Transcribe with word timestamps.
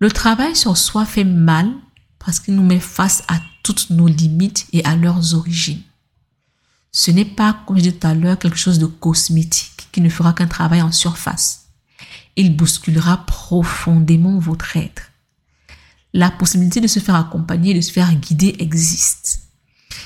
Le 0.00 0.10
travail 0.10 0.54
sur 0.54 0.76
soi 0.76 1.04
fait 1.04 1.24
mal 1.24 1.70
parce 2.18 2.40
qu'il 2.40 2.54
nous 2.54 2.62
met 2.62 2.80
face 2.80 3.24
à 3.28 3.40
toutes 3.62 3.90
nos 3.90 4.06
limites 4.06 4.66
et 4.72 4.84
à 4.84 4.96
leurs 4.96 5.34
origines. 5.34 5.82
Ce 6.92 7.10
n'est 7.10 7.24
pas, 7.24 7.60
comme 7.66 7.76
je 7.76 7.82
disais 7.82 7.96
tout 7.96 8.06
à 8.06 8.14
l'heure, 8.14 8.38
quelque 8.38 8.56
chose 8.56 8.78
de 8.78 8.86
cosmétique 8.86 9.88
qui 9.92 10.00
ne 10.00 10.08
fera 10.08 10.32
qu'un 10.32 10.46
travail 10.46 10.82
en 10.82 10.92
surface. 10.92 11.66
Il 12.36 12.56
bousculera 12.56 13.26
profondément 13.26 14.38
votre 14.38 14.76
être. 14.76 15.10
La 16.14 16.30
possibilité 16.30 16.80
de 16.80 16.86
se 16.86 17.00
faire 17.00 17.16
accompagner, 17.16 17.74
de 17.74 17.80
se 17.80 17.92
faire 17.92 18.14
guider 18.14 18.56
existe. 18.60 19.40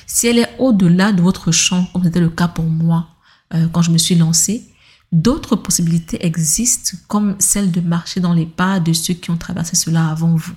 Si 0.06 0.26
elle 0.26 0.38
est 0.38 0.56
au-delà 0.58 1.12
de 1.12 1.22
votre 1.22 1.52
champ, 1.52 1.86
comme 1.92 2.04
c'était 2.04 2.20
le 2.20 2.30
cas 2.30 2.48
pour 2.48 2.64
moi 2.64 3.08
euh, 3.54 3.68
quand 3.68 3.82
je 3.82 3.90
me 3.90 3.98
suis 3.98 4.14
lancée, 4.14 4.71
d'autres 5.12 5.56
possibilités 5.56 6.24
existent 6.26 6.96
comme 7.06 7.36
celle 7.38 7.70
de 7.70 7.80
marcher 7.80 8.20
dans 8.20 8.32
les 8.32 8.46
pas 8.46 8.80
de 8.80 8.92
ceux 8.92 9.14
qui 9.14 9.30
ont 9.30 9.36
traversé 9.36 9.76
cela 9.76 10.08
avant 10.08 10.34
vous. 10.34 10.54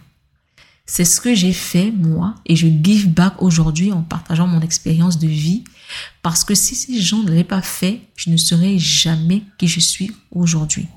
C'est 0.87 1.05
ce 1.05 1.19
que 1.19 1.33
j'ai 1.33 1.53
fait, 1.53 1.91
moi, 1.91 2.35
et 2.45 2.55
je 2.55 2.67
give 2.67 3.09
back 3.09 3.41
aujourd'hui 3.41 3.91
en 3.91 4.03
partageant 4.03 4.47
mon 4.47 4.61
expérience 4.61 5.17
de 5.17 5.27
vie, 5.27 5.63
parce 6.21 6.43
que 6.43 6.53
si 6.53 6.75
ces 6.75 6.99
gens 7.01 7.23
ne 7.23 7.29
l'avaient 7.29 7.43
pas 7.43 7.63
fait, 7.63 8.01
je 8.15 8.29
ne 8.29 8.37
serais 8.37 8.77
jamais 8.77 9.43
qui 9.57 9.67
je 9.67 9.79
suis 9.79 10.11
aujourd'hui. 10.31 10.87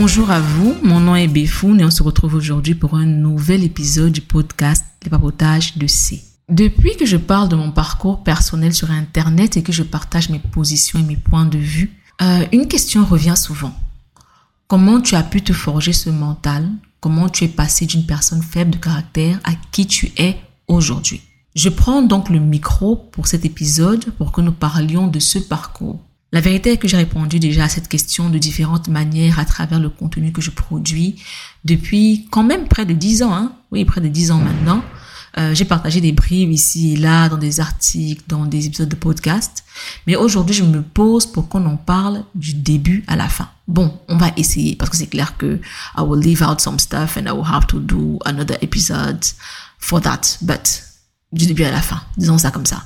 Bonjour 0.00 0.30
à 0.30 0.38
vous, 0.38 0.76
mon 0.84 1.00
nom 1.00 1.16
est 1.16 1.26
Béfoun 1.26 1.80
et 1.80 1.84
on 1.84 1.90
se 1.90 2.04
retrouve 2.04 2.36
aujourd'hui 2.36 2.76
pour 2.76 2.94
un 2.94 3.04
nouvel 3.04 3.64
épisode 3.64 4.12
du 4.12 4.20
podcast 4.20 4.84
Les 5.02 5.10
papotages 5.10 5.76
de 5.76 5.88
C. 5.88 6.22
Depuis 6.48 6.96
que 6.96 7.04
je 7.04 7.16
parle 7.16 7.48
de 7.48 7.56
mon 7.56 7.72
parcours 7.72 8.22
personnel 8.22 8.72
sur 8.72 8.92
Internet 8.92 9.56
et 9.56 9.64
que 9.64 9.72
je 9.72 9.82
partage 9.82 10.30
mes 10.30 10.38
positions 10.38 11.00
et 11.00 11.02
mes 11.02 11.16
points 11.16 11.46
de 11.46 11.58
vue, 11.58 11.90
euh, 12.22 12.46
une 12.52 12.68
question 12.68 13.04
revient 13.04 13.36
souvent. 13.36 13.74
Comment 14.68 15.00
tu 15.00 15.16
as 15.16 15.24
pu 15.24 15.42
te 15.42 15.52
forger 15.52 15.92
ce 15.92 16.10
mental? 16.10 16.68
Comment 17.00 17.28
tu 17.28 17.42
es 17.42 17.48
passé 17.48 17.84
d'une 17.84 18.06
personne 18.06 18.42
faible 18.42 18.70
de 18.70 18.78
caractère 18.78 19.40
à 19.42 19.50
qui 19.72 19.88
tu 19.88 20.12
es 20.16 20.36
aujourd'hui? 20.68 21.22
Je 21.56 21.70
prends 21.70 22.02
donc 22.02 22.30
le 22.30 22.38
micro 22.38 22.94
pour 22.94 23.26
cet 23.26 23.44
épisode 23.44 24.12
pour 24.16 24.30
que 24.30 24.42
nous 24.42 24.52
parlions 24.52 25.08
de 25.08 25.18
ce 25.18 25.40
parcours 25.40 25.98
la 26.30 26.40
vérité 26.40 26.72
est 26.72 26.76
que 26.76 26.88
j'ai 26.88 26.98
répondu 26.98 27.38
déjà 27.38 27.64
à 27.64 27.68
cette 27.68 27.88
question 27.88 28.28
de 28.28 28.38
différentes 28.38 28.88
manières 28.88 29.38
à 29.38 29.46
travers 29.46 29.80
le 29.80 29.88
contenu 29.88 30.30
que 30.30 30.42
je 30.42 30.50
produis 30.50 31.22
depuis 31.64 32.28
quand 32.30 32.42
même 32.42 32.68
près 32.68 32.84
de 32.84 32.92
dix 32.92 33.22
ans. 33.22 33.34
Hein. 33.34 33.52
Oui, 33.72 33.84
près 33.86 34.00
de 34.00 34.08
dix 34.08 34.30
ans 34.30 34.38
maintenant. 34.38 34.82
Euh, 35.38 35.54
j'ai 35.54 35.64
partagé 35.64 36.00
des 36.00 36.12
bribes 36.12 36.50
ici 36.50 36.94
et 36.94 36.96
là 36.96 37.28
dans 37.28 37.38
des 37.38 37.60
articles, 37.60 38.22
dans 38.28 38.44
des 38.44 38.66
épisodes 38.66 38.88
de 38.88 38.96
podcast. 38.96 39.64
Mais 40.06 40.16
aujourd'hui, 40.16 40.54
je 40.54 40.64
me 40.64 40.82
pose 40.82 41.26
pour 41.26 41.48
qu'on 41.48 41.64
en 41.64 41.76
parle 41.76 42.24
du 42.34 42.54
début 42.54 43.04
à 43.06 43.16
la 43.16 43.28
fin. 43.28 43.48
Bon, 43.66 43.98
on 44.08 44.16
va 44.16 44.30
essayer 44.36 44.76
parce 44.76 44.90
que 44.90 44.96
c'est 44.96 45.06
clair 45.06 45.36
que 45.36 45.60
I 45.96 46.00
will 46.00 46.20
leave 46.20 46.42
out 46.42 46.60
some 46.60 46.78
stuff 46.78 47.16
and 47.16 47.26
I 47.26 47.30
will 47.30 47.46
have 47.50 47.66
to 47.68 47.78
do 47.78 48.18
another 48.26 48.58
episode 48.60 49.24
for 49.78 50.00
that. 50.02 50.38
But 50.42 50.82
du 51.32 51.46
début 51.46 51.64
à 51.64 51.70
la 51.70 51.82
fin, 51.82 52.02
disons 52.16 52.38
ça 52.38 52.50
comme 52.50 52.66
ça. 52.66 52.82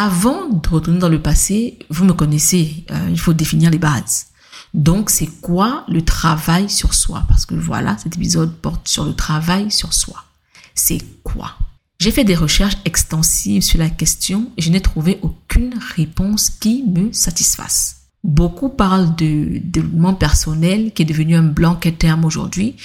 Avant 0.00 0.48
de 0.48 0.68
retourner 0.68 1.00
dans 1.00 1.08
le 1.08 1.20
passé, 1.20 1.76
vous 1.90 2.04
me 2.04 2.12
connaissez, 2.12 2.84
euh, 2.92 3.08
il 3.10 3.18
faut 3.18 3.32
définir 3.32 3.68
les 3.68 3.80
bases. 3.80 4.26
Donc, 4.72 5.10
c'est 5.10 5.26
quoi 5.40 5.84
le 5.88 6.02
travail 6.02 6.70
sur 6.70 6.94
soi? 6.94 7.24
Parce 7.26 7.44
que 7.46 7.56
voilà, 7.56 7.98
cet 7.98 8.14
épisode 8.14 8.54
porte 8.58 8.86
sur 8.86 9.04
le 9.04 9.12
travail 9.12 9.72
sur 9.72 9.92
soi. 9.92 10.22
C'est 10.76 11.02
quoi? 11.24 11.56
J'ai 11.98 12.12
fait 12.12 12.22
des 12.22 12.36
recherches 12.36 12.76
extensives 12.84 13.62
sur 13.62 13.80
la 13.80 13.90
question 13.90 14.52
et 14.56 14.62
je 14.62 14.70
n'ai 14.70 14.80
trouvé 14.80 15.18
aucune 15.22 15.74
réponse 15.96 16.48
qui 16.48 16.84
me 16.84 17.12
satisfasse. 17.12 18.02
Beaucoup 18.22 18.68
parlent 18.68 19.16
de 19.16 19.58
développement 19.64 20.14
personnel 20.14 20.92
qui 20.92 21.02
est 21.02 21.06
devenu 21.06 21.34
un 21.34 21.42
blanc 21.42 21.74
terme 21.74 22.24
aujourd'hui. 22.24 22.76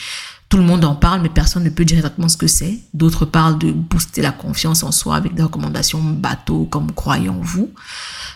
Tout 0.53 0.59
le 0.59 0.65
monde 0.65 0.85
en 0.85 0.93
parle, 0.93 1.23
mais 1.23 1.29
personne 1.29 1.63
ne 1.63 1.71
peut 1.71 1.83
dire 1.83 1.97
exactement 1.97 2.29
ce 2.29 2.37
que 2.37 2.45
c'est. 2.45 2.77
D'autres 2.93 3.25
parlent 3.25 3.57
de 3.57 3.71
booster 3.71 4.21
la 4.21 4.31
confiance 4.31 4.83
en 4.83 4.91
soi 4.91 5.15
avec 5.15 5.33
des 5.33 5.41
recommandations 5.41 5.99
bateaux 5.99 6.65
comme 6.65 6.91
croyons-vous. 6.91 7.71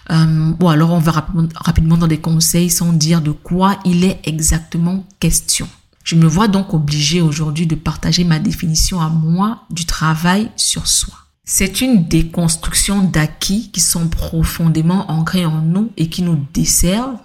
Euh, 0.09 0.51
ou 0.59 0.67
alors 0.67 0.94
on 0.94 0.97
va 0.97 1.27
rapidement 1.53 1.95
dans 1.95 2.07
des 2.07 2.17
conseils 2.17 2.72
sans 2.72 2.91
dire 2.91 3.22
de 3.22 3.29
quoi 3.29 3.77
il 3.85 4.03
est 4.03 4.19
exactement 4.23 5.06
question. 5.19 5.69
Je 6.03 6.16
me 6.16 6.25
vois 6.25 6.47
donc 6.47 6.73
obligée 6.73 7.22
aujourd'hui 7.22 7.67
de 7.67 7.75
partager 7.75 8.23
ma 8.23 8.39
définition 8.39 9.00
à 9.00 9.09
moi 9.09 9.66
du 9.69 9.85
travail 9.85 10.50
sur 10.56 10.88
soi. 10.88 11.13
C'est 11.45 11.81
une 11.81 12.07
déconstruction 12.07 13.03
d'acquis 13.03 13.69
qui 13.69 13.79
sont 13.79 14.07
profondément 14.07 15.11
ancrés 15.11 15.45
en 15.45 15.61
nous 15.61 15.91
et 15.97 16.09
qui 16.09 16.23
nous 16.23 16.44
desservent 16.51 17.19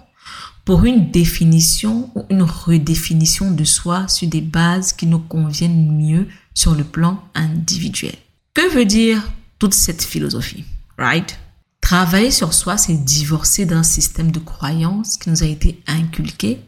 pour 0.65 0.85
une 0.85 1.11
définition 1.11 2.09
ou 2.15 2.25
une 2.29 2.43
redéfinition 2.43 3.51
de 3.51 3.63
soi 3.63 4.07
sur 4.07 4.27
des 4.27 4.41
bases 4.41 4.93
qui 4.93 5.07
nous 5.07 5.19
conviennent 5.19 5.91
mieux 5.91 6.27
sur 6.53 6.75
le 6.75 6.83
plan 6.83 7.21
individuel. 7.35 8.15
Que 8.53 8.73
veut 8.73 8.85
dire 8.85 9.21
toute 9.59 9.73
cette 9.73 10.03
philosophie, 10.03 10.63
right? 10.97 11.37
Travailler 11.81 12.31
sur 12.31 12.53
soi, 12.53 12.77
c'est 12.77 13.03
divorcer 13.03 13.65
d'un 13.65 13.83
système 13.83 14.31
de 14.31 14.39
croyances 14.39 15.17
qui 15.17 15.29
nous 15.29 15.43
a 15.43 15.47
été 15.47 15.81
inculqué 15.87 16.61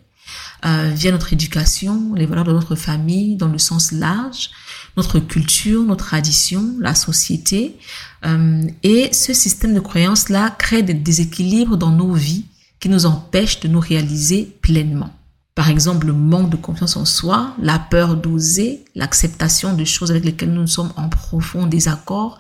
euh, 0.66 0.92
via 0.94 1.12
notre 1.12 1.32
éducation, 1.32 2.14
les 2.16 2.26
valeurs 2.26 2.44
de 2.44 2.52
notre 2.52 2.76
famille 2.76 3.36
dans 3.36 3.48
le 3.48 3.60
sens 3.60 3.92
large, 3.92 4.50
notre 4.98 5.20
culture, 5.20 5.84
nos 5.84 5.96
traditions, 5.96 6.76
la 6.80 6.96
société. 6.96 7.78
Euh, 8.26 8.64
et 8.84 9.14
ce 9.14 9.34
système 9.34 9.74
de 9.74 9.80
croyances-là 9.80 10.50
crée 10.58 10.82
des 10.82 10.94
déséquilibres 10.94 11.78
dans 11.78 11.92
nos 11.92 12.14
vies 12.14 12.46
qui 12.86 12.92
nous 12.92 13.08
empêchent 13.08 13.62
de 13.62 13.68
nous 13.68 13.80
réaliser 13.80 14.46
pleinement. 14.62 15.10
Par 15.56 15.72
exemple, 15.72 16.06
le 16.06 16.14
manque 16.14 16.52
de 16.52 16.56
confiance 16.56 16.98
en 16.98 17.06
soi, 17.06 17.56
la 17.60 17.80
peur 17.80 18.16
d'oser, 18.16 18.86
l'acceptation 18.94 19.74
de 19.74 19.84
choses 19.84 20.12
avec 20.12 20.24
lesquelles 20.24 20.54
nous 20.54 20.68
sommes 20.68 20.94
en 20.96 21.10
profond 21.10 21.66
désaccord 21.66 22.38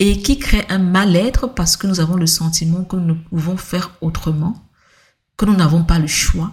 et 0.00 0.20
qui 0.20 0.40
crée 0.40 0.66
un 0.68 0.80
mal-être 0.80 1.46
parce 1.46 1.76
que 1.76 1.86
nous 1.86 2.00
avons 2.00 2.16
le 2.16 2.26
sentiment 2.26 2.82
que 2.82 2.96
nous 2.96 3.06
ne 3.06 3.12
pouvons 3.12 3.56
faire 3.56 3.92
autrement, 4.00 4.64
que 5.36 5.44
nous 5.44 5.54
n'avons 5.54 5.84
pas 5.84 6.00
le 6.00 6.08
choix, 6.08 6.50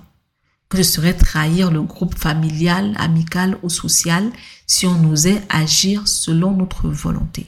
que 0.70 0.78
ce 0.78 0.84
serait 0.84 1.16
trahir 1.16 1.72
le 1.72 1.82
groupe 1.82 2.16
familial, 2.16 2.94
amical 3.00 3.58
ou 3.64 3.70
social 3.70 4.30
si 4.68 4.86
on 4.86 5.04
osait 5.10 5.42
agir 5.50 6.08
selon 6.08 6.52
notre 6.52 6.90
volonté. 6.90 7.48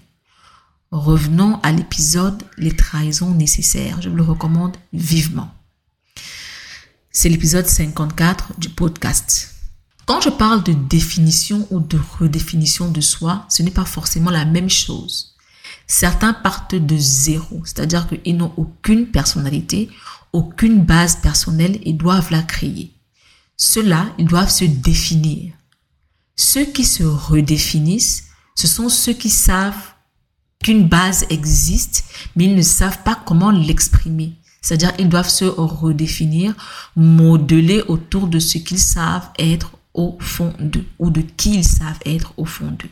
Revenons 0.89 1.59
à 1.61 1.71
l'épisode 1.71 2.41
Les 2.57 2.75
trahisons 2.75 3.35
nécessaires. 3.35 4.01
Je 4.01 4.09
vous 4.09 4.15
le 4.15 4.23
recommande 4.23 4.75
vivement. 4.91 5.51
C'est 7.15 7.29
l'épisode 7.29 7.67
54 7.67 8.59
du 8.59 8.69
podcast. 8.69 9.53
Quand 10.07 10.19
je 10.19 10.31
parle 10.31 10.63
de 10.63 10.73
définition 10.73 11.67
ou 11.69 11.79
de 11.79 11.99
redéfinition 12.19 12.89
de 12.89 13.01
soi, 13.01 13.45
ce 13.49 13.61
n'est 13.61 13.69
pas 13.69 13.85
forcément 13.85 14.31
la 14.31 14.45
même 14.45 14.69
chose. 14.69 15.35
Certains 15.85 16.33
partent 16.33 16.73
de 16.73 16.97
zéro, 16.97 17.61
c'est-à-dire 17.65 18.07
qu'ils 18.07 18.35
n'ont 18.35 18.51
aucune 18.57 19.05
personnalité, 19.05 19.91
aucune 20.33 20.83
base 20.83 21.17
personnelle 21.17 21.79
et 21.83 21.93
doivent 21.93 22.31
la 22.31 22.41
créer. 22.41 22.91
Ceux-là, 23.57 24.07
ils 24.17 24.25
doivent 24.25 24.49
se 24.49 24.65
définir. 24.65 25.53
Ceux 26.35 26.65
qui 26.65 26.83
se 26.83 27.03
redéfinissent, 27.03 28.23
ce 28.55 28.65
sont 28.65 28.89
ceux 28.89 29.13
qui 29.13 29.29
savent 29.29 29.93
qu'une 30.63 30.89
base 30.89 31.27
existe, 31.29 32.05
mais 32.35 32.45
ils 32.45 32.55
ne 32.55 32.63
savent 32.63 33.03
pas 33.03 33.21
comment 33.23 33.51
l'exprimer. 33.51 34.33
C'est-à-dire, 34.63 34.93
ils 34.97 35.09
doivent 35.09 35.29
se 35.29 35.45
redéfinir, 35.45 36.55
modeler 36.95 37.83
autour 37.87 38.27
de 38.27 38.39
ce 38.39 38.57
qu'ils 38.57 38.79
savent 38.79 39.29
être 39.37 39.73
au 39.93 40.17
fond 40.19 40.53
d'eux 40.59 40.85
ou 40.97 41.11
de 41.11 41.21
qui 41.21 41.55
ils 41.55 41.65
savent 41.65 41.99
être 42.05 42.33
au 42.37 42.45
fond 42.45 42.71
d'eux. 42.71 42.89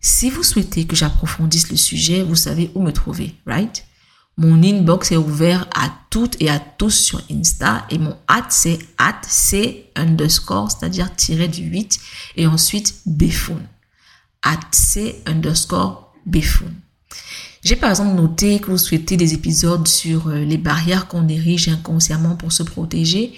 Si 0.00 0.28
vous 0.28 0.42
souhaitez 0.42 0.84
que 0.84 0.96
j'approfondisse 0.96 1.70
le 1.70 1.76
sujet, 1.76 2.24
vous 2.24 2.34
savez 2.34 2.72
où 2.74 2.82
me 2.82 2.92
trouver, 2.92 3.34
right? 3.46 3.86
Mon 4.36 4.60
inbox 4.62 5.12
est 5.12 5.16
ouvert 5.16 5.68
à 5.74 5.92
toutes 6.10 6.40
et 6.40 6.50
à 6.50 6.58
tous 6.58 6.90
sur 6.90 7.22
Insta 7.30 7.86
et 7.90 7.98
mon 7.98 8.16
at 8.26 8.46
c'est 8.48 8.78
at 8.98 9.20
c 9.28 9.90
underscore, 9.94 10.70
c'est-à-dire 10.70 11.14
tiré 11.14 11.46
du 11.46 11.62
8 11.62 12.00
et 12.36 12.46
ensuite 12.46 12.96
befun. 13.06 13.60
At 14.42 14.60
c 14.72 15.22
underscore 15.26 16.12
befun. 16.26 16.72
J'ai 17.62 17.76
par 17.76 17.90
exemple 17.90 18.16
noté 18.16 18.58
que 18.58 18.70
vous 18.70 18.78
souhaitez 18.78 19.16
des 19.16 19.34
épisodes 19.34 19.86
sur 19.86 20.28
euh, 20.28 20.44
les 20.44 20.58
barrières 20.58 21.06
qu'on 21.06 21.28
érige 21.28 21.68
inconsciemment 21.68 22.34
pour 22.34 22.50
se 22.50 22.64
protéger 22.64 23.32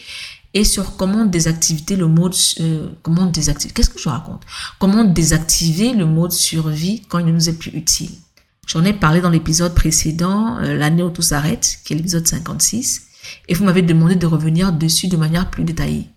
et 0.54 0.64
sur 0.64 0.96
comment 0.96 1.26
désactiver 1.26 1.96
le 1.96 2.06
mode 2.06 2.34
euh, 2.60 2.88
comment 3.02 3.26
désactiver 3.26 3.74
qu'est-ce 3.74 3.90
que 3.90 3.98
je 3.98 4.08
raconte? 4.08 4.42
Comment 4.78 5.04
désactiver 5.04 5.92
le 5.92 6.06
mode 6.06 6.32
survie 6.32 7.02
quand 7.08 7.18
il 7.18 7.26
ne 7.26 7.32
nous 7.32 7.48
est 7.50 7.58
plus 7.58 7.72
utile? 7.72 8.12
J'en 8.66 8.84
ai 8.84 8.94
parlé 8.94 9.20
dans 9.20 9.28
l'épisode 9.28 9.74
précédent, 9.74 10.56
euh, 10.58 10.74
l'année 10.74 11.02
où 11.02 11.10
tout 11.10 11.20
s'arrête, 11.20 11.80
qui 11.84 11.92
est 11.92 11.96
l'épisode 11.96 12.26
56, 12.26 13.02
et 13.48 13.54
vous 13.54 13.64
m'avez 13.64 13.82
demandé 13.82 14.14
de 14.14 14.26
revenir 14.26 14.72
dessus 14.72 15.08
de 15.08 15.18
manière 15.18 15.50
plus 15.50 15.64
détaillée. 15.64 16.08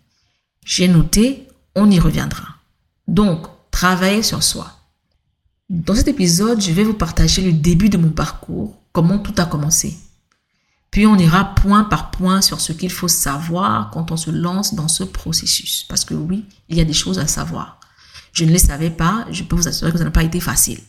J'ai 0.64 0.88
noté, 0.88 1.48
on 1.76 1.92
y 1.92 2.00
reviendra. 2.00 2.46
Donc, 3.08 3.48
travaillez 3.72 4.24
sur 4.24 4.44
soi. 4.44 4.77
Dans 5.70 5.96
cet 5.96 6.08
épisode, 6.08 6.62
je 6.62 6.72
vais 6.72 6.86
vous 6.86 6.94
partager 6.94 7.42
le 7.42 7.52
début 7.52 7.90
de 7.90 7.98
mon 7.98 8.12
parcours, 8.12 8.82
comment 8.94 9.20
tout 9.20 9.34
a 9.38 9.46
commencé. 9.46 9.98
Puis 10.92 11.06
on 11.06 11.18
ira 11.18 11.56
point 11.56 11.84
par 11.84 12.10
point 12.10 12.42
sur 12.42 12.62
ce 12.62 12.72
qu'il 12.72 12.90
faut 12.90 13.10
savoir 13.10 13.92
quand 13.92 14.12
on 14.12 14.18
se 14.18 14.32
lance 14.32 14.76
dans 14.76 14.88
ce 14.88 15.04
processus. 15.04 15.84
Parce 15.90 16.06
que 16.06 16.14
oui, 16.14 16.46
il 16.70 16.78
y 16.78 16.82
a 16.82 16.86
des 16.86 16.94
choses 16.94 17.20
à 17.20 17.28
savoir. 17.28 17.82
Je 18.32 18.46
ne 18.46 18.52
les 18.52 18.60
savais 18.60 18.90
pas, 18.90 19.26
je 19.30 19.44
peux 19.44 19.58
vous 19.58 19.68
assurer 19.68 19.92
que 19.92 19.98
ça 19.98 20.06
n'a 20.06 20.12
pas 20.12 20.24
été 20.24 20.40
facile. 20.40 20.80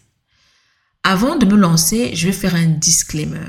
Avant 1.03 1.35
de 1.35 1.47
me 1.47 1.57
lancer, 1.57 2.15
je 2.15 2.27
vais 2.27 2.33
faire 2.33 2.55
un 2.55 2.67
disclaimer. 2.67 3.49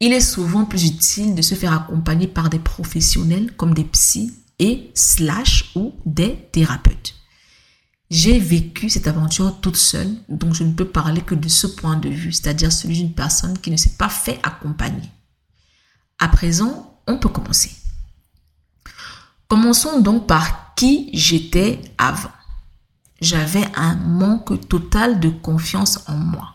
Il 0.00 0.14
est 0.14 0.20
souvent 0.22 0.64
plus 0.64 0.86
utile 0.86 1.34
de 1.34 1.42
se 1.42 1.54
faire 1.54 1.74
accompagner 1.74 2.26
par 2.26 2.48
des 2.48 2.58
professionnels 2.58 3.52
comme 3.54 3.74
des 3.74 3.84
psys 3.84 4.32
et 4.58 4.90
slash 4.94 5.72
ou 5.74 5.92
des 6.06 6.48
thérapeutes. 6.52 7.19
J'ai 8.10 8.38
vécu 8.38 8.90
cette 8.90 9.06
aventure 9.06 9.60
toute 9.60 9.76
seule, 9.76 10.12
donc 10.28 10.54
je 10.54 10.64
ne 10.64 10.72
peux 10.72 10.88
parler 10.88 11.20
que 11.20 11.34
de 11.34 11.48
ce 11.48 11.66
point 11.66 11.96
de 11.96 12.08
vue, 12.08 12.32
c'est-à-dire 12.32 12.72
celui 12.72 12.96
d'une 12.96 13.14
personne 13.14 13.56
qui 13.58 13.70
ne 13.70 13.76
s'est 13.76 13.96
pas 13.96 14.08
fait 14.08 14.40
accompagner. 14.42 15.08
À 16.18 16.28
présent, 16.28 17.00
on 17.06 17.18
peut 17.18 17.28
commencer. 17.28 17.70
Commençons 19.48 20.00
donc 20.00 20.26
par 20.26 20.74
qui 20.74 21.10
j'étais 21.12 21.80
avant 21.98 22.30
j'avais 23.20 23.64
un 23.74 23.94
manque 23.96 24.68
total 24.68 25.20
de 25.20 25.28
confiance 25.28 26.00
en 26.08 26.16
moi. 26.16 26.54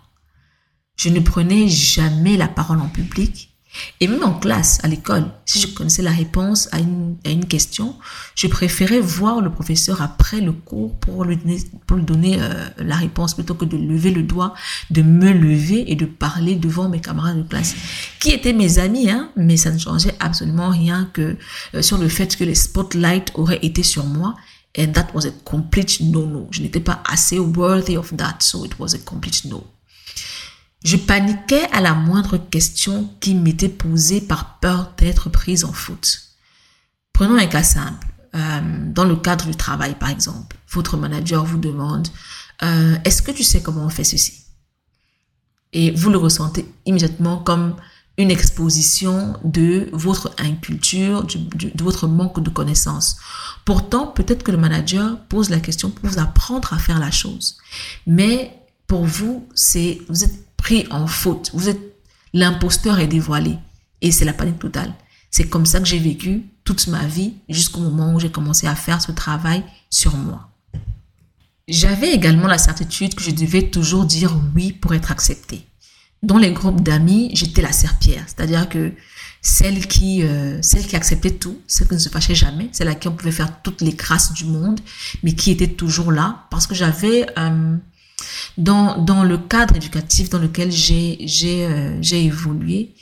Je 0.96 1.10
ne 1.10 1.20
prenais 1.20 1.68
jamais 1.68 2.38
la 2.38 2.48
parole 2.48 2.82
en 2.82 2.90
public. 2.90 3.55
Et 4.00 4.08
même 4.08 4.24
en 4.24 4.34
classe, 4.34 4.80
à 4.84 4.88
l'école, 4.88 5.26
si 5.46 5.60
je 5.60 5.68
connaissais 5.68 6.02
la 6.02 6.12
réponse 6.12 6.70
à 6.72 6.80
une, 6.80 7.16
à 7.26 7.30
une, 7.30 7.46
question, 7.46 7.96
je 8.36 8.48
préférais 8.48 9.00
voir 9.00 9.42
le 9.42 9.52
professeur 9.52 10.02
après 10.02 10.42
le 10.42 10.52
cours 10.52 10.98
pour 11.00 11.24
lui 11.24 11.38
donner, 11.38 11.58
pour 11.86 11.98
lui 11.98 12.04
donner 12.04 12.38
euh, 12.40 12.68
la 12.78 12.96
réponse 12.96 13.34
plutôt 13.34 13.54
que 13.54 13.66
de 13.66 13.78
lever 13.78 14.12
le 14.12 14.24
doigt, 14.24 14.54
de 14.92 15.02
me 15.02 15.32
lever 15.32 15.92
et 15.92 15.96
de 15.96 16.06
parler 16.06 16.56
devant 16.56 16.90
mes 16.90 17.02
camarades 17.02 17.44
de 17.44 17.48
classe, 17.48 17.76
qui 18.20 18.32
étaient 18.32 18.54
mes 18.54 18.80
amis, 18.80 19.10
hein, 19.10 19.30
mais 19.36 19.58
ça 19.58 19.72
ne 19.72 19.78
changeait 19.78 20.16
absolument 20.20 20.70
rien 20.70 21.10
que 21.14 21.38
euh, 21.74 21.82
sur 21.82 21.98
le 21.98 22.10
fait 22.10 22.36
que 22.36 22.44
les 22.44 22.56
spotlights 22.56 23.32
auraient 23.36 23.60
été 23.62 23.84
sur 23.84 24.06
moi 24.06 24.36
And 24.78 24.94
that 24.94 25.14
was 25.14 25.26
a 25.26 25.32
complete 25.46 26.02
no-no. 26.02 26.48
Je 26.52 26.62
n'étais 26.62 26.82
pas 26.82 27.02
assez 27.10 27.40
worthy 27.40 27.96
of 27.96 28.16
that, 28.18 28.42
so 28.42 28.66
it 28.66 28.78
was 28.78 28.94
a 28.94 29.00
complete 29.00 29.46
no. 29.46 29.64
Je 30.86 30.98
paniquais 30.98 31.68
à 31.72 31.82
la 31.82 31.96
moindre 31.96 32.38
question 32.38 33.10
qui 33.20 33.34
m'était 33.34 33.70
posée 33.70 34.22
par 34.22 34.60
peur 34.60 34.94
d'être 35.00 35.30
prise 35.30 35.66
en 35.66 35.74
faute. 35.74 36.22
Prenons 37.12 37.38
un 37.38 37.48
cas 37.48 37.64
simple. 37.64 38.08
Euh, 38.36 38.62
dans 38.94 39.06
le 39.06 39.16
cadre 39.16 39.46
du 39.46 39.56
travail, 39.56 39.96
par 39.96 40.10
exemple, 40.10 40.58
votre 40.70 40.96
manager 40.96 41.44
vous 41.44 41.58
demande 41.58 42.08
euh, 42.62 42.98
Est-ce 43.04 43.24
que 43.24 43.32
tu 43.32 43.44
sais 43.44 43.64
comment 43.64 43.84
on 43.84 43.90
fait 43.90 44.04
ceci? 44.04 44.44
Et 45.74 45.90
vous 45.90 46.12
le 46.12 46.20
ressentez 46.20 46.72
immédiatement 46.86 47.38
comme 47.38 47.76
une 48.20 48.30
exposition 48.30 49.40
de 49.44 49.90
votre 49.92 50.36
inculture, 50.38 51.24
de 51.24 51.84
votre 51.84 52.08
manque 52.08 52.44
de 52.44 52.50
connaissances. 52.52 53.18
Pourtant, 53.66 54.06
peut-être 54.06 54.44
que 54.44 54.52
le 54.52 54.58
manager 54.58 55.20
pose 55.30 55.50
la 55.50 55.60
question 55.60 55.90
pour 55.90 56.08
vous 56.08 56.20
apprendre 56.20 56.74
à 56.74 56.78
faire 56.78 57.00
la 57.00 57.10
chose. 57.10 57.58
Mais 58.06 58.56
pour 58.86 59.06
vous, 59.06 59.48
c'est, 59.56 60.00
vous 60.10 60.24
êtes 60.24 60.45
pris 60.66 60.88
en 60.90 61.06
faute. 61.06 61.52
Vous 61.54 61.70
êtes, 61.70 61.80
l'imposteur 62.34 62.98
est 62.98 63.06
dévoilé. 63.06 63.56
Et 64.02 64.12
c'est 64.12 64.26
la 64.26 64.34
panique 64.34 64.58
totale. 64.58 64.92
C'est 65.30 65.48
comme 65.48 65.68
ça 65.68 65.80
que 65.80 65.86
j'ai 65.86 66.00
vécu 66.00 66.42
toute 66.64 66.88
ma 66.88 67.06
vie 67.06 67.36
jusqu'au 67.50 67.82
moment 67.82 68.16
où 68.16 68.20
j'ai 68.20 68.32
commencé 68.32 68.66
à 68.66 68.74
faire 68.74 69.00
ce 69.00 69.12
travail 69.12 69.64
sur 69.92 70.16
moi. 70.16 70.50
J'avais 71.68 72.12
également 72.14 72.48
la 72.48 72.58
certitude 72.58 73.14
que 73.14 73.22
je 73.22 73.30
devais 73.30 73.70
toujours 73.70 74.06
dire 74.06 74.36
oui 74.56 74.72
pour 74.74 74.96
être 74.96 75.12
accepté. 75.12 75.68
Dans 76.24 76.40
les 76.40 76.52
groupes 76.52 76.82
d'amis, 76.82 77.30
j'étais 77.36 77.62
la 77.62 77.72
serpillère. 77.72 78.24
C'est-à-dire 78.26 78.68
que 78.68 78.92
celle 79.44 79.86
qui, 79.86 80.24
euh, 80.24 80.60
celle 80.64 80.88
qui 80.88 80.96
acceptait 80.96 81.36
tout, 81.36 81.60
celle 81.68 81.90
qui 81.90 81.94
ne 81.94 82.00
se 82.00 82.10
fâchait 82.10 82.34
jamais, 82.34 82.70
celle 82.72 82.88
à 82.88 82.96
qui 82.96 83.08
on 83.08 83.16
pouvait 83.16 83.30
faire 83.30 83.62
toutes 83.62 83.82
les 83.82 83.94
grâces 83.94 84.34
du 84.34 84.46
monde, 84.46 84.80
mais 85.22 85.34
qui 85.34 85.52
était 85.52 85.68
toujours 85.68 86.12
là, 86.12 86.48
parce 86.50 86.66
que 86.66 86.74
j'avais 86.74 87.28
euh, 87.38 87.78
dans 88.58 89.24
le 89.24 89.38
cadre 89.38 89.76
éducatif 89.76 90.30
dans 90.30 90.40
lequel 90.40 90.70
euh, 90.70 91.98
j'ai 92.02 92.26
évolué, 92.26 92.96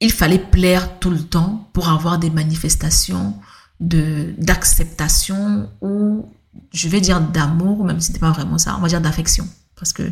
il 0.00 0.12
fallait 0.12 0.38
plaire 0.38 0.98
tout 0.98 1.10
le 1.10 1.20
temps 1.20 1.68
pour 1.72 1.88
avoir 1.88 2.18
des 2.18 2.30
manifestations 2.30 3.34
d'acceptation 3.80 5.70
ou 5.80 6.26
je 6.72 6.88
vais 6.88 7.00
dire 7.00 7.20
d'amour, 7.20 7.84
même 7.84 8.00
si 8.00 8.08
c'était 8.08 8.18
pas 8.18 8.32
vraiment 8.32 8.58
ça, 8.58 8.76
on 8.76 8.80
va 8.80 8.88
dire 8.88 9.00
d'affection, 9.00 9.48
parce 9.76 9.92
que 9.92 10.02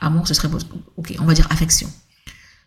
amour 0.00 0.26
ce 0.26 0.34
serait 0.34 0.48
ok, 0.96 1.14
on 1.20 1.24
va 1.24 1.34
dire 1.34 1.46
affection. 1.50 1.90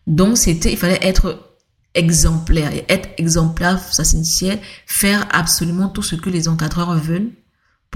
Donc 0.06 0.38
c'était, 0.38 0.72
il 0.72 0.78
fallait 0.78 1.00
être 1.02 1.48
exemplaire. 1.94 2.74
Et 2.74 2.86
être 2.88 3.10
exemplaire, 3.18 3.80
ça 3.80 4.04
signifie 4.04 4.60
faire 4.86 5.28
absolument 5.32 5.90
tout 5.90 6.04
ce 6.04 6.16
que 6.16 6.30
les 6.30 6.48
encadreurs 6.48 6.96
veulent 6.96 7.32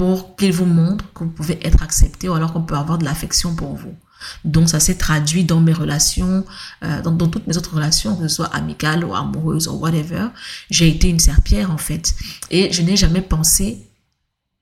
pour 0.02 0.36
qu'ils 0.36 0.52
vous 0.52 0.66
montrent 0.66 1.06
que 1.14 1.24
vous 1.24 1.30
pouvez 1.30 1.60
être 1.62 1.84
accepté 1.84 2.28
ou 2.28 2.34
alors 2.34 2.54
qu'on 2.54 2.64
peut 2.64 2.74
avoir 2.74 2.98
de 2.98 3.06
l'affection 3.06 3.54
pour 3.54 3.76
vous. 3.76 3.94
Donc 4.44 4.68
ça 4.68 4.80
s'est 4.80 4.96
traduit 4.96 5.44
dans 5.44 5.60
mes 5.60 5.74
relations, 5.74 6.44
euh, 6.84 7.04
dans, 7.04 7.12
dans, 7.12 7.28
toutes 7.28 7.46
mes 7.46 7.56
autres 7.56 7.76
relations, 7.76 8.16
que 8.16 8.28
ce 8.28 8.36
soit 8.38 8.48
amicales 8.48 9.06
ou 9.06 9.14
amoureuses 9.14 9.68
ou 9.68 9.74
whatever. 9.74 10.30
J'ai 10.72 10.88
été 10.88 11.08
une 11.08 11.20
serpillère 11.20 11.70
en 11.70 11.78
fait. 11.78 12.16
Et 12.50 12.74
je 12.74 12.82
n'ai 12.82 12.98
jamais 12.98 13.22
pensé 13.22 13.92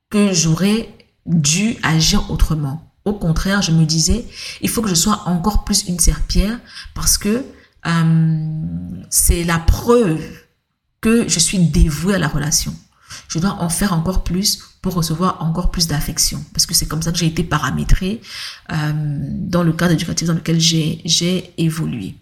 que 0.09 0.33
j'aurais 0.33 0.93
dû 1.25 1.77
agir 1.83 2.29
autrement. 2.29 2.91
Au 3.05 3.13
contraire, 3.13 3.61
je 3.61 3.71
me 3.71 3.85
disais, 3.85 4.25
il 4.59 4.67
faut 4.67 4.81
que 4.81 4.89
je 4.89 4.95
sois 4.95 5.21
encore 5.25 5.63
plus 5.63 5.87
une 5.87 5.99
serpillère 5.99 6.59
parce 6.95 7.17
que 7.17 7.45
euh, 7.85 9.03
c'est 9.09 9.45
la 9.45 9.57
preuve 9.57 10.21
que 10.99 11.29
je 11.29 11.39
suis 11.39 11.59
dévouée 11.59 12.15
à 12.15 12.19
la 12.19 12.27
relation. 12.27 12.75
Je 13.27 13.39
dois 13.39 13.57
en 13.59 13.69
faire 13.69 13.93
encore 13.93 14.23
plus 14.23 14.59
pour 14.81 14.93
recevoir 14.93 15.41
encore 15.41 15.71
plus 15.71 15.87
d'affection. 15.87 16.43
Parce 16.53 16.65
que 16.65 16.73
c'est 16.73 16.85
comme 16.85 17.01
ça 17.01 17.11
que 17.11 17.17
j'ai 17.17 17.27
été 17.27 17.43
paramétrée 17.43 18.21
euh, 18.71 18.91
dans 18.95 19.63
le 19.63 19.73
cadre 19.73 19.93
éducatif 19.93 20.27
dans 20.27 20.33
lequel 20.33 20.59
j'ai 20.59 21.53
évolué. 21.57 22.15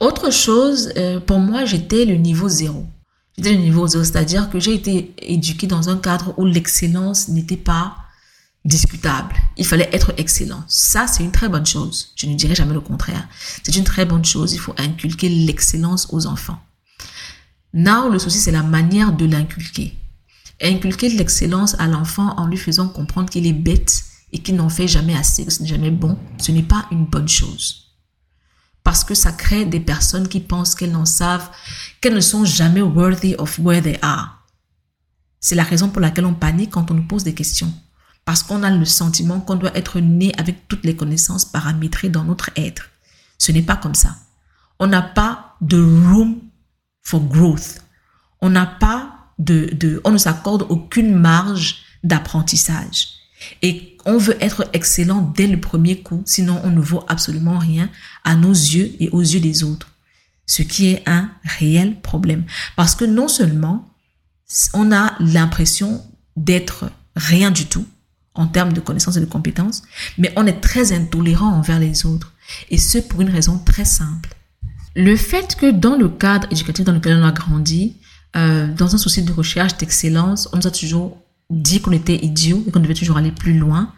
Autre 0.00 0.32
chose, 0.32 0.92
euh, 0.96 1.20
pour 1.20 1.38
moi, 1.38 1.64
j'étais 1.64 2.04
le 2.04 2.16
niveau 2.16 2.48
zéro. 2.48 2.86
J'étais 3.36 3.52
le 3.52 3.60
niveau 3.60 3.86
zéro, 3.86 4.04
c'est-à-dire 4.04 4.50
que 4.50 4.58
j'ai 4.58 4.74
été 4.74 5.14
éduquée 5.18 5.66
dans 5.66 5.88
un 5.88 5.96
cadre 5.96 6.34
où 6.38 6.44
l'excellence 6.44 7.28
n'était 7.28 7.56
pas 7.56 7.96
discutable. 8.64 9.34
Il 9.56 9.66
fallait 9.66 9.88
être 9.92 10.12
excellent. 10.16 10.62
Ça, 10.68 11.06
c'est 11.06 11.24
une 11.24 11.32
très 11.32 11.48
bonne 11.48 11.66
chose. 11.66 12.12
Je 12.16 12.26
ne 12.26 12.34
dirais 12.34 12.54
jamais 12.54 12.74
le 12.74 12.80
contraire. 12.80 13.28
C'est 13.62 13.76
une 13.76 13.84
très 13.84 14.04
bonne 14.04 14.24
chose. 14.24 14.52
Il 14.52 14.58
faut 14.58 14.74
inculquer 14.78 15.28
l'excellence 15.28 16.08
aux 16.10 16.26
enfants. 16.26 16.58
Now, 17.74 18.08
le 18.08 18.18
souci, 18.18 18.38
c'est 18.38 18.50
la 18.50 18.62
manière 18.62 19.12
de 19.12 19.24
l'inculquer. 19.24 19.98
Inculquer 20.60 21.08
l'excellence 21.10 21.74
à 21.78 21.86
l'enfant 21.86 22.34
en 22.36 22.46
lui 22.46 22.56
faisant 22.56 22.88
comprendre 22.88 23.30
qu'il 23.30 23.46
est 23.46 23.52
bête 23.52 24.04
et 24.32 24.38
qu'il 24.38 24.56
n'en 24.56 24.68
fait 24.68 24.88
jamais 24.88 25.16
assez, 25.16 25.44
que 25.44 25.52
ce 25.52 25.62
n'est 25.62 25.68
jamais 25.68 25.90
bon, 25.90 26.18
ce 26.38 26.52
n'est 26.52 26.62
pas 26.62 26.86
une 26.90 27.06
bonne 27.06 27.28
chose. 27.28 27.96
Parce 28.84 29.04
que 29.04 29.14
ça 29.14 29.32
crée 29.32 29.64
des 29.64 29.80
personnes 29.80 30.28
qui 30.28 30.40
pensent 30.40 30.74
qu'elles 30.74 30.92
n'en 30.92 31.04
savent, 31.04 31.50
qu'elles 32.00 32.14
ne 32.14 32.20
sont 32.20 32.44
jamais 32.44 32.82
worthy 32.82 33.34
of 33.36 33.58
where 33.58 33.82
they 33.82 33.98
are. 34.02 34.44
C'est 35.40 35.54
la 35.54 35.64
raison 35.64 35.88
pour 35.88 36.00
laquelle 36.00 36.26
on 36.26 36.34
panique 36.34 36.70
quand 36.70 36.90
on 36.90 36.94
nous 36.94 37.06
pose 37.06 37.24
des 37.24 37.34
questions 37.34 37.72
parce 38.24 38.42
qu'on 38.42 38.62
a 38.62 38.70
le 38.70 38.84
sentiment 38.84 39.40
qu'on 39.40 39.56
doit 39.56 39.76
être 39.76 40.00
né 40.00 40.32
avec 40.38 40.68
toutes 40.68 40.84
les 40.84 40.96
connaissances 40.96 41.44
paramétrées 41.44 42.08
dans 42.08 42.24
notre 42.24 42.50
être. 42.56 42.90
Ce 43.38 43.50
n'est 43.52 43.62
pas 43.62 43.76
comme 43.76 43.94
ça. 43.94 44.16
On 44.78 44.86
n'a 44.86 45.02
pas 45.02 45.56
de 45.60 45.80
room 45.80 46.40
for 47.02 47.20
growth. 47.20 47.80
On 48.40 48.50
n'a 48.50 48.66
pas 48.66 49.30
de, 49.38 49.70
de, 49.72 50.00
on 50.04 50.10
ne 50.12 50.18
s'accorde 50.18 50.66
aucune 50.68 51.14
marge 51.14 51.82
d'apprentissage. 52.02 53.08
Et 53.60 53.96
on 54.04 54.18
veut 54.18 54.36
être 54.40 54.68
excellent 54.72 55.32
dès 55.36 55.46
le 55.46 55.60
premier 55.60 56.00
coup, 56.00 56.22
sinon 56.26 56.60
on 56.64 56.70
ne 56.70 56.80
vaut 56.80 57.04
absolument 57.08 57.58
rien 57.58 57.90
à 58.24 58.36
nos 58.36 58.52
yeux 58.52 58.92
et 59.00 59.08
aux 59.10 59.20
yeux 59.20 59.40
des 59.40 59.64
autres. 59.64 59.88
Ce 60.46 60.62
qui 60.62 60.88
est 60.88 61.02
un 61.08 61.30
réel 61.44 62.00
problème. 62.00 62.44
Parce 62.76 62.94
que 62.94 63.04
non 63.04 63.28
seulement 63.28 63.88
on 64.74 64.92
a 64.92 65.14
l'impression 65.18 66.04
d'être 66.36 66.90
rien 67.16 67.50
du 67.50 67.66
tout, 67.66 67.86
en 68.34 68.46
termes 68.46 68.72
de 68.72 68.80
connaissances 68.80 69.16
et 69.16 69.20
de 69.20 69.26
compétences, 69.26 69.82
mais 70.18 70.32
on 70.36 70.46
est 70.46 70.60
très 70.60 70.92
intolérant 70.92 71.52
envers 71.52 71.78
les 71.78 72.06
autres. 72.06 72.32
Et 72.70 72.78
ce, 72.78 72.98
pour 72.98 73.20
une 73.20 73.30
raison 73.30 73.58
très 73.58 73.84
simple. 73.84 74.34
Le 74.94 75.16
fait 75.16 75.56
que 75.56 75.70
dans 75.70 75.96
le 75.96 76.08
cadre 76.08 76.46
éducatif 76.50 76.84
dans 76.84 76.92
lequel 76.92 77.18
on 77.18 77.24
a 77.24 77.32
grandi, 77.32 77.96
euh, 78.36 78.72
dans 78.72 78.94
un 78.94 78.98
souci 78.98 79.22
de 79.22 79.32
recherche 79.32 79.76
d'excellence, 79.76 80.48
on 80.52 80.56
nous 80.56 80.66
a 80.66 80.70
toujours 80.70 81.18
dit 81.50 81.80
qu'on 81.80 81.92
était 81.92 82.16
idiot 82.16 82.62
et 82.66 82.70
qu'on 82.70 82.80
devait 82.80 82.94
toujours 82.94 83.16
aller 83.16 83.32
plus 83.32 83.58
loin. 83.58 83.92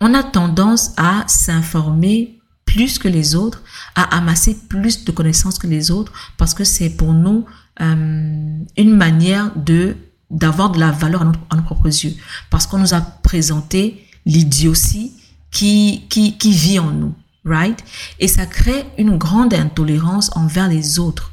On 0.00 0.14
a 0.14 0.22
tendance 0.22 0.92
à 0.96 1.24
s'informer 1.26 2.40
plus 2.64 2.98
que 2.98 3.08
les 3.08 3.34
autres, 3.34 3.62
à 3.96 4.16
amasser 4.16 4.56
plus 4.68 5.04
de 5.04 5.10
connaissances 5.10 5.58
que 5.58 5.66
les 5.66 5.90
autres, 5.90 6.12
parce 6.36 6.54
que 6.54 6.64
c'est 6.64 6.90
pour 6.90 7.12
nous 7.12 7.44
euh, 7.80 8.58
une 8.76 8.96
manière 8.96 9.50
de 9.56 9.96
d'avoir 10.30 10.70
de 10.70 10.78
la 10.78 10.92
valeur 10.92 11.22
à, 11.22 11.56
nos 11.56 11.62
propres 11.62 11.86
yeux, 11.86 12.14
parce 12.50 12.68
qu'on 12.68 12.78
nous 12.78 12.94
a 12.94 13.00
présenté 13.00 14.06
l'idiotie 14.24 15.12
qui, 15.50 16.04
qui, 16.08 16.38
qui 16.38 16.52
vit 16.52 16.78
en 16.78 16.92
nous, 16.92 17.14
right? 17.44 17.78
Et 18.18 18.28
ça 18.28 18.46
crée 18.46 18.84
une 18.98 19.16
grande 19.16 19.54
intolérance 19.54 20.30
envers 20.36 20.68
les 20.68 20.98
autres. 20.98 21.32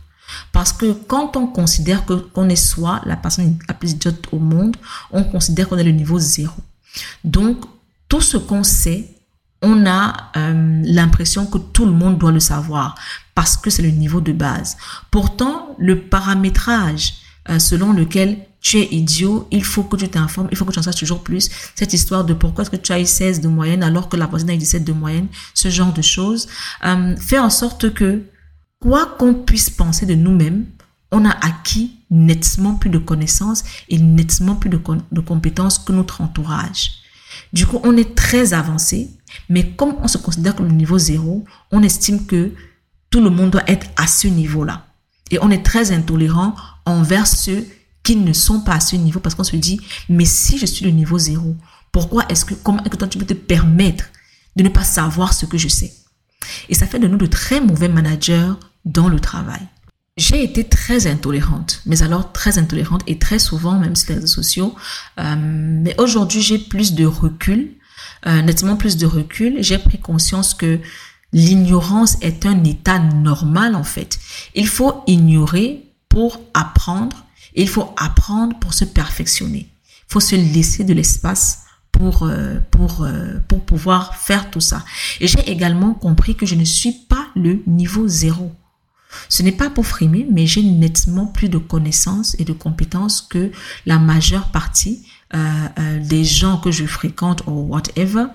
Parce 0.51 0.73
que 0.73 0.91
quand 0.91 1.37
on 1.37 1.47
considère 1.47 2.05
que 2.05 2.13
qu'on 2.13 2.49
est 2.49 2.55
soit 2.55 3.01
la 3.05 3.15
personne 3.15 3.57
la 3.67 3.73
plus 3.73 3.91
idiote 3.91 4.27
au 4.31 4.39
monde, 4.39 4.75
on 5.11 5.23
considère 5.23 5.69
qu'on 5.69 5.77
est 5.77 5.83
le 5.83 5.91
niveau 5.91 6.19
zéro. 6.19 6.55
Donc, 7.23 7.63
tout 8.09 8.21
ce 8.21 8.37
qu'on 8.37 8.63
sait, 8.63 9.15
on 9.61 9.85
a 9.85 10.31
euh, 10.35 10.81
l'impression 10.83 11.45
que 11.45 11.57
tout 11.57 11.85
le 11.85 11.91
monde 11.91 12.17
doit 12.17 12.31
le 12.31 12.39
savoir 12.39 12.95
parce 13.35 13.57
que 13.57 13.69
c'est 13.69 13.81
le 13.81 13.89
niveau 13.89 14.21
de 14.21 14.31
base. 14.31 14.77
Pourtant, 15.11 15.75
le 15.77 16.01
paramétrage 16.01 17.15
euh, 17.49 17.59
selon 17.59 17.93
lequel 17.93 18.39
tu 18.67 18.79
es 18.79 18.93
idiot, 18.93 19.47
il 19.50 19.63
faut 19.63 19.83
que 19.83 19.95
tu 19.95 20.09
t'informes, 20.09 20.50
il 20.51 20.57
faut 20.57 20.65
que 20.65 20.74
tu 20.74 20.79
en 20.79 20.81
saches 20.81 20.97
toujours 20.97 21.24
plus. 21.24 21.50
Cette 21.74 21.93
histoire 21.93 22.25
de 22.25 22.33
pourquoi 22.33 22.63
est-ce 22.63 22.69
que 22.71 22.75
tu 22.75 22.91
as 22.91 23.00
eu 23.00 23.05
16 23.05 23.39
de 23.39 23.47
moyenne 23.47 23.81
alors 23.81 24.09
que 24.09 24.17
la 24.17 24.25
voisine 24.25 24.50
a 24.50 24.53
eu 24.53 24.57
17 24.57 24.83
de 24.83 24.91
moyenne, 24.91 25.27
ce 25.53 25.69
genre 25.69 25.93
de 25.93 26.01
choses, 26.01 26.50
euh, 26.83 27.15
fait 27.15 27.39
en 27.39 27.50
sorte 27.50 27.93
que, 27.93 28.24
quoi 28.81 29.05
qu'on 29.05 29.33
puisse 29.33 29.69
penser 29.69 30.05
de 30.05 30.15
nous-mêmes, 30.15 30.65
on 31.13 31.24
a 31.24 31.29
acquis 31.29 31.93
nettement 32.12 32.75
plus 32.75 32.89
de 32.89 32.97
connaissances 32.97 33.63
et 33.88 34.00
nettement 34.00 34.55
plus 34.55 34.69
de, 34.69 34.81
de 35.13 35.21
compétences 35.21 35.79
que 35.79 35.93
notre 35.93 36.19
entourage. 36.19 36.91
Du 37.53 37.65
coup, 37.65 37.79
on 37.86 37.95
est 37.95 38.15
très 38.15 38.53
avancé, 38.53 39.12
mais 39.47 39.71
comme 39.71 39.95
on 40.01 40.09
se 40.09 40.17
considère 40.17 40.57
comme 40.57 40.67
le 40.67 40.74
niveau 40.74 40.97
zéro, 40.97 41.45
on 41.71 41.83
estime 41.83 42.25
que 42.25 42.51
tout 43.12 43.21
le 43.21 43.29
monde 43.29 43.51
doit 43.51 43.69
être 43.69 43.88
à 43.95 44.07
ce 44.07 44.27
niveau-là. 44.27 44.88
Et 45.31 45.39
on 45.41 45.51
est 45.51 45.63
très 45.65 45.93
intolérant 45.93 46.53
envers 46.86 47.27
ceux 47.27 47.65
qui 48.07 48.15
ne 48.15 48.31
sont 48.31 48.61
pas 48.61 48.75
à 48.75 48.79
ce 48.79 48.95
niveau 48.95 49.19
parce 49.19 49.35
qu'on 49.35 49.43
se 49.43 49.57
dit, 49.57 49.81
mais 50.07 50.23
si 50.23 50.57
je 50.57 50.65
suis 50.65 50.85
le 50.85 50.91
niveau 50.91 51.17
zéro, 51.17 51.57
pourquoi 51.91 52.23
est-ce 52.29 52.45
que, 52.45 52.53
comment 52.53 52.81
est-ce 52.83 52.91
que 52.91 52.95
toi 52.95 53.07
tu 53.09 53.17
peux 53.17 53.25
te 53.25 53.33
permettre 53.33 54.05
de 54.55 54.63
ne 54.63 54.69
pas 54.69 54.85
savoir 54.85 55.33
ce 55.33 55.45
que 55.45 55.57
je 55.57 55.67
sais? 55.67 55.91
Et 56.69 56.73
ça 56.73 56.87
fait 56.87 56.99
de 56.99 57.07
nous 57.09 57.17
de 57.17 57.25
très 57.25 57.59
mauvais 57.59 57.89
managers 57.89 58.53
dans 58.85 59.09
le 59.09 59.19
travail. 59.19 59.59
J'ai 60.15 60.41
été 60.41 60.63
très 60.63 61.05
intolérante, 61.05 61.81
mais 61.85 62.01
alors 62.01 62.31
très 62.31 62.57
intolérante 62.57 63.03
et 63.07 63.19
très 63.19 63.39
souvent, 63.39 63.77
même 63.77 63.97
sur 63.97 64.11
les 64.11 64.21
réseaux 64.21 64.41
sociaux. 64.41 64.73
Euh, 65.19 65.35
mais 65.37 65.93
aujourd'hui, 65.99 66.41
j'ai 66.41 66.59
plus 66.59 66.93
de 66.93 67.05
recul, 67.05 67.73
euh, 68.25 68.41
nettement 68.41 68.77
plus 68.77 68.95
de 68.95 69.05
recul. 69.05 69.57
J'ai 69.59 69.79
pris 69.79 69.99
conscience 69.99 70.53
que 70.53 70.79
l'ignorance 71.33 72.15
est 72.21 72.45
un 72.45 72.63
état 72.63 72.99
normal 72.99 73.75
en 73.75 73.83
fait. 73.83 74.17
Il 74.55 74.69
faut 74.69 75.03
ignorer 75.07 75.83
pour 76.07 76.39
apprendre. 76.53 77.26
Il 77.57 77.67
faut 77.67 77.93
apprendre 77.97 78.57
pour 78.59 78.73
se 78.73 78.85
perfectionner. 78.85 79.67
Il 80.09 80.13
faut 80.13 80.19
se 80.19 80.35
laisser 80.35 80.83
de 80.83 80.93
l'espace 80.93 81.63
pour, 81.91 82.23
euh, 82.23 82.59
pour, 82.69 83.03
euh, 83.03 83.39
pour 83.47 83.65
pouvoir 83.65 84.15
faire 84.15 84.51
tout 84.51 84.61
ça. 84.61 84.85
Et 85.19 85.27
j'ai 85.27 85.49
également 85.49 85.93
compris 85.95 86.35
que 86.35 86.45
je 86.45 86.53
ne 86.53 86.63
suis 86.63 86.93
pas 87.09 87.27
le 87.35 87.63
niveau 87.65 88.07
zéro. 88.07 88.53
Ce 89.27 89.41
n'est 89.41 89.51
pas 89.51 89.71
pour 89.71 89.87
frimer, 89.87 90.27
mais 90.31 90.45
j'ai 90.45 90.61
nettement 90.61 91.25
plus 91.25 91.49
de 91.49 91.57
connaissances 91.57 92.35
et 92.39 92.45
de 92.45 92.53
compétences 92.53 93.21
que 93.21 93.51
la 93.87 93.97
majeure 93.97 94.49
partie 94.51 95.07
euh, 95.33 95.39
des 96.03 96.23
gens 96.23 96.57
que 96.57 96.71
je 96.71 96.85
fréquente 96.85 97.41
ou 97.47 97.73
whatever. 97.73 98.25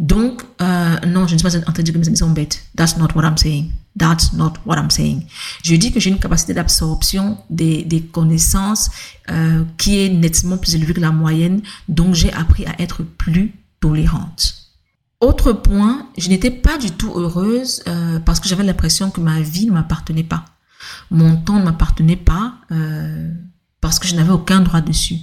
Donc, 0.00 0.42
non, 0.58 1.26
je 1.28 1.34
ne 1.34 1.38
suis 1.38 1.48
pas 1.48 1.56
en 1.56 1.60
train 1.60 1.72
de 1.72 1.82
dire 1.82 1.94
que 1.94 1.98
mes 1.98 2.08
amis 2.08 2.16
sont 2.16 2.30
bêtes. 2.30 2.64
That's 2.74 2.96
not 2.96 3.08
what 3.14 3.22
I'm 3.22 3.36
saying. 3.36 3.70
That's 3.98 4.32
not 4.32 4.54
what 4.64 4.76
I'm 4.76 4.90
saying. 4.90 5.26
Je 5.64 5.74
dis 5.74 5.92
que 5.92 5.98
j'ai 5.98 6.10
une 6.10 6.18
capacité 6.18 6.54
d'absorption 6.54 7.38
des, 7.50 8.08
connaissances 8.12 8.88
euh, 9.30 9.64
qui 9.78 9.98
est 9.98 10.08
nettement 10.08 10.56
plus 10.56 10.74
élevée 10.76 10.94
que 10.94 11.00
la 11.00 11.10
moyenne. 11.10 11.62
Donc, 11.88 12.14
j'ai 12.14 12.32
appris 12.32 12.66
à 12.66 12.80
être 12.80 13.02
plus 13.02 13.52
tolérante. 13.80 14.54
Autre 15.20 15.52
point, 15.52 16.08
je 16.16 16.28
n'étais 16.28 16.50
pas 16.50 16.78
du 16.78 16.92
tout 16.92 17.12
heureuse 17.14 17.82
euh, 17.88 18.20
parce 18.20 18.40
que 18.40 18.48
j'avais 18.48 18.64
l'impression 18.64 19.10
que 19.10 19.20
ma 19.20 19.40
vie 19.40 19.66
ne 19.66 19.72
m'appartenait 19.72 20.24
pas. 20.24 20.44
Mon 21.10 21.36
temps 21.36 21.58
ne 21.58 21.64
m'appartenait 21.64 22.16
pas 22.16 22.54
euh, 22.70 23.30
parce 23.80 23.98
que 23.98 24.06
je 24.06 24.14
n'avais 24.14 24.32
aucun 24.32 24.60
droit 24.60 24.80
dessus. 24.80 25.16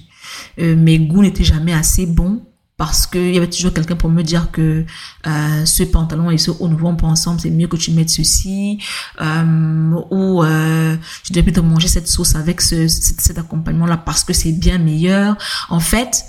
Mes 0.58 1.00
goûts 1.00 1.22
n'étaient 1.22 1.46
jamais 1.46 1.74
assez 1.74 2.06
bons 2.06 2.42
parce 2.78 3.08
qu'il 3.08 3.34
y 3.34 3.38
avait 3.38 3.50
toujours 3.50 3.74
quelqu'un 3.74 3.96
pour 3.96 4.10
me 4.10 4.22
dire 4.22 4.52
que 4.52 4.86
euh, 5.26 5.66
ce 5.66 5.84
pantalon 5.84 6.32
et 6.32 6.38
ce 6.38 6.52
haut 6.52 6.68
ne 6.68 6.76
vont 6.76 6.96
pas 6.96 7.08
ensemble, 7.08 7.40
c'est 7.40 7.50
mieux 7.50 7.68
que 7.68 7.78
tu 7.78 7.92
mettes 7.92 8.10
ceci, 8.10 8.80
euh, 9.20 9.92
ou 10.12 10.44
euh, 10.44 10.96
je 11.24 11.34
devrais 11.34 11.44
plutôt 11.44 11.64
manger 11.64 11.88
cette 11.88 12.08
sauce 12.08 12.36
avec 12.36 12.62
ce, 12.62 12.88
cet 12.88 13.38
accompagnement-là 13.38 13.98
parce 13.98 14.24
que 14.24 14.34
c'est 14.34 14.52
bien 14.52 14.78
meilleur. 14.78 15.36
En 15.70 15.80
fait, 15.80 16.24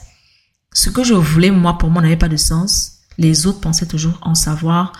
ce 0.73 0.91
que 0.91 1.05
je 1.05 1.15
voulais, 1.15 1.51
moi, 1.51 1.77
pour 1.79 1.91
moi, 1.91 2.03
n'avait 2.03 2.17
pas 2.17 2.29
de 2.29 2.37
sens 2.37 2.99
les 3.19 3.47
autres 3.47 3.61
pensaient 3.61 3.87
toujours 3.87 4.19
en 4.23 4.35
savoir 4.35 4.93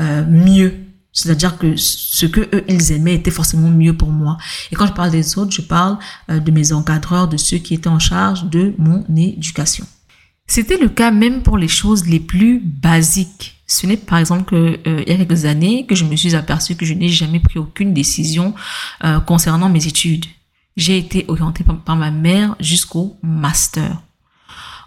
euh, 0.00 0.24
mieux. 0.26 0.74
C'est-à-dire 1.12 1.56
que 1.56 1.76
ce 1.76 2.26
que 2.26 2.40
eux 2.54 2.64
ils 2.68 2.92
aimaient 2.92 3.14
était 3.14 3.30
forcément 3.30 3.70
mieux 3.70 3.96
pour 3.96 4.10
moi. 4.10 4.36
Et 4.70 4.76
quand 4.76 4.86
je 4.86 4.92
parle 4.92 5.10
des 5.10 5.38
autres, 5.38 5.52
je 5.52 5.62
parle 5.62 5.98
euh, 6.30 6.40
de 6.40 6.50
mes 6.50 6.72
encadreurs, 6.72 7.28
de 7.28 7.36
ceux 7.36 7.58
qui 7.58 7.74
étaient 7.74 7.88
en 7.88 7.98
charge 7.98 8.44
de 8.44 8.74
mon 8.78 9.04
éducation. 9.16 9.86
C'était 10.46 10.78
le 10.78 10.88
cas 10.88 11.10
même 11.10 11.42
pour 11.42 11.58
les 11.58 11.68
choses 11.68 12.06
les 12.06 12.20
plus 12.20 12.60
basiques. 12.60 13.60
Ce 13.66 13.86
n'est 13.86 13.96
par 13.96 14.18
exemple 14.18 14.44
que 14.44 14.78
euh, 14.86 15.02
il 15.06 15.12
y 15.12 15.12
a 15.12 15.16
quelques 15.16 15.44
années 15.44 15.86
que 15.86 15.94
je 15.96 16.04
me 16.04 16.14
suis 16.14 16.36
aperçu 16.36 16.76
que 16.76 16.86
je 16.86 16.94
n'ai 16.94 17.08
jamais 17.08 17.40
pris 17.40 17.58
aucune 17.58 17.92
décision 17.92 18.54
concernant 19.26 19.68
mes 19.68 19.86
études. 19.86 20.26
J'ai 20.76 20.98
été 20.98 21.24
orientée 21.28 21.64
par 21.64 21.96
ma 21.96 22.10
mère 22.10 22.54
jusqu'au 22.60 23.16
master. 23.22 24.02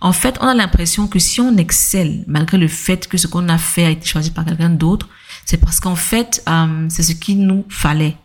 En 0.02 0.14
fait, 0.14 0.38
on 0.40 0.48
a 0.48 0.54
l'impression 0.54 1.08
que 1.08 1.20
si 1.20 1.42
on 1.42 1.58
excelle, 1.58 2.24
malgré 2.28 2.58
le 2.58 2.68
fait 2.68 3.08
que 3.08 3.18
ce 3.18 3.28
qu'on 3.28 3.50
a 3.50 3.58
fait 3.58 3.86
a 3.86 3.90
été 3.90 4.06
choisi 4.06 4.32
par 4.32 4.46
quelqu'un 4.46 4.70
d'autre, 4.70 5.10
c'est 5.46 5.58
parce 5.58 5.80
qu'en 5.80 5.96
fait, 5.96 6.44
euh, 6.48 6.86
c'est 6.90 7.04
ce 7.04 7.12
qu'il 7.14 7.46
nous 7.46 7.66
fallait. 7.70 8.16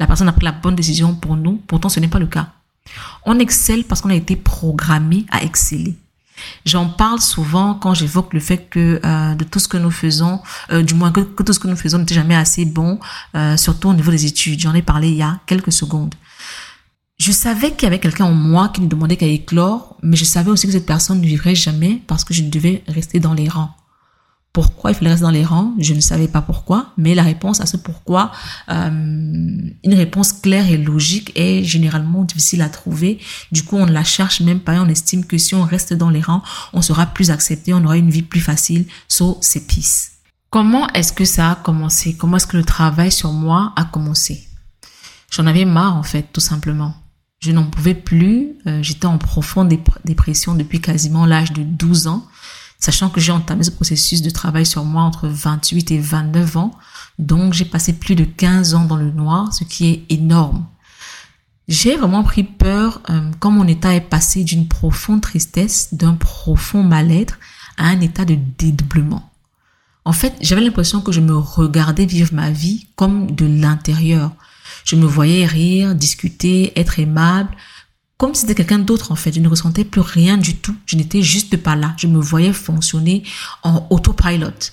La 0.00 0.06
personne 0.06 0.28
a 0.28 0.32
pris 0.32 0.44
la 0.44 0.52
bonne 0.52 0.74
décision 0.74 1.14
pour 1.14 1.36
nous, 1.36 1.62
pourtant 1.66 1.88
ce 1.88 2.00
n'est 2.00 2.08
pas 2.08 2.18
le 2.18 2.26
cas. 2.26 2.48
On 3.24 3.38
excelle 3.38 3.84
parce 3.84 4.00
qu'on 4.00 4.10
a 4.10 4.14
été 4.14 4.34
programmé 4.34 5.24
à 5.30 5.44
exceller. 5.44 5.96
J'en 6.64 6.86
parle 6.86 7.20
souvent 7.20 7.74
quand 7.74 7.94
j'évoque 7.94 8.32
le 8.32 8.40
fait 8.40 8.68
que 8.68 9.00
euh, 9.04 9.34
de 9.34 9.44
tout 9.44 9.58
ce 9.58 9.68
que 9.68 9.76
nous 9.76 9.90
faisons, 9.90 10.40
euh, 10.70 10.82
du 10.82 10.94
moins 10.94 11.12
tout 11.12 11.52
ce 11.52 11.58
que 11.58 11.68
nous 11.68 11.76
faisons 11.76 11.98
n'était 11.98 12.14
jamais 12.14 12.36
assez 12.36 12.64
bon, 12.64 12.98
surtout 13.56 13.88
au 13.88 13.94
niveau 13.94 14.10
des 14.10 14.26
études. 14.26 14.60
J'en 14.60 14.74
ai 14.74 14.82
parlé 14.82 15.08
il 15.08 15.16
y 15.16 15.22
a 15.22 15.40
quelques 15.46 15.72
secondes. 15.72 16.14
Je 17.18 17.30
savais 17.30 17.70
qu'il 17.70 17.84
y 17.84 17.86
avait 17.86 18.00
quelqu'un 18.00 18.24
en 18.24 18.32
moi 18.32 18.68
qui 18.68 18.80
ne 18.80 18.88
demandait 18.88 19.16
qu'à 19.16 19.26
éclore, 19.26 19.96
mais 20.02 20.16
je 20.16 20.24
savais 20.24 20.50
aussi 20.50 20.66
que 20.66 20.72
cette 20.72 20.86
personne 20.86 21.20
ne 21.20 21.26
vivrait 21.26 21.54
jamais 21.54 22.02
parce 22.06 22.24
que 22.24 22.34
je 22.34 22.42
devais 22.42 22.82
rester 22.88 23.20
dans 23.20 23.34
les 23.34 23.48
rangs. 23.48 23.70
Pourquoi 24.52 24.90
il 24.90 24.94
fallait 24.94 25.10
rester 25.10 25.22
dans 25.24 25.30
les 25.30 25.44
rangs 25.44 25.72
Je 25.78 25.94
ne 25.94 26.00
savais 26.00 26.28
pas 26.28 26.42
pourquoi, 26.42 26.92
mais 26.98 27.14
la 27.14 27.22
réponse 27.22 27.62
à 27.62 27.66
ce 27.66 27.78
pourquoi, 27.78 28.32
euh, 28.68 28.90
une 28.90 29.94
réponse 29.94 30.34
claire 30.34 30.70
et 30.70 30.76
logique 30.76 31.32
est 31.36 31.64
généralement 31.64 32.24
difficile 32.24 32.60
à 32.60 32.68
trouver. 32.68 33.18
Du 33.50 33.62
coup, 33.62 33.76
on 33.78 33.86
ne 33.86 33.92
la 33.92 34.04
cherche 34.04 34.42
même 34.42 34.60
pas 34.60 34.74
et 34.74 34.78
on 34.78 34.88
estime 34.88 35.24
que 35.24 35.38
si 35.38 35.54
on 35.54 35.62
reste 35.62 35.94
dans 35.94 36.10
les 36.10 36.20
rangs, 36.20 36.42
on 36.74 36.82
sera 36.82 37.06
plus 37.06 37.30
accepté, 37.30 37.72
on 37.72 37.82
aura 37.84 37.96
une 37.96 38.10
vie 38.10 38.22
plus 38.22 38.40
facile. 38.40 38.84
So, 39.08 39.38
c'est 39.40 39.66
pisse. 39.66 40.12
Comment 40.50 40.86
est-ce 40.88 41.14
que 41.14 41.24
ça 41.24 41.52
a 41.52 41.54
commencé? 41.54 42.14
Comment 42.14 42.36
est-ce 42.36 42.46
que 42.46 42.58
le 42.58 42.64
travail 42.64 43.10
sur 43.10 43.32
moi 43.32 43.72
a 43.76 43.86
commencé? 43.86 44.46
J'en 45.30 45.46
avais 45.46 45.64
marre 45.64 45.96
en 45.96 46.02
fait, 46.02 46.28
tout 46.30 46.42
simplement. 46.42 46.94
Je 47.40 47.52
n'en 47.52 47.64
pouvais 47.64 47.94
plus. 47.94 48.50
Euh, 48.66 48.82
j'étais 48.82 49.06
en 49.06 49.16
profonde 49.16 49.72
dépression 50.04 50.54
depuis 50.54 50.80
quasiment 50.82 51.24
l'âge 51.24 51.52
de 51.52 51.62
12 51.62 52.06
ans, 52.06 52.26
sachant 52.82 53.10
que 53.10 53.20
j'ai 53.20 53.30
entamé 53.30 53.62
ce 53.62 53.70
processus 53.70 54.22
de 54.22 54.30
travail 54.30 54.66
sur 54.66 54.84
moi 54.84 55.02
entre 55.02 55.28
28 55.28 55.92
et 55.92 56.00
29 56.00 56.56
ans. 56.56 56.72
Donc, 57.16 57.52
j'ai 57.52 57.64
passé 57.64 57.92
plus 57.92 58.16
de 58.16 58.24
15 58.24 58.74
ans 58.74 58.84
dans 58.84 58.96
le 58.96 59.12
noir, 59.12 59.54
ce 59.54 59.62
qui 59.62 59.88
est 59.88 60.04
énorme. 60.08 60.66
J'ai 61.68 61.96
vraiment 61.96 62.24
pris 62.24 62.42
peur 62.42 63.00
euh, 63.08 63.30
quand 63.38 63.52
mon 63.52 63.68
état 63.68 63.94
est 63.94 64.00
passé 64.00 64.42
d'une 64.42 64.66
profonde 64.66 65.20
tristesse, 65.20 65.94
d'un 65.94 66.14
profond 66.14 66.82
mal-être 66.82 67.38
à 67.78 67.86
un 67.86 68.00
état 68.00 68.24
de 68.24 68.36
dédoublement. 68.58 69.30
En 70.04 70.12
fait, 70.12 70.34
j'avais 70.40 70.60
l'impression 70.60 71.00
que 71.00 71.12
je 71.12 71.20
me 71.20 71.36
regardais 71.36 72.04
vivre 72.04 72.34
ma 72.34 72.50
vie 72.50 72.88
comme 72.96 73.30
de 73.30 73.46
l'intérieur. 73.46 74.32
Je 74.84 74.96
me 74.96 75.06
voyais 75.06 75.46
rire, 75.46 75.94
discuter, 75.94 76.76
être 76.76 76.98
aimable, 76.98 77.56
comme 78.22 78.36
si 78.36 78.42
c'était 78.42 78.54
quelqu'un 78.54 78.78
d'autre 78.78 79.10
en 79.10 79.16
fait. 79.16 79.32
Je 79.32 79.40
ne 79.40 79.48
ressentais 79.48 79.84
plus 79.84 80.00
rien 80.00 80.36
du 80.36 80.54
tout. 80.54 80.76
Je 80.86 80.94
n'étais 80.94 81.22
juste 81.22 81.56
pas 81.56 81.74
là. 81.74 81.92
Je 81.98 82.06
me 82.06 82.20
voyais 82.20 82.52
fonctionner 82.52 83.24
en 83.64 83.84
autopilot. 83.90 84.70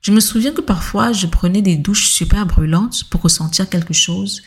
Je 0.00 0.10
me 0.10 0.18
souviens 0.18 0.50
que 0.50 0.60
parfois 0.60 1.12
je 1.12 1.28
prenais 1.28 1.62
des 1.62 1.76
douches 1.76 2.08
super 2.08 2.46
brûlantes 2.46 3.04
pour 3.10 3.22
ressentir 3.22 3.68
quelque 3.68 3.94
chose 3.94 4.42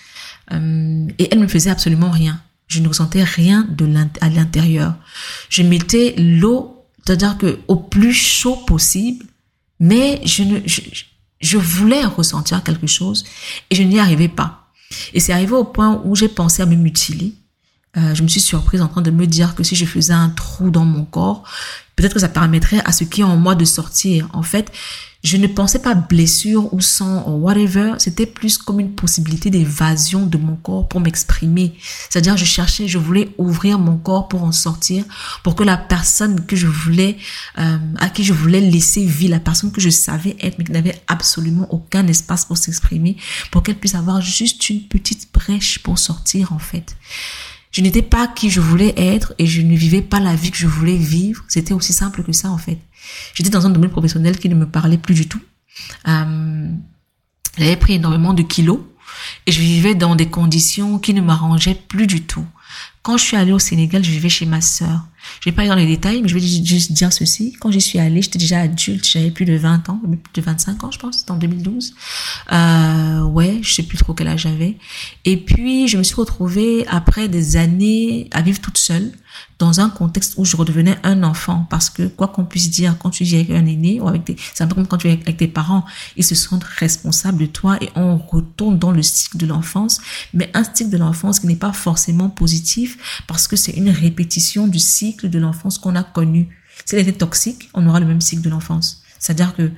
euh, 0.52 1.08
et 1.20 1.30
elles 1.32 1.38
ne 1.38 1.44
me 1.44 1.48
faisaient 1.48 1.70
absolument 1.70 2.12
rien. 2.12 2.42
Je 2.68 2.82
ne 2.82 2.90
ressentais 2.90 3.24
rien 3.24 3.66
de 3.70 3.88
à 4.20 4.28
l'intérieur. 4.28 4.96
Je 5.48 5.64
mettais 5.64 6.14
l'eau 6.18 6.84
C'est-à-dire 7.06 7.38
que 7.38 7.60
au 7.70 7.78
plus 7.78 8.14
chaud 8.14 8.58
possible, 8.68 9.26
mais 9.80 10.20
je 10.26 10.44
ne, 10.44 10.60
je, 10.66 10.82
je 11.40 11.58
voulais 11.58 12.04
ressentir 12.04 12.62
quelque 12.62 12.88
chose 12.88 13.24
et 13.70 13.76
je 13.76 13.84
n'y 13.84 14.02
arrivais 14.02 14.28
pas. 14.28 14.68
Et 15.14 15.22
c'est 15.22 15.32
arrivé 15.32 15.54
au 15.54 15.64
point 15.64 16.02
où 16.04 16.14
j'ai 16.14 16.28
pensé 16.28 16.62
à 16.62 16.66
me 16.66 16.76
mutiler. 16.76 17.36
Euh, 17.98 18.16
je 18.16 18.24
me 18.24 18.28
suis 18.28 18.40
surprise 18.40 18.82
en 18.82 18.88
train 18.88 19.02
de 19.02 19.12
me 19.12 19.28
dire 19.28 19.54
que 19.54 19.64
si 19.64 19.76
je 19.76 19.86
faisais 19.86 20.14
un 20.14 20.30
trou 20.30 20.70
dans 20.70 20.86
mon 20.86 21.04
corps, 21.04 21.44
peut-être 21.96 22.14
que 22.14 22.20
ça 22.20 22.30
permettrait 22.30 22.82
à 22.86 22.92
ce 22.92 23.04
qui 23.04 23.22
est 23.22 23.26
en 23.26 23.36
moi 23.36 23.54
de 23.54 23.66
sortir. 23.66 24.30
En 24.34 24.44
fait, 24.44 24.72
je 25.24 25.38
ne 25.38 25.46
pensais 25.46 25.80
pas 25.80 25.94
blessure 25.94 26.74
ou 26.74 26.82
sang 26.82 27.28
ou 27.28 27.44
whatever, 27.44 27.94
c'était 28.00 28.26
plus 28.26 28.58
comme 28.58 28.80
une 28.80 28.94
possibilité 28.94 29.52
d'évasion 29.52 30.26
de 30.26 30.38
mon 30.38 30.56
corps 30.56 30.88
pour 30.88 31.00
m'exprimer. 31.00 31.74
C'est-à-dire, 32.10 32.38
je 32.38 32.46
cherchais, 32.46 32.88
je 32.88 32.98
voulais 32.98 33.30
ouvrir 33.38 33.78
mon 33.78 33.98
corps 33.98 34.28
pour 34.28 34.44
en 34.44 34.52
sortir, 34.52 35.04
pour 35.44 35.56
que 35.56 35.64
la 35.64 35.78
personne 35.78 36.46
que 36.46 36.56
je 36.56 36.66
voulais, 36.66 37.18
euh, 37.60 37.78
à 38.00 38.10
qui 38.10 38.24
je 38.24 38.34
voulais 38.34 38.62
laisser 38.62 39.06
vivre, 39.06 39.32
la 39.32 39.40
personne 39.40 39.72
que 39.72 39.82
je 39.82 39.92
savais 39.92 40.36
être, 40.40 40.58
mais 40.58 40.64
qui 40.64 40.72
n'avait 40.72 41.00
absolument 41.08 41.68
aucun 41.72 42.08
espace 42.08 42.46
pour 42.46 42.58
s'exprimer, 42.58 43.16
pour 43.52 43.62
qu'elle 43.62 43.78
puisse 43.78 43.96
avoir 43.96 44.22
juste 44.22 44.70
une 44.70 44.88
petite 44.88 45.30
brèche 45.32 45.80
pour 45.80 46.00
sortir, 46.00 46.52
en 46.52 46.60
fait. 46.60 46.96
Je 47.72 47.82
n'étais 47.82 48.02
pas 48.02 48.28
qui 48.28 48.50
je 48.50 48.60
voulais 48.60 48.94
être 48.98 49.34
et 49.38 49.46
je 49.46 49.62
ne 49.62 49.76
vivais 49.76 50.02
pas 50.02 50.20
la 50.20 50.36
vie 50.36 50.52
que 50.52 50.58
je 50.58 50.68
voulais 50.68 50.98
vivre. 50.98 51.44
C'était 51.48 51.74
aussi 51.74 51.94
simple 51.94 52.24
que 52.24 52.34
ça, 52.34 52.50
en 52.50 52.58
fait. 52.58 52.78
J'étais 53.34 53.50
dans 53.50 53.66
un 53.66 53.70
domaine 53.70 53.90
professionnel 53.90 54.38
qui 54.38 54.50
ne 54.50 54.56
me 54.56 54.68
parlait 54.68 54.98
plus 54.98 55.16
du 55.16 55.28
tout. 55.28 55.42
Euh, 56.08 56.70
j'avais 57.58 57.78
pris 57.78 57.94
énormément 57.94 58.34
de 58.34 58.44
kilos 58.44 58.80
et 59.46 59.52
je 59.52 59.62
vivais 59.62 59.96
dans 59.96 60.16
des 60.16 60.28
conditions 60.28 61.00
qui 61.00 61.14
ne 61.14 61.22
m'arrangeaient 61.22 61.82
plus 61.88 62.08
du 62.08 62.24
tout. 62.24 62.46
Quand 63.04 63.18
je 63.18 63.24
suis 63.24 63.38
allée 63.38 63.52
au 63.52 63.60
Sénégal, 63.60 64.04
je 64.04 64.12
vivais 64.12 64.30
chez 64.30 64.46
ma 64.46 64.62
sœur. 64.62 65.08
Je 65.40 65.50
vais 65.50 65.56
pas 65.56 65.62
aller 65.62 65.70
dans 65.70 65.76
les 65.76 65.88
détails, 65.88 66.22
mais 66.22 66.28
je 66.28 66.36
vais 66.36 66.40
juste 66.40 66.92
dire 66.92 67.12
ceci. 67.12 67.54
Quand 67.60 67.72
j'y 67.72 67.82
suis 67.82 67.98
allée, 67.98 68.22
j'étais 68.22 68.38
déjà 68.38 68.62
adulte, 68.62 69.08
j'avais 69.08 69.32
plus 69.32 69.46
de 69.46 69.56
20 69.56 69.90
ans, 69.90 70.00
plus 70.02 70.42
de 70.42 70.46
25 70.46 70.84
ans, 70.84 70.92
je 70.92 71.00
pense, 71.00 71.20
c'était 71.20 71.32
en 71.32 71.38
2012. 71.38 71.96
Euh, 72.52 73.22
ouais, 73.24 73.60
je 73.64 73.74
sais 73.74 73.84
plus 73.84 73.98
trop 73.98 74.14
quel 74.14 74.28
âge 74.28 74.42
j'avais. 74.42 74.78
Et 75.26 75.38
puis, 75.38 75.88
je 75.88 75.98
me 75.98 76.04
suis 76.04 76.16
retrouvée 76.16 76.86
après 76.88 77.28
des 77.28 77.58
années 77.58 78.30
à 78.32 78.42
vivre 78.42 78.60
toute 78.60 78.78
seule 78.78 79.12
dans 79.60 79.80
un 79.80 79.90
contexte 79.90 80.36
où 80.38 80.46
je 80.46 80.56
redevenais 80.56 80.98
un 81.04 81.24
enfant 81.24 81.68
parce 81.70 81.90
que 81.90 82.08
quoi 82.08 82.28
qu'on 82.28 82.46
puisse 82.46 82.70
dire 82.70 82.98
quand 82.98 83.12
tu 83.12 83.24
vis 83.24 83.36
avec 83.36 83.52
un 83.52 83.66
aîné 83.66 84.02
ou 84.02 84.08
avec 84.08 84.24
des 84.26 84.36
c'est 84.54 84.64
un 84.64 84.68
peu 84.68 84.76
comme 84.76 84.88
quand 84.88 84.98
tu 84.98 85.08
es 85.08 85.12
avec 85.12 85.38
tes 85.38 85.48
parents 85.48 85.86
ils 86.18 86.24
se 86.24 86.36
sentent 86.36 86.64
responsables 86.64 87.38
de 87.38 87.46
toi 87.46 87.78
et 87.82 87.90
on 87.96 88.18
retourne 88.18 88.80
dans 88.80 88.92
le 88.92 89.04
cycle 89.04 89.38
de 89.38 89.46
l'enfance 89.46 90.02
mais 90.34 90.50
un 90.54 90.64
cycle 90.64 90.90
de 90.90 90.98
l'enfance 90.98 91.40
qui 91.40 91.48
n'est 91.48 91.56
pas 91.56 91.74
forcément 91.74 92.30
positif 92.30 92.91
parce 93.28 93.48
que 93.48 93.56
c'est 93.56 93.72
une 93.72 93.90
répétition 93.90 94.68
du 94.68 94.80
cycle 94.80 95.30
de 95.30 95.40
l'enfance 95.40 95.78
qu'on 95.78 95.96
a 95.96 96.04
connu 96.04 96.50
si 96.86 96.96
elle 96.96 97.02
était 97.02 97.18
toxique 97.18 97.70
on 97.74 97.88
aura 97.88 98.00
le 98.00 98.06
même 98.06 98.22
cycle 98.22 98.42
de 98.42 98.50
l'enfance 98.50 99.02
c'est-à-dire 99.22 99.56
que 99.56 99.72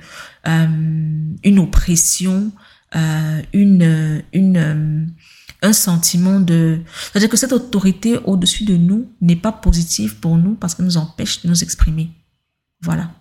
euh, 0.48 0.66
une 1.44 1.58
oppression 1.58 2.50
euh, 2.96 3.42
une 3.52 4.22
une 4.32 4.56
euh, 4.56 5.06
un 5.62 5.72
sentiment 5.72 6.40
de... 6.40 6.82
C'est-à-dire 7.10 7.30
que 7.30 7.38
cette 7.38 7.54
autorité 7.54 8.18
au-dessus 8.24 8.64
de 8.64 8.76
nous 8.76 9.10
n'est 9.22 9.34
pas 9.34 9.50
positive 9.50 10.16
pour 10.16 10.36
nous 10.36 10.56
parce 10.56 10.74
qu'elle 10.74 10.84
nous 10.84 10.98
empêche 10.98 11.40
de 11.40 11.48
nous 11.48 11.62
exprimer. 11.62 12.10
Voilà. 12.82 13.12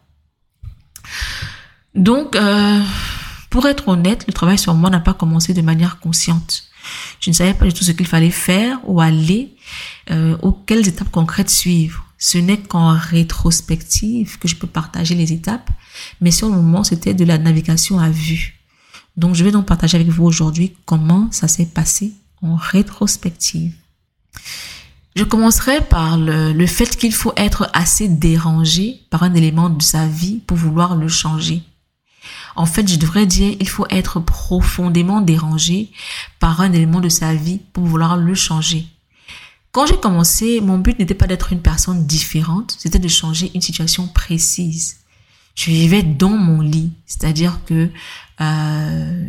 Donc, 1.96 2.38
pour 3.50 3.66
être 3.66 3.88
honnête, 3.88 4.26
le 4.28 4.34
travail 4.34 4.58
sur 4.58 4.74
moi 4.74 4.90
n'a 4.90 5.00
pas 5.00 5.14
commencé 5.14 5.54
de 5.54 5.62
manière 5.62 6.02
consciente. 6.02 6.66
Je 7.20 7.30
ne 7.30 7.36
savais 7.36 7.54
pas 7.54 7.66
du 7.66 7.74
tout 7.74 7.84
ce 7.84 7.92
qu'il 7.92 8.08
fallait 8.08 8.32
faire 8.32 8.80
ou 8.86 9.02
aller, 9.02 9.56
euh, 10.12 10.38
ou 10.42 10.52
quelles 10.52 10.88
étapes 10.88 11.12
concrètes 11.12 11.50
suivre. 11.50 12.06
Ce 12.18 12.38
n'est 12.38 12.58
qu'en 12.58 12.98
rétrospective 12.98 14.40
que 14.40 14.48
je 14.48 14.56
peux 14.56 14.68
partager 14.68 15.16
les 15.16 15.34
étapes, 15.34 15.70
mais 16.22 16.32
sur 16.32 16.48
le 16.48 16.56
moment, 16.56 16.84
c'était 16.84 17.14
de 17.14 17.26
la 17.26 17.38
navigation 17.38 18.00
à 18.00 18.10
vue. 18.10 18.60
Donc, 19.18 19.36
je 19.36 19.44
vais 19.44 19.52
donc 19.52 19.66
partager 19.66 19.96
avec 19.96 20.08
vous 20.08 20.24
aujourd'hui 20.24 20.74
comment 20.86 21.30
ça 21.32 21.48
s'est 21.48 21.66
passé 21.66 22.14
en 22.42 22.56
rétrospective. 22.56 23.74
Je 25.16 25.24
commencerai 25.24 25.82
par 25.82 26.18
le 26.18 26.66
fait 26.66 26.96
qu'il 26.96 27.14
faut 27.14 27.34
être 27.38 27.70
assez 27.74 28.08
dérangé 28.08 29.02
par 29.12 29.22
un 29.24 29.34
élément 29.36 29.70
de 29.70 29.82
sa 29.82 30.08
vie 30.08 30.42
pour 30.48 30.58
vouloir 30.58 30.96
le 30.96 31.08
changer. 31.08 31.62
En 32.56 32.66
fait, 32.66 32.88
je 32.88 32.98
devrais 32.98 33.26
dire, 33.26 33.56
il 33.60 33.68
faut 33.68 33.88
être 33.90 34.20
profondément 34.20 35.22
dérangé 35.22 35.92
par 36.40 36.62
un 36.62 36.72
élément 36.72 37.00
de 37.00 37.10
sa 37.10 37.34
vie 37.34 37.60
pour 37.74 37.86
vouloir 37.86 38.18
le 38.18 38.36
changer. 38.36 38.86
Quand 39.72 39.88
j'ai 39.88 39.98
commencé, 39.98 40.62
mon 40.62 40.78
but 40.78 41.00
n'était 41.00 41.16
pas 41.16 41.26
d'être 41.26 41.52
une 41.52 41.62
personne 41.62 42.06
différente, 42.06 42.76
c'était 42.78 43.00
de 43.00 43.08
changer 43.08 43.52
une 43.56 43.62
situation 43.62 44.08
précise. 44.08 44.98
Je 45.56 45.72
vivais 45.72 46.04
dans 46.04 46.30
mon 46.38 46.62
lit, 46.62 46.92
c'est-à-dire 47.06 47.60
que 47.66 47.90
euh, 48.42 49.26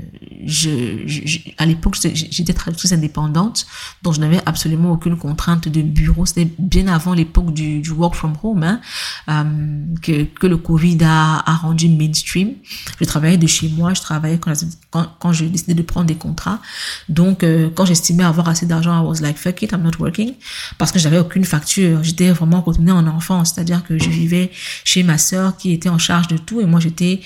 à 1.58 1.66
l'époque, 1.66 1.96
j'étais 2.14 2.52
traductrice 2.52 2.92
indépendante, 2.92 3.66
donc 4.02 4.14
je 4.14 4.20
n'avais 4.20 4.40
absolument 4.46 4.92
aucune 4.92 5.16
contrainte 5.16 5.68
de 5.68 5.82
bureau. 5.82 6.26
C'était 6.26 6.48
bien 6.58 6.88
avant 6.88 7.14
l'époque 7.14 7.52
du, 7.52 7.82
work 7.90 8.14
from 8.14 8.34
home 8.42 8.62
hein, 8.62 8.80
euh, 9.28 9.84
que, 10.02 10.24
que 10.24 10.46
le 10.46 10.56
Covid 10.56 10.98
a, 11.04 11.42
rendu 11.62 11.88
mainstream. 11.88 12.54
Je 13.00 13.04
travaillais 13.04 13.36
de 13.36 13.46
chez 13.46 13.68
moi, 13.68 13.94
je 13.94 14.00
travaillais 14.00 14.38
quand, 14.38 14.52
quand, 14.90 15.08
quand 15.18 15.30
décidais 15.30 15.74
de 15.74 15.82
prendre 15.82 16.06
des 16.06 16.16
contrats. 16.16 16.60
Donc, 17.08 17.42
euh, 17.42 17.70
quand 17.74 17.84
j'estimais 17.84 18.24
avoir 18.24 18.48
assez 18.48 18.66
d'argent, 18.66 19.02
I 19.02 19.06
was 19.06 19.20
like, 19.20 19.36
fuck 19.36 19.62
it, 19.62 19.72
I'm 19.72 19.82
not 19.82 19.98
working, 19.98 20.32
parce 20.78 20.92
que 20.92 20.98
j'avais 20.98 21.18
aucune 21.18 21.44
facture. 21.44 22.02
J'étais 22.02 22.30
vraiment 22.30 22.60
retournée 22.60 22.92
en 22.92 23.06
enfance, 23.06 23.52
c'est-à-dire 23.54 23.84
que 23.84 23.98
je 23.98 24.08
vivais 24.08 24.50
chez 24.84 25.02
ma 25.02 25.18
sœur 25.18 25.56
qui 25.56 25.72
était 25.72 25.88
en 25.88 25.98
charge 25.98 26.28
de 26.28 26.36
tout 26.36 26.60
et 26.60 26.66
moi 26.66 26.80
j'étais 26.80 27.20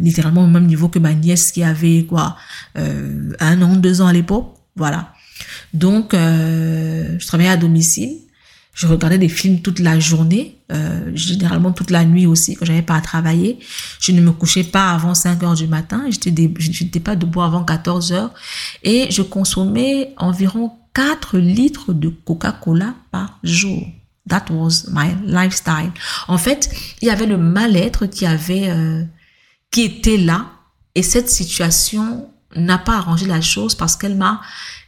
littéralement 0.00 0.44
au 0.44 0.46
même 0.46 0.66
niveau 0.66 0.88
que 0.94 1.00
ma 1.00 1.12
nièce 1.12 1.50
qui 1.50 1.64
avait 1.64 2.04
quoi 2.04 2.36
euh, 2.78 3.32
un 3.40 3.60
an, 3.62 3.74
deux 3.74 4.00
ans 4.00 4.06
à 4.06 4.12
l'époque. 4.12 4.54
Voilà. 4.76 5.12
Donc, 5.72 6.14
euh, 6.14 7.16
je 7.18 7.26
travaillais 7.26 7.50
à 7.50 7.56
domicile. 7.56 8.20
Je 8.74 8.86
regardais 8.86 9.18
des 9.18 9.28
films 9.28 9.60
toute 9.60 9.78
la 9.78 10.00
journée, 10.00 10.58
euh, 10.72 11.10
généralement 11.14 11.72
toute 11.72 11.90
la 11.90 12.04
nuit 12.04 12.26
aussi 12.26 12.56
quand 12.56 12.64
j'avais 12.64 12.82
pas 12.82 12.96
à 12.96 13.00
travailler. 13.00 13.58
Je 14.00 14.12
ne 14.12 14.20
me 14.20 14.32
couchais 14.32 14.64
pas 14.64 14.90
avant 14.90 15.14
5 15.14 15.42
heures 15.42 15.54
du 15.54 15.68
matin. 15.68 16.04
J'étais 16.10 16.30
n'étais 16.30 17.00
pas 17.00 17.14
debout 17.14 17.42
avant 17.42 17.64
14 17.64 18.12
heures 18.12 18.34
et 18.82 19.06
je 19.10 19.22
consommais 19.22 20.12
environ 20.16 20.72
4 20.94 21.38
litres 21.38 21.92
de 21.92 22.08
Coca-Cola 22.08 22.94
par 23.12 23.38
jour. 23.44 23.86
That 24.28 24.46
was 24.50 24.86
my 24.90 25.10
lifestyle. 25.24 25.92
En 26.26 26.38
fait, 26.38 26.70
il 27.00 27.06
y 27.06 27.10
avait 27.10 27.26
le 27.26 27.36
mal-être 27.36 28.06
qui 28.06 28.26
avait, 28.26 28.72
qui 29.70 29.82
était 29.82 30.16
là 30.16 30.54
et 30.94 31.02
cette 31.02 31.28
situation 31.28 32.28
n'a 32.56 32.78
pas 32.78 32.98
arrangé 32.98 33.26
la 33.26 33.40
chose 33.40 33.74
parce 33.74 33.96
qu'elle 33.96 34.16
m'a, 34.16 34.40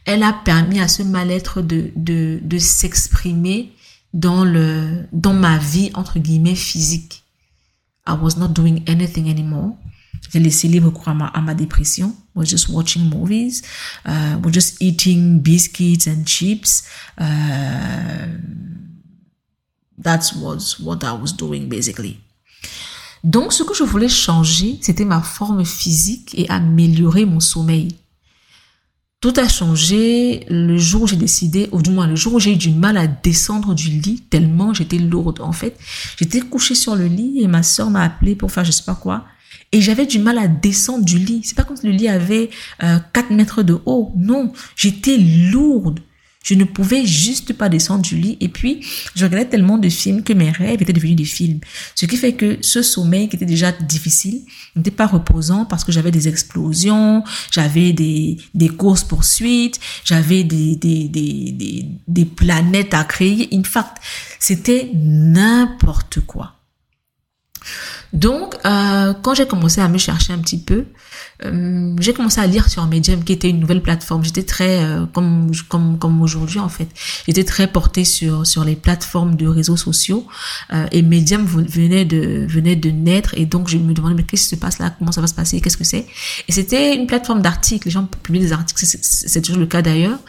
elle 0.05 0.23
a 0.23 0.33
permis 0.33 0.79
à 0.79 0.87
ce 0.87 1.03
mal-être 1.03 1.61
de, 1.61 1.91
de, 1.95 2.57
s'exprimer 2.57 3.73
dans 4.13 4.45
le, 4.45 5.05
dans 5.11 5.33
ma 5.33 5.57
vie, 5.57 5.91
entre 5.93 6.19
guillemets, 6.19 6.55
physique. 6.55 7.23
I 8.07 8.13
was 8.13 8.37
not 8.37 8.49
doing 8.49 8.83
anything 8.87 9.29
anymore. 9.29 9.75
J'ai 10.31 10.39
laissé 10.39 10.67
libre 10.67 10.91
cours 10.91 11.09
à 11.09 11.13
ma, 11.13 11.27
à 11.27 11.41
ma 11.41 11.53
dépression. 11.53 12.15
I 12.35 12.39
was 12.39 12.45
just 12.45 12.69
watching 12.69 13.09
movies. 13.09 13.61
Uh, 14.05 14.39
was 14.43 14.53
just 14.53 14.81
eating 14.81 15.39
biscuits 15.41 16.07
and 16.07 16.23
chips. 16.25 16.83
Uh, 17.19 18.27
that 19.97 20.31
was 20.37 20.79
what 20.79 21.03
I 21.03 21.11
was 21.19 21.33
doing 21.33 21.67
basically. 21.67 22.19
Donc, 23.27 23.51
ce 23.51 23.63
que 23.63 23.73
je 23.73 23.83
voulais 23.83 24.07
changer, 24.07 24.79
c'était 24.79 25.03
ma 25.03 25.21
forme 25.21 25.65
physique 25.65 26.33
et 26.37 26.49
améliorer 26.49 27.25
mon 27.25 27.41
sommeil. 27.41 27.89
Tout 29.19 29.33
a 29.35 29.49
changé 29.49 30.45
le 30.47 30.77
jour 30.77 31.01
où 31.01 31.07
j'ai 31.07 31.17
décidé, 31.17 31.67
ou 31.73 31.81
du 31.81 31.89
moins 31.89 32.07
le 32.07 32.15
jour 32.15 32.35
où 32.35 32.39
j'ai 32.39 32.53
eu 32.53 32.55
du 32.55 32.69
mal 32.69 32.95
à 32.95 33.05
descendre 33.05 33.73
du 33.75 33.89
lit 33.89 34.23
tellement 34.29 34.73
j'étais 34.73 34.97
lourde. 34.97 35.41
En 35.41 35.51
fait, 35.51 35.77
j'étais 36.17 36.39
couchée 36.39 36.73
sur 36.73 36.95
le 36.95 37.07
lit 37.07 37.41
et 37.41 37.47
ma 37.47 37.63
soeur 37.63 37.89
m'a 37.89 38.03
appelé 38.03 38.33
pour 38.33 38.49
faire 38.49 38.63
je 38.63 38.71
sais 38.71 38.85
pas 38.85 38.95
quoi. 38.95 39.25
Et 39.73 39.81
j'avais 39.81 40.05
du 40.05 40.19
mal 40.19 40.37
à 40.37 40.47
descendre 40.47 41.03
du 41.03 41.17
lit. 41.17 41.41
C'est 41.43 41.57
pas 41.57 41.65
comme 41.65 41.75
si 41.75 41.85
le 41.85 41.91
lit 41.91 42.07
avait 42.07 42.49
euh, 42.81 42.97
4 43.11 43.31
mètres 43.31 43.61
de 43.61 43.77
haut. 43.85 44.13
Non, 44.15 44.53
j'étais 44.77 45.17
lourde. 45.17 45.99
Je 46.47 46.53
ne 46.53 46.63
pouvais 46.63 47.05
juste 47.05 47.51
pas 47.51 47.67
descendre 47.67 48.03
du 48.03 48.15
lit. 48.15 48.37
Et 48.39 48.47
puis, 48.47 48.79
je 49.15 49.25
regardais 49.25 49.49
tellement 49.49 49.77
de 49.77 49.89
films 49.89 50.23
que 50.23 50.31
mes 50.31 50.49
rêves 50.49 50.81
étaient 50.81 50.93
devenus 50.93 51.17
des 51.17 51.25
films. 51.25 51.59
Ce 51.93 52.05
qui 52.05 52.15
fait 52.15 52.35
que 52.35 52.57
ce 52.61 52.81
sommeil 52.81 53.27
qui 53.27 53.35
était 53.35 53.45
déjà 53.45 53.73
difficile 53.73 54.43
n'était 54.73 54.89
pas 54.91 55.07
reposant 55.07 55.65
parce 55.65 55.83
que 55.83 55.91
j'avais 55.91 56.09
des 56.09 56.29
explosions, 56.29 57.21
j'avais 57.51 57.91
des, 57.91 58.37
des 58.53 58.69
courses 58.69 59.03
poursuites, 59.03 59.77
j'avais 60.05 60.45
des, 60.45 60.77
des, 60.77 61.09
des, 61.09 61.51
des, 61.51 61.85
des 62.07 62.25
planètes 62.25 62.93
à 62.93 63.03
créer. 63.03 63.49
In 63.51 63.63
fact, 63.63 63.97
c'était 64.39 64.89
n'importe 64.93 66.21
quoi. 66.21 66.53
Donc, 68.13 68.55
euh, 68.65 69.13
quand 69.21 69.33
j'ai 69.33 69.47
commencé 69.47 69.81
à 69.81 69.87
me 69.87 69.97
chercher 69.97 70.33
un 70.33 70.39
petit 70.39 70.59
peu, 70.59 70.85
euh, 71.43 71.95
j'ai 71.99 72.13
commencé 72.13 72.39
à 72.39 72.47
lire 72.47 72.69
sur 72.69 72.85
Medium, 72.87 73.23
qui 73.23 73.33
était 73.33 73.49
une 73.49 73.59
nouvelle 73.59 73.81
plateforme. 73.81 74.23
J'étais 74.23 74.43
très, 74.43 74.83
euh, 74.83 75.05
comme 75.05 75.51
comme 75.69 75.99
comme 75.99 76.21
aujourd'hui 76.21 76.59
en 76.59 76.69
fait, 76.69 76.87
j'étais 77.27 77.43
très 77.43 77.67
portée 77.67 78.05
sur 78.05 78.45
sur 78.45 78.63
les 78.63 78.75
plateformes 78.75 79.35
de 79.35 79.47
réseaux 79.47 79.77
sociaux. 79.77 80.25
Euh, 80.73 80.87
et 80.91 81.01
Medium 81.01 81.45
venait 81.45 82.05
de 82.05 82.45
venait 82.49 82.75
de 82.75 82.89
naître, 82.89 83.33
et 83.37 83.45
donc 83.45 83.67
je 83.67 83.77
me 83.77 83.93
demandais 83.93 84.15
mais 84.15 84.23
qu'est-ce 84.23 84.49
qui 84.49 84.55
se 84.55 84.59
passe 84.59 84.79
là, 84.79 84.89
comment 84.97 85.11
ça 85.11 85.21
va 85.21 85.27
se 85.27 85.35
passer, 85.35 85.61
qu'est-ce 85.61 85.77
que 85.77 85.83
c'est? 85.83 86.07
Et 86.47 86.51
c'était 86.51 86.95
une 86.95 87.07
plateforme 87.07 87.41
d'articles. 87.41 87.87
Les 87.87 87.91
gens 87.91 88.05
publiaient 88.05 88.43
des 88.43 88.53
articles, 88.53 88.83
c'est 88.85 89.41
toujours 89.41 89.59
le 89.59 89.67
cas 89.67 89.81
d'ailleurs. 89.81 90.19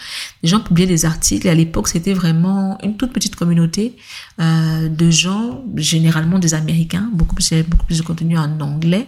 Les 0.42 0.48
gens 0.48 0.60
publiaient 0.60 0.86
des 0.86 1.04
articles. 1.04 1.46
Et 1.46 1.50
à 1.50 1.54
l'époque, 1.54 1.88
c'était 1.88 2.14
vraiment 2.14 2.78
une 2.82 2.96
toute 2.96 3.12
petite 3.12 3.36
communauté 3.36 3.96
euh, 4.40 4.88
de 4.88 5.10
gens, 5.10 5.64
généralement 5.76 6.38
des 6.38 6.54
Américains, 6.54 7.08
beaucoup 7.12 7.34
plus 7.34 7.52
beaucoup 7.68 7.86
plus 7.86 7.98
de 7.98 8.02
contenu 8.02 8.38
en 8.38 8.60
anglais. 8.60 9.06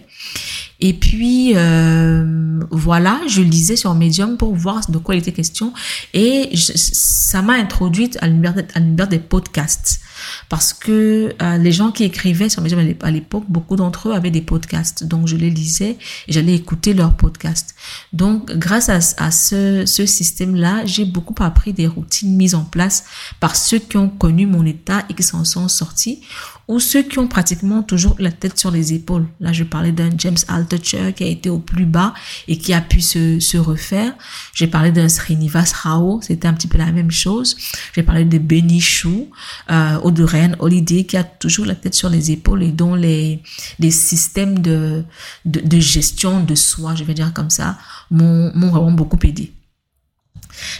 Et 0.82 0.94
puis 0.94 1.52
euh, 1.56 2.60
voilà, 2.70 3.20
je 3.28 3.42
lisais 3.42 3.76
sur 3.76 3.94
Medium 3.94 4.38
pour 4.38 4.54
voir 4.54 4.80
de 4.90 4.96
quoi 4.98 5.14
il 5.14 5.18
était 5.18 5.32
question 5.32 5.74
et 6.14 6.50
ça 6.54 7.42
m'a 7.42 7.54
introduite 7.54 8.16
à 8.22 8.28
l'univers 8.28 9.08
des 9.08 9.18
podcasts 9.18 10.00
parce 10.48 10.72
que 10.72 11.34
euh, 11.40 11.58
les 11.58 11.72
gens 11.72 11.90
qui 11.90 12.04
écrivaient 12.04 12.48
sur 12.48 12.62
Medium 12.62 12.94
à 13.02 13.10
l'époque, 13.10 13.44
beaucoup 13.48 13.76
d'entre 13.76 14.08
eux 14.08 14.12
avaient 14.14 14.30
des 14.30 14.40
podcasts, 14.40 15.04
donc 15.04 15.26
je 15.28 15.36
les 15.36 15.50
lisais 15.50 15.98
et 16.28 16.32
j'allais 16.32 16.54
écouter 16.54 16.94
leurs 16.94 17.14
podcasts. 17.14 17.74
Donc 18.14 18.50
grâce 18.52 18.88
à, 18.88 18.98
à 19.18 19.30
ce, 19.30 19.84
ce 19.86 20.06
système-là, 20.06 20.84
j'ai 20.86 21.04
beaucoup 21.04 21.34
appris 21.40 21.72
des 21.72 21.86
routines 21.86 22.34
mises 22.34 22.54
en 22.54 22.64
place 22.64 23.04
par 23.38 23.54
ceux 23.54 23.78
qui 23.78 23.98
ont 23.98 24.08
connu 24.08 24.46
mon 24.46 24.64
état 24.64 25.04
et 25.10 25.14
qui 25.14 25.22
s'en 25.22 25.44
sont 25.44 25.68
sortis 25.68 26.22
ou 26.70 26.78
ceux 26.78 27.02
qui 27.02 27.18
ont 27.18 27.26
pratiquement 27.26 27.82
toujours 27.82 28.14
la 28.20 28.30
tête 28.30 28.56
sur 28.56 28.70
les 28.70 28.94
épaules. 28.94 29.26
Là, 29.40 29.52
je 29.52 29.64
parlais 29.64 29.90
d'un 29.90 30.10
James 30.16 30.36
Altucher 30.46 31.12
qui 31.16 31.24
a 31.24 31.26
été 31.26 31.50
au 31.50 31.58
plus 31.58 31.84
bas 31.84 32.14
et 32.46 32.58
qui 32.58 32.72
a 32.72 32.80
pu 32.80 33.00
se, 33.00 33.40
se 33.40 33.58
refaire. 33.58 34.14
J'ai 34.54 34.68
parlé 34.68 34.92
d'un 34.92 35.08
Srinivas 35.08 35.72
Rao, 35.74 36.20
c'était 36.22 36.46
un 36.46 36.54
petit 36.54 36.68
peu 36.68 36.78
la 36.78 36.92
même 36.92 37.10
chose. 37.10 37.56
J'ai 37.92 38.04
parlé 38.04 38.24
de 38.24 38.38
Benny 38.38 38.80
Chou 38.80 39.30
euh, 39.68 39.98
ou 40.04 40.12
de 40.12 40.24
Holiday 40.60 41.02
qui 41.02 41.16
a 41.16 41.24
toujours 41.24 41.66
la 41.66 41.74
tête 41.74 41.94
sur 41.94 42.08
les 42.08 42.30
épaules 42.30 42.62
et 42.62 42.70
dont 42.70 42.94
les, 42.94 43.42
les 43.80 43.90
systèmes 43.90 44.60
de, 44.60 45.02
de, 45.44 45.58
de 45.58 45.80
gestion 45.80 46.44
de 46.44 46.54
soi, 46.54 46.94
je 46.94 47.02
vais 47.02 47.14
dire 47.14 47.32
comme 47.32 47.50
ça, 47.50 47.78
m'ont 48.12 48.52
vraiment 48.54 48.92
beaucoup 48.92 49.18
aidé. 49.24 49.52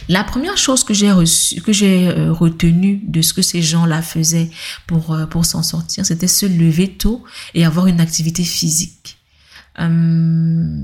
La 0.09 0.23
première 0.23 0.57
chose 0.57 0.83
que 0.83 0.93
j'ai 0.93 1.11
reçu, 1.11 1.61
que 1.61 1.73
j'ai 1.73 2.07
euh, 2.07 2.31
retenu 2.31 3.01
de 3.03 3.21
ce 3.21 3.33
que 3.33 3.41
ces 3.41 3.61
gens-là 3.61 4.01
faisaient 4.01 4.49
pour 4.87 5.13
euh, 5.13 5.25
pour 5.25 5.45
s'en 5.45 5.63
sortir, 5.63 6.05
c'était 6.05 6.27
se 6.27 6.45
lever 6.45 6.89
tôt 6.89 7.23
et 7.53 7.65
avoir 7.65 7.87
une 7.87 8.01
activité 8.01 8.43
physique. 8.43 9.17
Euh, 9.79 10.75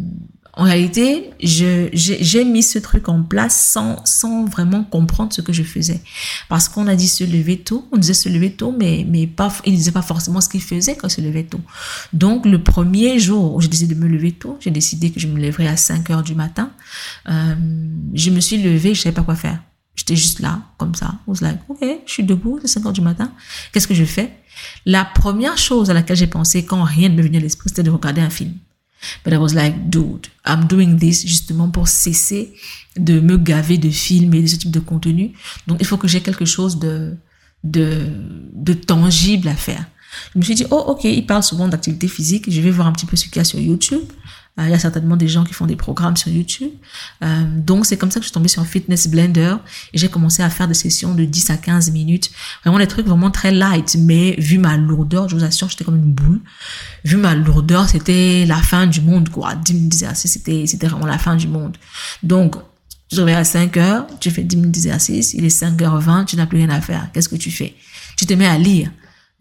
en 0.57 0.63
réalité, 0.63 1.29
j'ai 1.39 2.43
mis 2.43 2.63
ce 2.63 2.79
truc 2.79 3.09
en 3.09 3.21
place 3.21 3.55
sans, 3.55 4.03
sans 4.05 4.45
vraiment 4.45 4.83
comprendre 4.83 5.31
ce 5.31 5.41
que 5.41 5.53
je 5.53 5.61
faisais. 5.61 6.01
Parce 6.49 6.67
qu'on 6.67 6.87
a 6.87 6.95
dit 6.95 7.07
se 7.07 7.23
lever 7.23 7.59
tôt, 7.59 7.87
on 7.91 7.97
disait 7.97 8.15
se 8.15 8.27
lever 8.27 8.51
tôt, 8.51 8.75
mais, 8.77 9.05
mais 9.07 9.27
pas, 9.27 9.53
il 9.65 9.75
disait 9.75 9.91
pas 9.91 10.01
forcément 10.01 10.41
ce 10.41 10.49
qu'il 10.49 10.63
faisait 10.63 10.95
quand 10.95 11.09
il 11.09 11.11
se 11.11 11.21
levait 11.21 11.43
tôt. 11.43 11.59
Donc, 12.11 12.47
le 12.47 12.63
premier 12.63 13.19
jour 13.19 13.53
où 13.53 13.61
j'ai 13.61 13.67
décidé 13.67 13.93
de 13.93 13.99
me 13.99 14.07
lever 14.07 14.31
tôt, 14.31 14.57
j'ai 14.59 14.71
décidé 14.71 15.11
que 15.11 15.19
je 15.19 15.27
me 15.27 15.37
lèverais 15.37 15.67
à 15.67 15.77
5 15.77 16.09
heures 16.09 16.23
du 16.23 16.33
matin. 16.33 16.71
Euh, 17.29 17.53
je 18.15 18.31
me 18.31 18.39
suis 18.39 18.57
levée, 18.57 18.95
je 18.95 19.01
savais 19.01 19.13
pas 19.13 19.21
quoi 19.21 19.35
faire. 19.35 19.61
J'étais 19.95 20.15
juste 20.15 20.39
là, 20.39 20.61
comme 20.79 20.95
ça. 20.95 21.05
I 21.05 21.29
was 21.29 21.37
like, 21.41 21.59
ok, 21.69 21.85
je 22.03 22.11
suis 22.11 22.23
debout, 22.23 22.57
c'est 22.63 22.67
5 22.67 22.85
heures 22.87 22.93
du 22.93 23.01
matin. 23.01 23.31
Qu'est-ce 23.71 23.87
que 23.87 23.93
je 23.93 24.05
fais? 24.05 24.31
La 24.87 25.05
première 25.05 25.59
chose 25.59 25.91
à 25.91 25.93
laquelle 25.93 26.17
j'ai 26.17 26.25
pensé 26.25 26.65
quand 26.65 26.81
rien 26.81 27.09
ne 27.09 27.15
me 27.15 27.21
venait 27.21 27.37
à 27.37 27.41
l'esprit, 27.41 27.69
c'était 27.69 27.83
de 27.83 27.91
regarder 27.91 28.21
un 28.21 28.31
film. 28.31 28.53
But 29.23 29.33
I 29.33 29.37
was 29.37 29.53
like, 29.53 29.89
dude, 29.89 30.27
I'm 30.45 30.65
doing 30.67 30.97
this 30.97 31.25
justement 31.25 31.69
pour 31.69 31.87
cesser 31.87 32.53
de 32.97 33.19
me 33.19 33.37
gaver 33.37 33.77
de 33.77 33.89
films 33.89 34.33
et 34.33 34.41
de 34.41 34.47
ce 34.47 34.55
type 34.55 34.71
de 34.71 34.79
contenu. 34.79 35.33
Donc, 35.67 35.77
il 35.79 35.85
faut 35.85 35.97
que 35.97 36.07
j'ai 36.07 36.21
quelque 36.21 36.45
chose 36.45 36.79
de, 36.79 37.15
de, 37.63 38.07
de 38.53 38.73
tangible 38.73 39.47
à 39.47 39.55
faire. 39.55 39.85
Je 40.33 40.39
me 40.39 40.43
suis 40.43 40.55
dit, 40.55 40.65
oh, 40.71 40.83
ok, 40.87 41.03
il 41.05 41.25
parle 41.25 41.43
souvent 41.43 41.67
d'activité 41.67 42.07
physique. 42.07 42.45
Je 42.49 42.61
vais 42.61 42.71
voir 42.71 42.87
un 42.87 42.91
petit 42.91 43.05
peu 43.05 43.15
ce 43.15 43.25
qu'il 43.25 43.37
y 43.37 43.39
a 43.39 43.43
sur 43.43 43.59
YouTube. 43.59 44.01
Euh, 44.59 44.63
il 44.65 44.71
y 44.71 44.73
a 44.73 44.79
certainement 44.79 45.15
des 45.15 45.27
gens 45.27 45.43
qui 45.43 45.53
font 45.53 45.67
des 45.67 45.75
programmes 45.75 46.17
sur 46.17 46.29
YouTube. 46.29 46.71
Euh, 47.23 47.43
donc, 47.55 47.85
c'est 47.85 47.97
comme 47.97 48.09
ça 48.09 48.19
que 48.19 48.23
je 48.23 48.29
suis 48.29 48.33
tombée 48.33 48.47
sur 48.47 48.65
Fitness 48.65 49.07
Blender 49.07 49.55
et 49.93 49.97
j'ai 49.97 50.09
commencé 50.09 50.41
à 50.41 50.49
faire 50.49 50.67
des 50.67 50.73
sessions 50.73 51.13
de 51.13 51.25
10 51.25 51.49
à 51.51 51.57
15 51.57 51.91
minutes. 51.91 52.31
Vraiment 52.63 52.79
des 52.79 52.87
trucs 52.87 53.05
vraiment 53.05 53.29
très 53.29 53.51
light, 53.51 53.95
mais 53.99 54.35
vu 54.39 54.57
ma 54.57 54.77
lourdeur, 54.77 55.29
je 55.29 55.35
vous 55.35 55.43
assure, 55.43 55.69
j'étais 55.69 55.83
comme 55.83 55.97
une 55.97 56.11
boule. 56.11 56.41
Vu 57.03 57.17
ma 57.17 57.35
lourdeur, 57.35 57.87
c'était 57.87 58.45
la 58.47 58.57
fin 58.57 58.87
du 58.87 59.01
monde, 59.01 59.29
quoi. 59.29 59.53
10 59.55 59.73
minutes 59.73 59.89
d'exercice, 59.89 60.31
c'était, 60.31 60.65
c'était 60.65 60.87
vraiment 60.87 61.05
la 61.05 61.19
fin 61.19 61.35
du 61.35 61.47
monde. 61.47 61.77
Donc, 62.23 62.55
te 63.09 63.15
réveilles 63.15 63.35
à 63.35 63.43
5 63.43 63.77
heures, 63.77 64.07
tu 64.19 64.31
fais 64.31 64.43
10 64.43 64.55
minutes 64.57 64.71
d'exercice, 64.71 65.33
il 65.33 65.45
est 65.45 65.61
5h20, 65.61 66.25
tu 66.25 66.35
n'as 66.35 66.45
plus 66.45 66.57
rien 66.57 66.69
à 66.69 66.81
faire. 66.81 67.09
Qu'est-ce 67.13 67.29
que 67.29 67.35
tu 67.35 67.51
fais? 67.51 67.75
Tu 68.17 68.25
te 68.25 68.33
mets 68.33 68.47
à 68.47 68.57
lire 68.57 68.91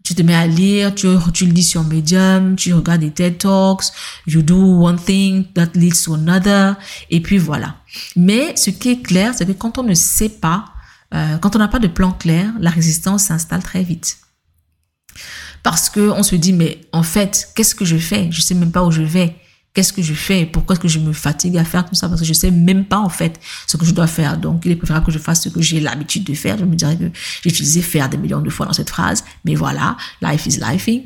tu 0.07 0.15
te 0.15 0.21
mets 0.21 0.35
à 0.35 0.47
lire, 0.47 0.95
tu, 0.95 1.05
tu 1.33 1.45
lis 1.47 1.63
sur 1.63 1.83
Medium, 1.83 2.55
tu 2.55 2.73
regardes 2.73 3.01
des 3.01 3.11
TED 3.11 3.39
Talks, 3.39 3.91
you 4.25 4.41
do 4.41 4.55
one 4.55 4.95
thing 4.95 5.51
that 5.53 5.71
leads 5.75 6.03
to 6.05 6.13
another, 6.13 6.77
et 7.09 7.19
puis 7.19 7.37
voilà. 7.37 7.75
Mais 8.15 8.55
ce 8.55 8.69
qui 8.69 8.91
est 8.91 9.01
clair, 9.01 9.33
c'est 9.35 9.45
que 9.45 9.51
quand 9.51 9.77
on 9.77 9.83
ne 9.83 9.93
sait 9.93 10.29
pas, 10.29 10.63
euh, 11.13 11.37
quand 11.39 11.57
on 11.57 11.59
n'a 11.59 11.67
pas 11.67 11.79
de 11.79 11.87
plan 11.87 12.13
clair, 12.13 12.53
la 12.61 12.69
résistance 12.69 13.23
s'installe 13.23 13.61
très 13.61 13.83
vite. 13.83 14.17
Parce 15.61 15.89
que 15.89 15.99
on 15.99 16.23
se 16.23 16.37
dit, 16.37 16.53
mais 16.53 16.79
en 16.93 17.03
fait, 17.03 17.49
qu'est-ce 17.53 17.75
que 17.75 17.83
je 17.83 17.97
fais? 17.97 18.29
Je 18.31 18.39
sais 18.39 18.55
même 18.55 18.71
pas 18.71 18.85
où 18.85 18.91
je 18.91 19.01
vais 19.01 19.35
qu'est-ce 19.77 19.93
que 19.93 20.01
je 20.01 20.15
fais 20.15 20.47
Pourquoi 20.47 20.73
est-ce 20.73 20.81
que 20.81 20.87
je 20.87 20.97
me 20.97 21.13
fatigue 21.13 21.55
à 21.55 21.63
faire 21.63 21.85
tout 21.85 21.93
ça 21.93 22.09
Parce 22.09 22.21
que 22.21 22.25
je 22.25 22.33
sais 22.33 22.49
même 22.49 22.83
pas 22.83 22.97
en 22.97 23.09
fait 23.09 23.39
ce 23.67 23.77
que 23.77 23.85
je 23.85 23.91
dois 23.91 24.07
faire. 24.07 24.35
Donc 24.39 24.63
il 24.65 24.71
est 24.71 24.75
préférable 24.75 25.05
que 25.05 25.11
je 25.11 25.19
fasse 25.19 25.43
ce 25.43 25.49
que 25.49 25.61
j'ai 25.61 25.79
l'habitude 25.79 26.23
de 26.23 26.33
faire. 26.33 26.57
Je 26.57 26.65
me 26.65 26.75
dirais 26.75 26.97
que 26.97 27.11
j'ai 27.43 27.49
utilisé 27.51 27.83
faire 27.83 28.09
des 28.09 28.17
millions 28.17 28.41
de 28.41 28.49
fois 28.49 28.65
dans 28.65 28.73
cette 28.73 28.89
phrase, 28.89 29.23
mais 29.45 29.53
voilà, 29.53 29.95
life 30.19 30.47
is 30.47 30.57
lifing. 30.57 31.03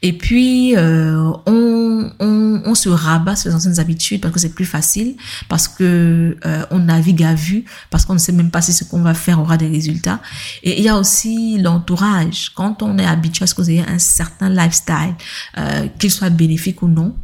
Et 0.00 0.14
puis 0.14 0.74
euh, 0.74 1.32
on, 1.44 2.12
on, 2.18 2.74
se 2.74 2.88
rabat 2.88 3.36
sur 3.36 3.50
les 3.50 3.56
anciennes 3.56 3.78
habitudes 3.78 4.22
parce 4.22 4.32
que 4.32 4.40
c'est 4.40 4.54
plus 4.54 4.64
facile, 4.64 5.16
parce 5.50 5.68
que 5.68 6.38
euh, 6.46 6.64
on 6.70 6.78
navigue 6.78 7.22
à 7.24 7.34
vue, 7.34 7.66
parce 7.90 8.06
qu'on 8.06 8.14
ne 8.14 8.18
sait 8.18 8.32
même 8.32 8.50
pas 8.50 8.62
si 8.62 8.72
ce 8.72 8.84
qu'on 8.84 9.02
va 9.02 9.12
faire 9.12 9.38
aura 9.38 9.58
des 9.58 9.68
résultats. 9.68 10.20
Et 10.62 10.78
il 10.78 10.84
y 10.84 10.88
a 10.88 10.96
aussi 10.96 11.58
l'entourage. 11.58 12.52
Quand 12.54 12.82
on 12.82 12.96
est 12.96 13.06
habitué 13.06 13.42
à 13.42 13.46
ce 13.46 13.54
que 13.54 13.60
vous 13.60 13.70
ayez 13.70 13.84
un 13.86 13.98
certain 13.98 14.48
lifestyle, 14.48 15.14
euh, 15.58 15.88
qu'il 15.98 16.10
soit 16.10 16.30
bénéfique 16.30 16.80
ou 16.80 16.88
non, 16.88 17.14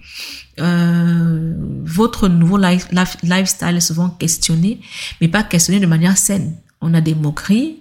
euh, 0.60 1.54
votre 1.84 2.28
nouveau 2.28 2.58
life, 2.58 2.88
lifestyle 3.22 3.76
est 3.76 3.80
souvent 3.80 4.10
questionné, 4.10 4.80
mais 5.20 5.28
pas 5.28 5.42
questionné 5.42 5.80
de 5.80 5.86
manière 5.86 6.16
saine. 6.16 6.56
On 6.80 6.94
a 6.94 7.00
des 7.00 7.14
moqueries, 7.14 7.78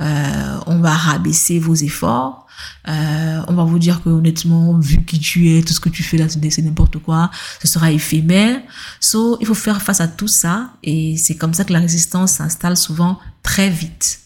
euh, 0.00 0.58
on 0.66 0.78
va 0.80 0.92
rabaisser 0.92 1.58
vos 1.58 1.74
efforts, 1.74 2.46
euh, 2.88 3.42
on 3.48 3.54
va 3.54 3.64
vous 3.64 3.78
dire 3.78 4.02
que 4.02 4.08
honnêtement, 4.08 4.78
vu 4.78 5.04
qui 5.04 5.18
tu 5.18 5.56
es, 5.56 5.62
tout 5.62 5.72
ce 5.72 5.80
que 5.80 5.88
tu 5.88 6.02
fais 6.02 6.16
là, 6.16 6.26
c'est 6.28 6.62
n'importe 6.62 6.98
quoi, 6.98 7.30
ce 7.60 7.68
sera 7.68 7.90
éphémère. 7.92 8.60
So, 9.00 9.38
il 9.40 9.46
faut 9.46 9.54
faire 9.54 9.82
face 9.82 10.00
à 10.00 10.08
tout 10.08 10.28
ça, 10.28 10.70
et 10.82 11.16
c'est 11.16 11.36
comme 11.36 11.54
ça 11.54 11.64
que 11.64 11.72
la 11.72 11.80
résistance 11.80 12.32
s'installe 12.32 12.76
souvent 12.76 13.18
très 13.42 13.70
vite. 13.70 14.20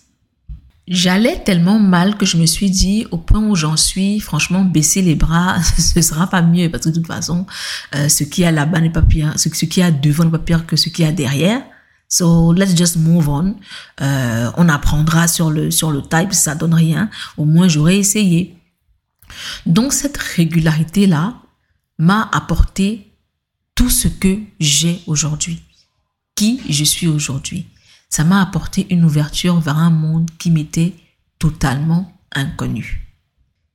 J'allais 0.86 1.42
tellement 1.42 1.78
mal 1.78 2.18
que 2.18 2.26
je 2.26 2.36
me 2.36 2.44
suis 2.44 2.70
dit, 2.70 3.06
au 3.10 3.16
point 3.16 3.42
où 3.42 3.54
j'en 3.54 3.76
suis, 3.76 4.20
franchement, 4.20 4.62
baisser 4.62 5.00
les 5.00 5.14
bras, 5.14 5.62
ce 5.78 6.02
sera 6.02 6.26
pas 6.26 6.42
mieux 6.42 6.70
parce 6.70 6.84
que 6.84 6.90
de 6.90 6.96
toute 6.96 7.06
façon, 7.06 7.46
euh, 7.94 8.08
ce 8.08 8.22
qui 8.24 8.44
a 8.44 8.52
là-bas 8.52 8.80
n'est 8.80 8.90
pas 8.90 9.02
pire, 9.02 9.32
ce, 9.36 9.48
ce 9.48 9.64
qui 9.64 9.80
a 9.80 9.90
devant 9.90 10.24
n'est 10.24 10.30
pas 10.30 10.38
pire 10.38 10.66
que 10.66 10.76
ce 10.76 10.90
qui 10.90 11.04
a 11.04 11.12
derrière. 11.12 11.62
So 12.08 12.52
let's 12.52 12.76
just 12.76 12.96
move 12.96 13.28
on. 13.28 13.56
Euh, 14.02 14.50
on 14.56 14.68
apprendra 14.68 15.26
sur 15.26 15.50
le 15.50 15.70
sur 15.70 15.90
le 15.90 16.02
type, 16.02 16.34
ça 16.34 16.54
donne 16.54 16.74
rien. 16.74 17.08
Au 17.38 17.46
moins 17.46 17.66
j'aurais 17.66 17.96
essayé. 17.96 18.56
Donc 19.64 19.94
cette 19.94 20.18
régularité 20.18 21.06
là 21.06 21.34
m'a 21.98 22.28
apporté 22.32 23.16
tout 23.74 23.88
ce 23.88 24.06
que 24.06 24.38
j'ai 24.60 25.00
aujourd'hui, 25.06 25.62
qui 26.36 26.60
je 26.68 26.84
suis 26.84 27.08
aujourd'hui 27.08 27.66
ça 28.14 28.22
m'a 28.22 28.40
apporté 28.40 28.86
une 28.90 29.04
ouverture 29.04 29.58
vers 29.58 29.76
un 29.76 29.90
monde 29.90 30.30
qui 30.38 30.52
m'était 30.52 30.94
totalement 31.40 32.16
inconnu. 32.32 33.08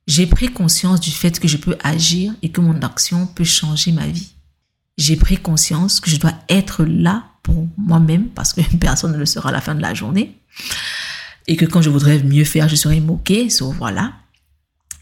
J'ai 0.06 0.26
pris 0.26 0.48
conscience 0.48 0.98
du 0.98 1.10
fait 1.10 1.38
que 1.38 1.46
je 1.46 1.58
peux 1.58 1.76
agir 1.84 2.32
et 2.40 2.50
que 2.50 2.62
mon 2.62 2.80
action 2.80 3.26
peut 3.26 3.44
changer 3.44 3.92
ma 3.92 4.06
vie. 4.06 4.30
J'ai 4.96 5.16
pris 5.16 5.36
conscience 5.36 6.00
que 6.00 6.08
je 6.08 6.16
dois 6.16 6.32
être 6.48 6.86
là 6.86 7.26
pour 7.42 7.68
moi-même 7.76 8.28
parce 8.28 8.54
que 8.54 8.62
personne 8.80 9.12
ne 9.12 9.18
le 9.18 9.26
sera 9.26 9.50
à 9.50 9.52
la 9.52 9.60
fin 9.60 9.74
de 9.74 9.82
la 9.82 9.92
journée. 9.92 10.40
Et 11.46 11.56
que 11.56 11.66
quand 11.66 11.82
je 11.82 11.90
voudrais 11.90 12.22
mieux 12.22 12.44
faire, 12.44 12.66
je 12.66 12.76
serai 12.76 12.98
moqué. 13.00 13.50
So 13.50 13.72
voilà. 13.72 14.14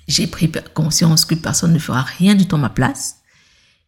J'ai 0.08 0.26
pris 0.26 0.50
conscience 0.74 1.24
que 1.24 1.36
personne 1.36 1.72
ne 1.72 1.78
fera 1.78 2.02
rien 2.02 2.34
du 2.34 2.48
tout 2.48 2.56
à 2.56 2.58
ma 2.58 2.70
place 2.70 3.17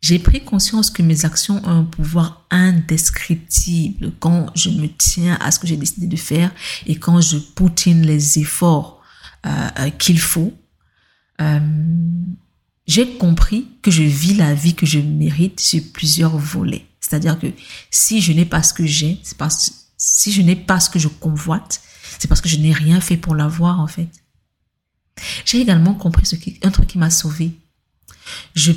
j'ai 0.01 0.19
pris 0.19 0.43
conscience 0.43 0.91
que 0.91 1.03
mes 1.03 1.25
actions 1.25 1.61
ont 1.65 1.81
un 1.81 1.85
pouvoir 1.85 2.47
indescriptible 2.51 4.13
quand 4.19 4.47
je 4.55 4.71
me 4.71 4.87
tiens 4.89 5.37
à 5.41 5.51
ce 5.51 5.59
que 5.59 5.67
j'ai 5.67 5.77
décidé 5.77 6.07
de 6.07 6.17
faire 6.17 6.51
et 6.87 6.97
quand 6.97 7.21
je 7.21 7.37
poutine 7.37 8.03
les 8.07 8.39
efforts 8.39 9.03
euh, 9.47 9.69
euh 9.79 9.91
qu'il 9.91 10.19
faut. 10.19 10.55
Euh, 11.41 11.61
j'ai 12.87 13.17
compris 13.19 13.69
que 13.83 13.91
je 13.91 14.03
vis 14.03 14.35
la 14.35 14.55
vie 14.55 14.75
que 14.75 14.87
je 14.87 14.99
mérite 14.99 15.61
sur 15.61 15.83
plusieurs 15.93 16.37
volets. 16.37 16.87
C'est-à-dire 17.01 17.39
que 17.39 17.47
si 17.91 18.21
je 18.21 18.33
n'ai 18.33 18.45
pas 18.45 18.63
ce 18.63 18.75
que 18.75 18.87
j'ai, 18.87 19.21
c'est 19.23 19.37
parce 19.37 19.73
si 19.97 20.33
je 20.33 20.41
n'ai 20.41 20.57
pas 20.57 20.81
ce 20.81 20.89
que 20.89 20.99
je 20.99 21.09
convoite, 21.09 21.83
c'est 22.19 22.27
parce 22.27 22.41
que 22.41 22.49
je 22.49 22.57
n'ai 22.57 22.73
rien 22.73 23.01
fait 23.01 23.19
pour 23.19 23.35
l'avoir 23.35 23.81
en 23.81 23.87
fait. 23.87 24.09
J'ai 25.45 25.61
également 25.61 25.95
compris 25.95 26.25
ce 26.25 26.37
qui, 26.37 26.59
un 26.63 26.71
truc 26.71 26.89
qui 26.89 26.99
m'a 26.99 27.11
sauvé. 27.11 27.53
Je 28.55 28.73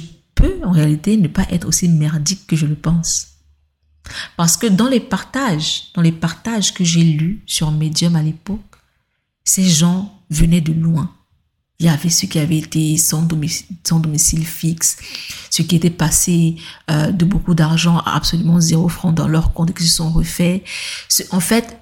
en 0.64 0.72
réalité 0.72 1.18
ne 1.18 1.28
pas 1.28 1.46
être 1.50 1.68
aussi 1.68 1.90
merdique 1.90 2.48
que 2.48 2.56
je 2.56 2.66
le 2.66 2.76
pense. 2.76 3.28
Parce 4.38 4.58
que 4.58 4.68
dans 4.68 4.90
les 4.90 5.00
partages, 5.00 5.92
dans 5.94 6.02
les 6.02 6.12
partages 6.12 6.74
que 6.74 6.84
j'ai 6.84 7.04
lus 7.04 7.42
sur 7.46 7.72
Medium 7.72 8.16
à 8.16 8.22
l'époque, 8.22 8.60
ces 9.46 9.68
gens 9.68 10.22
venaient 10.30 10.62
de 10.62 10.74
loin. 10.74 11.12
Il 11.80 11.88
y 11.88 11.90
avait 11.90 12.10
ceux 12.10 12.28
qui 12.28 12.40
avaient 12.40 12.60
été 12.60 12.98
sans 12.98 13.24
domicile, 13.24 14.46
fixe, 14.46 14.98
ceux 15.50 15.64
qui 15.64 15.76
étaient 15.76 15.90
passés 15.90 16.56
euh, 16.90 17.12
de 17.12 17.26
beaucoup 17.26 17.56
d'argent 17.56 17.98
à 18.00 18.16
absolument 18.16 18.60
zéro 18.60 18.88
franc 18.88 19.12
dans 19.12 19.28
leur 19.28 19.54
compte 19.54 19.72
et 19.72 19.74
qui 19.74 19.84
se 19.84 19.96
sont 19.96 20.12
refaits. 20.12 20.64
En 21.32 21.40
fait, 21.40 21.78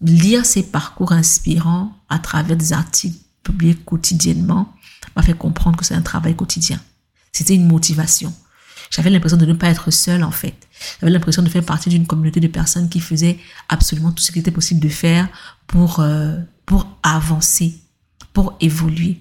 lire 0.00 0.46
ces 0.46 0.62
parcours 0.62 1.12
inspirants 1.12 1.92
à 2.08 2.18
travers 2.18 2.56
des 2.56 2.72
articles 2.72 3.18
publiés 3.42 3.74
quotidiennement 3.74 4.72
m'a 5.16 5.22
fait 5.22 5.36
comprendre 5.36 5.76
que 5.76 5.84
c'est 5.84 5.94
un 5.94 6.02
travail 6.02 6.34
quotidien. 6.34 6.80
C'était 7.32 7.54
une 7.54 7.66
motivation. 7.66 8.32
J'avais 8.90 9.08
l'impression 9.08 9.38
de 9.38 9.46
ne 9.46 9.54
pas 9.54 9.68
être 9.68 9.90
seule 9.90 10.22
en 10.22 10.30
fait. 10.30 10.54
J'avais 11.00 11.12
l'impression 11.12 11.42
de 11.42 11.48
faire 11.48 11.64
partie 11.64 11.88
d'une 11.88 12.06
communauté 12.06 12.40
de 12.40 12.46
personnes 12.46 12.90
qui 12.90 13.00
faisaient 13.00 13.38
absolument 13.70 14.12
tout 14.12 14.22
ce 14.22 14.32
qui 14.32 14.38
était 14.38 14.50
possible 14.50 14.80
de 14.80 14.88
faire 14.90 15.28
pour, 15.66 16.00
euh, 16.00 16.36
pour 16.66 16.86
avancer, 17.02 17.80
pour 18.34 18.54
évoluer. 18.60 19.20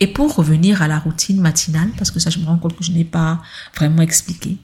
Et 0.00 0.06
pour 0.06 0.34
revenir 0.34 0.82
à 0.82 0.88
la 0.88 0.98
routine 0.98 1.40
matinale, 1.40 1.90
parce 1.96 2.10
que 2.10 2.20
ça 2.20 2.30
je 2.30 2.38
me 2.38 2.46
rends 2.46 2.58
compte 2.58 2.76
que 2.76 2.84
je 2.84 2.92
n'ai 2.92 3.04
pas 3.04 3.42
vraiment 3.76 4.02
expliqué. 4.02 4.58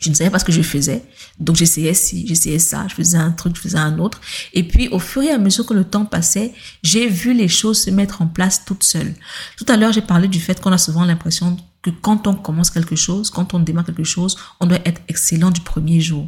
Je 0.00 0.08
ne 0.08 0.14
savais 0.14 0.30
pas 0.30 0.38
ce 0.38 0.44
que 0.44 0.52
je 0.52 0.62
faisais. 0.62 1.04
Donc 1.38 1.56
j'essayais 1.56 1.94
ci, 1.94 2.26
j'essayais 2.26 2.58
ça, 2.58 2.86
je 2.88 2.94
faisais 2.94 3.18
un 3.18 3.30
truc, 3.30 3.54
je 3.54 3.60
faisais 3.60 3.78
un 3.78 3.98
autre. 3.98 4.20
Et 4.54 4.64
puis 4.64 4.88
au 4.88 4.98
fur 4.98 5.22
et 5.22 5.30
à 5.30 5.38
mesure 5.38 5.66
que 5.66 5.74
le 5.74 5.84
temps 5.84 6.06
passait, 6.06 6.52
j'ai 6.82 7.06
vu 7.06 7.34
les 7.34 7.48
choses 7.48 7.82
se 7.82 7.90
mettre 7.90 8.22
en 8.22 8.26
place 8.26 8.64
toutes 8.64 8.82
seules. 8.82 9.14
Tout 9.58 9.66
à 9.68 9.76
l'heure, 9.76 9.92
j'ai 9.92 10.00
parlé 10.00 10.26
du 10.26 10.40
fait 10.40 10.60
qu'on 10.60 10.72
a 10.72 10.78
souvent 10.78 11.04
l'impression 11.04 11.56
que 11.82 11.90
quand 11.90 12.26
on 12.26 12.34
commence 12.34 12.70
quelque 12.70 12.96
chose, 12.96 13.30
quand 13.30 13.54
on 13.54 13.60
démarre 13.60 13.84
quelque 13.84 14.04
chose, 14.04 14.36
on 14.58 14.66
doit 14.66 14.80
être 14.86 15.02
excellent 15.08 15.50
du 15.50 15.60
premier 15.60 16.00
jour. 16.00 16.26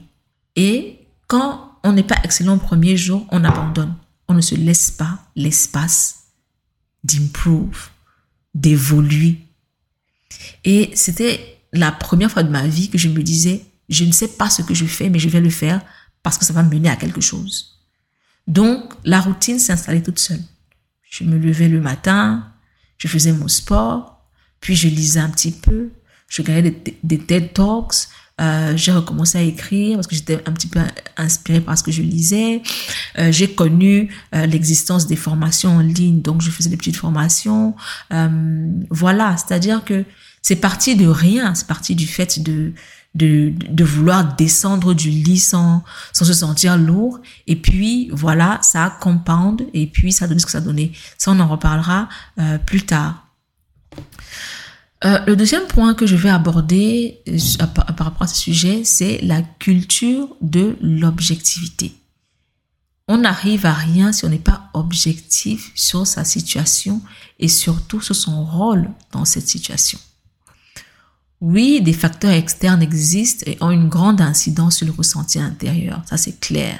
Et 0.54 0.98
quand 1.26 1.78
on 1.82 1.92
n'est 1.92 2.02
pas 2.02 2.16
excellent 2.24 2.56
au 2.56 2.58
premier 2.58 2.96
jour, 2.96 3.26
on 3.30 3.42
abandonne. 3.42 3.94
On 4.28 4.34
ne 4.34 4.40
se 4.40 4.54
laisse 4.54 4.90
pas 4.90 5.18
l'espace 5.34 6.24
d'improve, 7.04 7.88
d'évoluer. 8.54 9.38
Et 10.64 10.90
c'était 10.94 11.61
la 11.72 11.92
première 11.92 12.30
fois 12.30 12.42
de 12.42 12.50
ma 12.50 12.66
vie 12.66 12.90
que 12.90 12.98
je 12.98 13.08
me 13.08 13.22
disais, 13.22 13.64
je 13.88 14.04
ne 14.04 14.12
sais 14.12 14.28
pas 14.28 14.50
ce 14.50 14.62
que 14.62 14.74
je 14.74 14.86
fais, 14.86 15.08
mais 15.10 15.18
je 15.18 15.28
vais 15.28 15.40
le 15.40 15.50
faire 15.50 15.80
parce 16.22 16.38
que 16.38 16.44
ça 16.44 16.52
va 16.52 16.62
mener 16.62 16.88
à 16.88 16.96
quelque 16.96 17.20
chose. 17.20 17.78
Donc, 18.46 18.92
la 19.04 19.20
routine 19.20 19.58
s'installait 19.58 20.02
toute 20.02 20.18
seule. 20.18 20.42
Je 21.08 21.24
me 21.24 21.38
levais 21.38 21.68
le 21.68 21.80
matin, 21.80 22.52
je 22.98 23.08
faisais 23.08 23.32
mon 23.32 23.48
sport, 23.48 24.24
puis 24.60 24.74
je 24.74 24.88
lisais 24.88 25.20
un 25.20 25.28
petit 25.28 25.52
peu, 25.52 25.90
je 26.28 26.42
regardais 26.42 26.70
des, 26.70 26.98
des 27.02 27.18
TED 27.18 27.52
Talks, 27.52 28.08
euh, 28.40 28.76
j'ai 28.76 28.92
recommencé 28.92 29.38
à 29.38 29.42
écrire 29.42 29.96
parce 29.96 30.06
que 30.06 30.14
j'étais 30.14 30.42
un 30.46 30.52
petit 30.52 30.66
peu 30.66 30.80
inspirée 31.16 31.60
par 31.60 31.76
ce 31.76 31.82
que 31.82 31.92
je 31.92 32.02
lisais. 32.02 32.62
Euh, 33.18 33.30
j'ai 33.30 33.54
connu 33.54 34.12
euh, 34.34 34.46
l'existence 34.46 35.06
des 35.06 35.16
formations 35.16 35.76
en 35.76 35.80
ligne, 35.80 36.22
donc 36.22 36.40
je 36.40 36.50
faisais 36.50 36.70
des 36.70 36.76
petites 36.76 36.96
formations. 36.96 37.74
Euh, 38.12 38.66
voilà, 38.90 39.36
c'est-à-dire 39.36 39.84
que 39.84 40.04
c'est 40.42 40.56
parti 40.56 40.96
de 40.96 41.06
rien, 41.06 41.54
c'est 41.54 41.66
parti 41.66 41.94
du 41.94 42.06
fait 42.06 42.42
de, 42.42 42.74
de, 43.14 43.52
de 43.56 43.84
vouloir 43.84 44.34
descendre 44.34 44.92
du 44.92 45.10
lit 45.10 45.38
sans, 45.38 45.84
sans 46.12 46.24
se 46.24 46.32
sentir 46.32 46.76
lourd. 46.76 47.20
Et 47.46 47.56
puis, 47.56 48.10
voilà, 48.12 48.58
ça 48.62 48.96
compound 49.00 49.64
et 49.72 49.86
puis 49.86 50.12
ça 50.12 50.24
a 50.24 50.28
donné 50.28 50.40
ce 50.40 50.46
que 50.46 50.52
ça 50.52 50.60
donné. 50.60 50.92
Ça, 51.18 51.30
on 51.30 51.40
en 51.40 51.48
reparlera 51.48 52.08
euh, 52.38 52.58
plus 52.58 52.82
tard. 52.82 53.28
Euh, 55.04 55.18
le 55.26 55.36
deuxième 55.36 55.66
point 55.66 55.94
que 55.94 56.06
je 56.06 56.14
vais 56.14 56.30
aborder 56.30 57.20
euh, 57.28 57.66
par, 57.66 57.86
rapport 58.06 58.22
à 58.22 58.26
ce 58.26 58.36
sujet, 58.36 58.84
c'est 58.84 59.18
la 59.22 59.42
culture 59.42 60.36
de 60.40 60.76
l'objectivité. 60.80 61.92
On 63.08 63.18
n'arrive 63.18 63.66
à 63.66 63.72
rien 63.72 64.12
si 64.12 64.24
on 64.24 64.28
n'est 64.28 64.38
pas 64.38 64.70
objectif 64.74 65.72
sur 65.74 66.06
sa 66.06 66.24
situation 66.24 67.02
et 67.40 67.48
surtout 67.48 68.00
sur 68.00 68.14
son 68.14 68.44
rôle 68.44 68.90
dans 69.10 69.24
cette 69.24 69.48
situation. 69.48 69.98
Oui, 71.42 71.82
des 71.82 71.92
facteurs 71.92 72.30
externes 72.30 72.82
existent 72.82 73.42
et 73.50 73.58
ont 73.60 73.72
une 73.72 73.88
grande 73.88 74.20
incidence 74.20 74.76
sur 74.76 74.86
le 74.86 74.92
ressenti 74.92 75.40
intérieur, 75.40 76.00
ça 76.06 76.16
c'est 76.16 76.38
clair. 76.38 76.78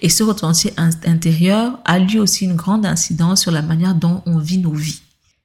Et 0.00 0.08
ce 0.08 0.24
ressenti 0.24 0.72
intérieur 0.76 1.78
a 1.84 2.00
lui 2.00 2.18
aussi 2.18 2.46
une 2.46 2.56
grande 2.56 2.84
incidence 2.84 3.42
sur 3.42 3.52
la 3.52 3.62
manière 3.62 3.94
dont 3.94 4.20
on 4.26 4.38
vit 4.38 4.58
nos 4.58 4.72
vies. 4.74 5.02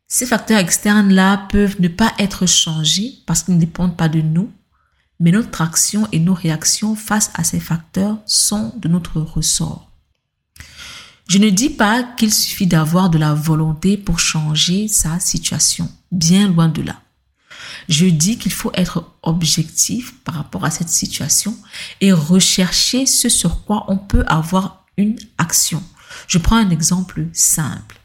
Ces 0.07 0.25
facteurs 0.25 0.57
externes-là 0.57 1.45
peuvent 1.51 1.79
ne 1.79 1.87
pas 1.87 2.11
être 2.17 2.47
changés 2.47 3.19
parce 3.27 3.43
qu'ils 3.43 3.53
ne 3.53 3.59
dépendent 3.59 3.95
pas 3.95 4.09
de 4.09 4.21
nous, 4.21 4.49
mais 5.19 5.29
notre 5.29 5.61
action 5.61 6.07
et 6.11 6.19
nos 6.19 6.33
réactions 6.33 6.95
face 6.95 7.29
à 7.35 7.43
ces 7.43 7.59
facteurs 7.59 8.17
sont 8.25 8.73
de 8.77 8.87
notre 8.87 9.21
ressort. 9.21 9.91
Je 11.27 11.37
ne 11.37 11.51
dis 11.51 11.69
pas 11.69 12.01
qu'il 12.01 12.33
suffit 12.33 12.65
d'avoir 12.65 13.11
de 13.11 13.19
la 13.19 13.35
volonté 13.35 13.97
pour 13.97 14.19
changer 14.19 14.87
sa 14.87 15.19
situation, 15.19 15.91
bien 16.11 16.47
loin 16.47 16.69
de 16.69 16.81
là. 16.81 16.95
Je 17.87 18.05
dis 18.05 18.37
qu'il 18.37 18.51
faut 18.51 18.71
être 18.73 19.11
objectif 19.23 20.15
par 20.23 20.35
rapport 20.35 20.65
à 20.65 20.71
cette 20.71 20.89
situation 20.89 21.55
et 22.01 22.11
rechercher 22.11 23.05
ce 23.05 23.29
sur 23.29 23.63
quoi 23.63 23.85
on 23.87 23.97
peut 23.97 24.25
avoir 24.27 24.85
une 24.97 25.17
action. 25.37 25.81
Je 26.27 26.37
prends 26.37 26.57
un 26.57 26.69
exemple 26.69 27.27
simple. 27.33 27.99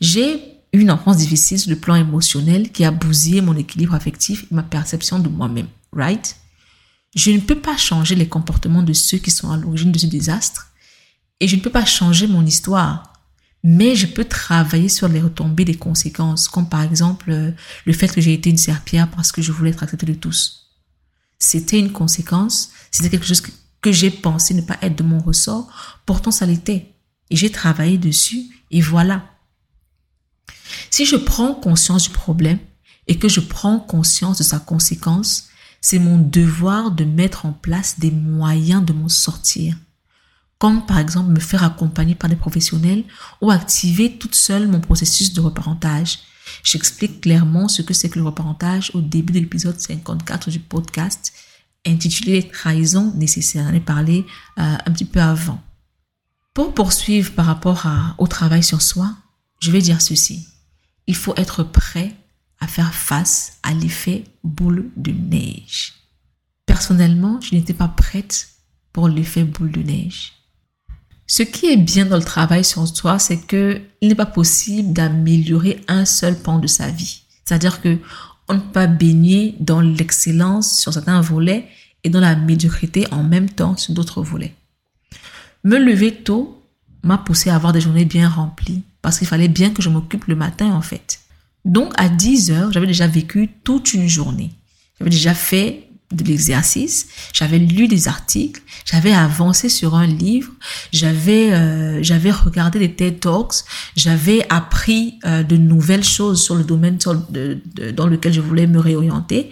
J'ai 0.00 0.42
une 0.72 0.90
enfance 0.90 1.16
difficile 1.16 1.58
sur 1.58 1.70
le 1.70 1.76
plan 1.76 1.94
émotionnel 1.94 2.70
qui 2.70 2.84
a 2.84 2.90
bousillé 2.90 3.40
mon 3.40 3.56
équilibre 3.56 3.94
affectif 3.94 4.44
et 4.44 4.54
ma 4.54 4.62
perception 4.62 5.18
de 5.18 5.28
moi-même, 5.28 5.68
right? 5.92 6.36
Je 7.14 7.30
ne 7.30 7.40
peux 7.40 7.58
pas 7.58 7.76
changer 7.76 8.14
les 8.14 8.28
comportements 8.28 8.82
de 8.82 8.92
ceux 8.92 9.18
qui 9.18 9.30
sont 9.30 9.50
à 9.50 9.56
l'origine 9.56 9.92
de 9.92 9.98
ce 9.98 10.06
désastre 10.06 10.68
et 11.40 11.48
je 11.48 11.56
ne 11.56 11.60
peux 11.60 11.70
pas 11.70 11.86
changer 11.86 12.26
mon 12.26 12.44
histoire, 12.44 13.12
mais 13.64 13.96
je 13.96 14.06
peux 14.06 14.24
travailler 14.24 14.88
sur 14.88 15.08
les 15.08 15.20
retombées 15.20 15.64
des 15.64 15.76
conséquences, 15.76 16.48
comme 16.48 16.68
par 16.68 16.82
exemple 16.82 17.30
euh, 17.30 17.50
le 17.84 17.92
fait 17.92 18.08
que 18.08 18.20
j'ai 18.20 18.32
été 18.32 18.50
une 18.50 18.58
serpillère 18.58 19.10
parce 19.10 19.32
que 19.32 19.42
je 19.42 19.52
voulais 19.52 19.70
être 19.70 19.82
acceptée 19.82 20.06
de 20.06 20.14
tous. 20.14 20.68
C'était 21.38 21.78
une 21.78 21.92
conséquence, 21.92 22.70
c'était 22.90 23.10
quelque 23.10 23.26
chose 23.26 23.40
que, 23.40 23.50
que 23.80 23.92
j'ai 23.92 24.10
pensé 24.10 24.54
ne 24.54 24.62
pas 24.62 24.78
être 24.82 24.96
de 24.96 25.02
mon 25.02 25.18
ressort, 25.18 26.00
pourtant 26.06 26.30
ça 26.30 26.46
l'était. 26.46 26.94
Et 27.30 27.36
j'ai 27.36 27.50
travaillé 27.50 27.98
dessus 27.98 28.44
et 28.70 28.80
voilà, 28.80 29.24
si 30.90 31.04
je 31.04 31.16
prends 31.16 31.54
conscience 31.54 32.04
du 32.04 32.10
problème 32.10 32.58
et 33.06 33.18
que 33.18 33.28
je 33.28 33.40
prends 33.40 33.78
conscience 33.78 34.38
de 34.38 34.42
sa 34.42 34.58
conséquence, 34.58 35.48
c'est 35.80 35.98
mon 35.98 36.18
devoir 36.18 36.90
de 36.90 37.04
mettre 37.04 37.46
en 37.46 37.52
place 37.52 37.98
des 37.98 38.10
moyens 38.10 38.84
de 38.84 38.92
m'en 38.92 39.08
sortir. 39.08 39.76
Comme 40.58 40.84
par 40.86 40.98
exemple 40.98 41.30
me 41.30 41.40
faire 41.40 41.62
accompagner 41.62 42.14
par 42.14 42.28
des 42.28 42.36
professionnels 42.36 43.04
ou 43.40 43.50
activer 43.50 44.18
toute 44.18 44.34
seule 44.34 44.68
mon 44.68 44.80
processus 44.80 45.32
de 45.32 45.40
reparentage. 45.40 46.18
J'explique 46.64 47.20
clairement 47.20 47.68
ce 47.68 47.82
que 47.82 47.94
c'est 47.94 48.08
que 48.08 48.18
le 48.18 48.24
reparentage 48.24 48.90
au 48.94 49.00
début 49.00 49.32
de 49.32 49.38
l'épisode 49.38 49.78
54 49.78 50.50
du 50.50 50.58
podcast 50.58 51.32
intitulé 51.86 52.32
Les 52.32 52.48
trahisons 52.48 53.12
nécessaires. 53.14 53.68
J'en 53.68 53.74
ai 53.74 53.80
parlé 53.80 54.26
euh, 54.58 54.76
un 54.84 54.90
petit 54.90 55.04
peu 55.04 55.20
avant. 55.20 55.62
Pour 56.54 56.74
poursuivre 56.74 57.32
par 57.32 57.46
rapport 57.46 57.86
au 58.18 58.26
travail 58.26 58.64
sur 58.64 58.82
soi, 58.82 59.14
je 59.60 59.70
vais 59.70 59.80
dire 59.80 60.00
ceci 60.00 60.48
il 61.08 61.16
faut 61.16 61.34
être 61.36 61.64
prêt 61.64 62.14
à 62.60 62.68
faire 62.68 62.94
face 62.94 63.58
à 63.64 63.72
l'effet 63.72 64.24
boule 64.44 64.90
de 64.96 65.10
neige. 65.10 65.94
Personnellement, 66.66 67.40
je 67.40 67.54
n'étais 67.54 67.74
pas 67.74 67.88
prête 67.88 68.50
pour 68.92 69.08
l'effet 69.08 69.42
boule 69.42 69.72
de 69.72 69.82
neige. 69.82 70.34
Ce 71.30 71.42
qui 71.42 71.66
est 71.66 71.76
bien 71.76 72.06
dans 72.06 72.16
le 72.16 72.22
travail 72.22 72.64
sur 72.64 72.88
soi, 72.88 73.18
c'est 73.18 73.36
que 73.36 73.82
il 74.00 74.08
n'est 74.08 74.14
pas 74.14 74.24
possible 74.24 74.94
d'améliorer 74.94 75.82
un 75.86 76.06
seul 76.06 76.34
pan 76.34 76.58
de 76.58 76.66
sa 76.66 76.88
vie. 76.88 77.22
C'est-à-dire 77.44 77.82
que 77.82 77.98
on 78.48 78.54
ne 78.54 78.60
peut 78.60 78.72
pas 78.72 78.86
baigner 78.86 79.54
dans 79.60 79.82
l'excellence 79.82 80.78
sur 80.78 80.94
certains 80.94 81.20
volets 81.20 81.68
et 82.02 82.08
dans 82.08 82.20
la 82.20 82.34
médiocrité 82.34 83.06
en 83.12 83.22
même 83.22 83.50
temps 83.50 83.76
sur 83.76 83.92
d'autres 83.92 84.22
volets. 84.22 84.54
Me 85.64 85.78
lever 85.78 86.14
tôt 86.14 86.62
m'a 87.02 87.18
poussé 87.18 87.50
à 87.50 87.56
avoir 87.56 87.74
des 87.74 87.82
journées 87.82 88.06
bien 88.06 88.28
remplies, 88.28 88.82
parce 89.02 89.18
qu'il 89.18 89.28
fallait 89.28 89.48
bien 89.48 89.70
que 89.70 89.82
je 89.82 89.90
m'occupe 89.90 90.24
le 90.24 90.34
matin 90.34 90.72
en 90.72 90.80
fait. 90.80 91.20
Donc 91.66 91.92
à 91.98 92.08
10 92.08 92.50
heures, 92.52 92.72
j'avais 92.72 92.86
déjà 92.86 93.06
vécu 93.06 93.50
toute 93.64 93.92
une 93.92 94.08
journée. 94.08 94.52
J'avais 94.98 95.10
déjà 95.10 95.34
fait 95.34 95.87
de 96.10 96.24
l'exercice, 96.24 97.08
j'avais 97.34 97.58
lu 97.58 97.86
des 97.86 98.08
articles, 98.08 98.62
j'avais 98.86 99.12
avancé 99.12 99.68
sur 99.68 99.94
un 99.94 100.06
livre, 100.06 100.50
j'avais 100.90 101.52
euh, 101.52 102.02
j'avais 102.02 102.30
regardé 102.30 102.78
des 102.78 102.92
TED 102.92 103.20
Talks, 103.20 103.64
j'avais 103.94 104.46
appris 104.48 105.18
euh, 105.26 105.42
de 105.42 105.58
nouvelles 105.58 106.04
choses 106.04 106.42
sur 106.42 106.54
le 106.54 106.64
domaine 106.64 106.96
dans 107.94 108.06
lequel 108.06 108.32
je 108.32 108.40
voulais 108.40 108.66
me 108.66 108.78
réorienter. 108.78 109.50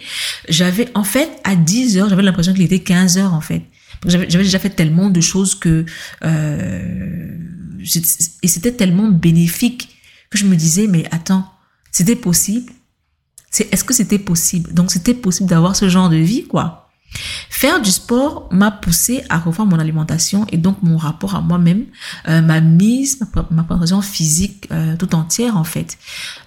J'avais 0.49 0.89
en 0.95 1.03
fait 1.03 1.29
à 1.43 1.55
10 1.55 1.99
heures, 1.99 2.09
j'avais 2.09 2.23
l'impression 2.23 2.53
qu'il 2.53 2.63
était 2.63 2.79
15 2.79 3.19
heures 3.19 3.33
en 3.35 3.41
fait. 3.41 3.61
J'avais 4.07 4.25
déjà 4.25 4.59
fait 4.59 4.71
tellement 4.71 5.09
de 5.09 5.21
choses 5.21 5.53
que 5.53 5.85
euh, 6.23 7.37
et 8.41 8.47
c'était 8.47 8.71
tellement 8.71 9.09
bénéfique 9.09 9.89
que 10.31 10.39
je 10.39 10.45
me 10.45 10.55
disais 10.55 10.87
mais 10.87 11.05
attends, 11.11 11.45
c'était 11.91 12.15
possible? 12.15 12.71
C'est 13.51 13.71
est-ce 13.73 13.83
que 13.83 13.93
c'était 13.93 14.19
possible? 14.19 14.73
Donc 14.73 14.91
c'était 14.91 15.13
possible 15.13 15.49
d'avoir 15.49 15.75
ce 15.75 15.89
genre 15.89 16.09
de 16.09 16.17
vie, 16.17 16.47
quoi. 16.47 16.86
Faire 17.57 17.81
du 17.81 17.89
sport 17.89 18.47
m'a 18.51 18.69
poussé 18.69 19.23
à 19.29 19.39
revoir 19.39 19.67
mon 19.67 19.79
alimentation 19.79 20.45
et 20.51 20.57
donc 20.57 20.83
mon 20.83 20.95
rapport 20.95 21.33
à 21.33 21.41
moi-même, 21.41 21.85
euh, 22.27 22.41
ma 22.41 22.61
mise, 22.61 23.19
ma, 23.19 23.43
préparation 23.43 24.01
physique 24.01 24.67
euh, 24.71 24.95
tout 24.95 25.15
entière 25.15 25.57
en 25.57 25.63
fait. 25.63 25.97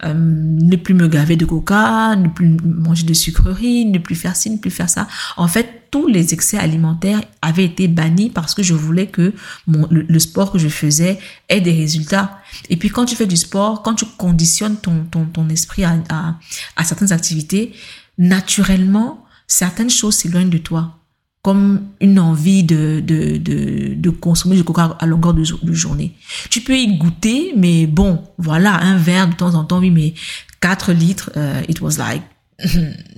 Euh, 0.04 0.14
ne 0.14 0.76
plus 0.76 0.94
me 0.94 1.08
gaver 1.08 1.34
de 1.34 1.44
coca, 1.44 2.14
ne 2.14 2.28
plus 2.28 2.56
manger 2.64 3.04
de 3.04 3.14
sucreries, 3.14 3.86
ne 3.86 3.98
plus 3.98 4.14
faire 4.14 4.36
ci, 4.36 4.50
ne 4.50 4.58
plus 4.58 4.70
faire 4.70 4.88
ça. 4.88 5.08
En 5.36 5.48
fait, 5.48 5.88
tous 5.90 6.06
les 6.06 6.32
excès 6.32 6.58
alimentaires 6.58 7.22
avaient 7.42 7.64
été 7.64 7.88
bannis 7.88 8.30
parce 8.30 8.54
que 8.54 8.62
je 8.62 8.74
voulais 8.74 9.08
que 9.08 9.34
le, 9.66 10.18
sport 10.20 10.52
que 10.52 10.58
je 10.58 10.68
faisais 10.68 11.18
ait 11.48 11.60
des 11.60 11.72
résultats. 11.72 12.38
Et 12.68 12.76
puis 12.76 12.88
quand 12.88 13.06
tu 13.06 13.16
fais 13.16 13.26
du 13.26 13.36
sport, 13.36 13.82
quand 13.82 13.94
tu 13.94 14.04
conditionnes 14.16 14.76
ton, 14.76 15.48
esprit 15.48 15.82
à 15.82 16.84
certaines 16.84 17.12
activités, 17.12 17.72
naturellement, 18.18 19.26
certaines 19.50 19.90
choses 19.90 20.14
s'éloignent 20.14 20.48
de 20.48 20.58
toi, 20.58 20.96
comme 21.42 21.88
une 22.00 22.20
envie 22.20 22.62
de, 22.62 23.02
de, 23.04 23.36
de, 23.36 23.94
de 23.94 24.10
consommer 24.10 24.56
du 24.56 24.64
coca 24.64 24.96
à 24.98 25.06
longueur 25.06 25.34
de, 25.34 25.44
journée. 25.72 26.14
Tu 26.50 26.60
peux 26.60 26.76
y 26.76 26.96
goûter, 26.96 27.52
mais 27.56 27.86
bon, 27.86 28.22
voilà, 28.38 28.76
un 28.76 28.96
verre 28.96 29.28
de 29.28 29.34
temps 29.34 29.54
en 29.54 29.64
temps, 29.64 29.80
oui, 29.80 29.90
mais 29.90 30.14
4 30.60 30.92
litres, 30.92 31.30
uh, 31.36 31.64
it 31.68 31.80
was 31.80 31.98
like, 31.98 32.22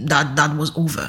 that, 0.07 0.33
that 0.37 0.55
was 0.57 0.73
over. 0.75 1.09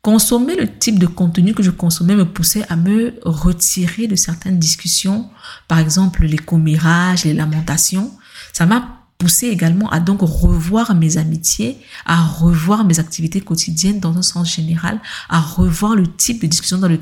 Consommer 0.00 0.56
le 0.56 0.66
type 0.66 0.98
de 0.98 1.06
contenu 1.06 1.54
que 1.54 1.62
je 1.62 1.70
consommais 1.70 2.16
me 2.16 2.24
poussait 2.24 2.64
à 2.68 2.74
me 2.74 3.14
retirer 3.22 4.08
de 4.08 4.16
certaines 4.16 4.58
discussions, 4.58 5.30
par 5.68 5.78
exemple 5.78 6.24
les 6.24 6.38
commérages, 6.38 7.24
les 7.24 7.34
lamentations. 7.34 8.10
Ça 8.52 8.66
m'a 8.66 9.01
poussé 9.22 9.46
également 9.46 9.88
à 9.90 10.00
donc 10.00 10.18
revoir 10.22 10.96
mes 10.96 11.16
amitiés, 11.16 11.78
à 12.06 12.20
revoir 12.24 12.84
mes 12.84 12.98
activités 12.98 13.40
quotidiennes 13.40 14.00
dans 14.00 14.16
un 14.18 14.22
sens 14.22 14.52
général, 14.52 14.98
à 15.28 15.40
revoir 15.40 15.94
le 15.94 16.08
type 16.08 16.42
de 16.42 16.48
discussions 16.48 16.78
dans, 16.78 16.88
le, 16.88 16.98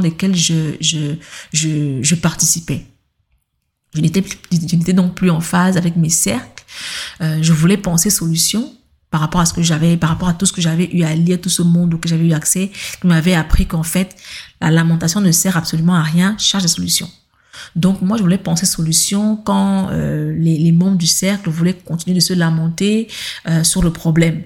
lesquelles 0.00 0.36
je, 0.36 0.76
je, 0.80 1.16
je, 1.52 1.98
je 2.02 2.14
participais. 2.14 2.86
Je 3.94 4.00
n'étais 4.00 4.92
donc 4.92 5.16
plus 5.16 5.30
en 5.30 5.40
phase 5.40 5.76
avec 5.76 5.96
mes 5.96 6.08
cercles. 6.08 6.64
Euh, 7.20 7.38
je 7.42 7.52
voulais 7.52 7.76
penser 7.76 8.10
solution 8.10 8.72
par 9.10 9.20
rapport 9.20 9.40
à 9.40 9.46
ce 9.46 9.52
que 9.52 9.62
j'avais, 9.62 9.96
par 9.96 10.10
rapport 10.10 10.28
à 10.28 10.34
tout 10.34 10.46
ce 10.46 10.52
que 10.52 10.60
j'avais 10.60 10.88
eu 10.92 11.02
à 11.02 11.16
lire, 11.16 11.40
tout 11.40 11.48
ce 11.48 11.62
monde 11.62 11.94
auquel 11.94 12.10
j'avais 12.10 12.26
eu 12.26 12.32
accès, 12.32 12.70
qui 13.00 13.06
m'avait 13.08 13.34
appris 13.34 13.66
qu'en 13.66 13.82
fait, 13.82 14.14
la 14.60 14.70
lamentation 14.70 15.20
ne 15.20 15.32
sert 15.32 15.56
absolument 15.56 15.96
à 15.96 16.02
rien, 16.02 16.36
cherche 16.38 16.62
des 16.62 16.68
solutions. 16.68 17.10
Donc 17.74 18.02
moi, 18.02 18.16
je 18.16 18.22
voulais 18.22 18.38
penser 18.38 18.66
solution 18.66 19.36
quand 19.36 19.88
euh, 19.90 20.34
les, 20.38 20.72
membres 20.72 20.98
du 20.98 21.06
cercle 21.06 21.50
voulaient 21.50 21.74
continuer 21.74 22.14
de 22.14 22.20
se 22.20 22.32
lamenter 22.32 23.08
euh, 23.48 23.64
sur 23.64 23.82
le 23.82 23.90
problème. 23.90 24.42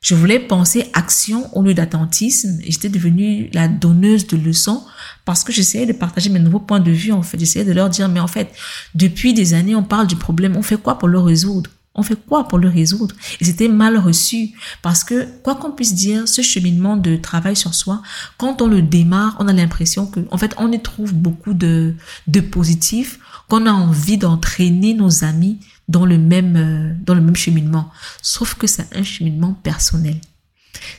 Je 0.00 0.14
voulais 0.14 0.38
penser 0.38 0.90
action 0.92 1.48
au 1.56 1.62
lieu 1.62 1.72
d'attentisme 1.72 2.58
j'étais 2.62 2.90
devenue 2.90 3.48
la 3.54 3.68
donneuse 3.68 4.26
de 4.26 4.36
leçons 4.36 4.84
parce 5.24 5.44
que 5.44 5.50
j'essayais 5.50 5.86
de 5.86 5.94
partager 5.94 6.28
mes 6.28 6.40
nouveaux 6.40 6.60
points 6.60 6.80
de 6.80 6.90
vue 6.90 7.12
en 7.12 7.22
fait. 7.22 7.38
J'essayais 7.38 7.64
de 7.64 7.72
leur 7.72 7.88
dire 7.88 8.10
mais 8.10 8.20
en 8.20 8.26
fait, 8.26 8.52
depuis 8.94 9.32
des 9.32 9.54
années, 9.54 9.74
on 9.74 9.82
parle 9.82 10.06
du 10.06 10.16
problème, 10.16 10.56
on 10.56 10.62
fait 10.62 10.76
quoi 10.76 10.98
pour 10.98 11.08
le 11.08 11.18
résoudre? 11.18 11.70
On 11.94 12.02
fait 12.02 12.16
quoi 12.16 12.48
pour 12.48 12.58
le 12.58 12.68
résoudre? 12.68 13.14
Et 13.40 13.44
c'était 13.44 13.68
mal 13.68 13.96
reçu 13.96 14.50
parce 14.82 15.04
que, 15.04 15.26
quoi 15.42 15.54
qu'on 15.54 15.70
puisse 15.70 15.94
dire, 15.94 16.26
ce 16.26 16.42
cheminement 16.42 16.96
de 16.96 17.16
travail 17.16 17.56
sur 17.56 17.74
soi, 17.74 18.02
quand 18.36 18.62
on 18.62 18.66
le 18.66 18.82
démarre, 18.82 19.36
on 19.38 19.48
a 19.48 19.52
l'impression 19.52 20.06
que, 20.06 20.20
en 20.30 20.38
fait, 20.38 20.54
on 20.58 20.72
y 20.72 20.82
trouve 20.82 21.14
beaucoup 21.14 21.54
de, 21.54 21.94
de 22.26 22.40
positifs, 22.40 23.20
qu'on 23.48 23.66
a 23.66 23.72
envie 23.72 24.18
d'entraîner 24.18 24.94
nos 24.94 25.24
amis 25.24 25.60
dans 25.88 26.06
le 26.06 26.18
même, 26.18 26.56
euh, 26.56 26.94
dans 27.04 27.14
le 27.14 27.20
même 27.20 27.36
cheminement. 27.36 27.90
Sauf 28.22 28.54
que 28.54 28.66
c'est 28.66 28.96
un 28.96 29.02
cheminement 29.02 29.52
personnel. 29.52 30.20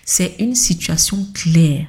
C'est 0.06 0.36
une 0.40 0.56
situation 0.56 1.28
claire 1.34 1.88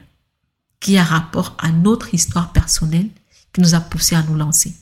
qui 0.80 0.98
a 0.98 1.04
rapport 1.04 1.56
à 1.58 1.70
notre 1.70 2.14
histoire 2.14 2.52
personnelle 2.52 3.08
qui 3.52 3.60
nous 3.60 3.74
a 3.74 3.80
poussé 3.80 4.16
à 4.16 4.22
nous 4.22 4.34
lancer 4.34 4.74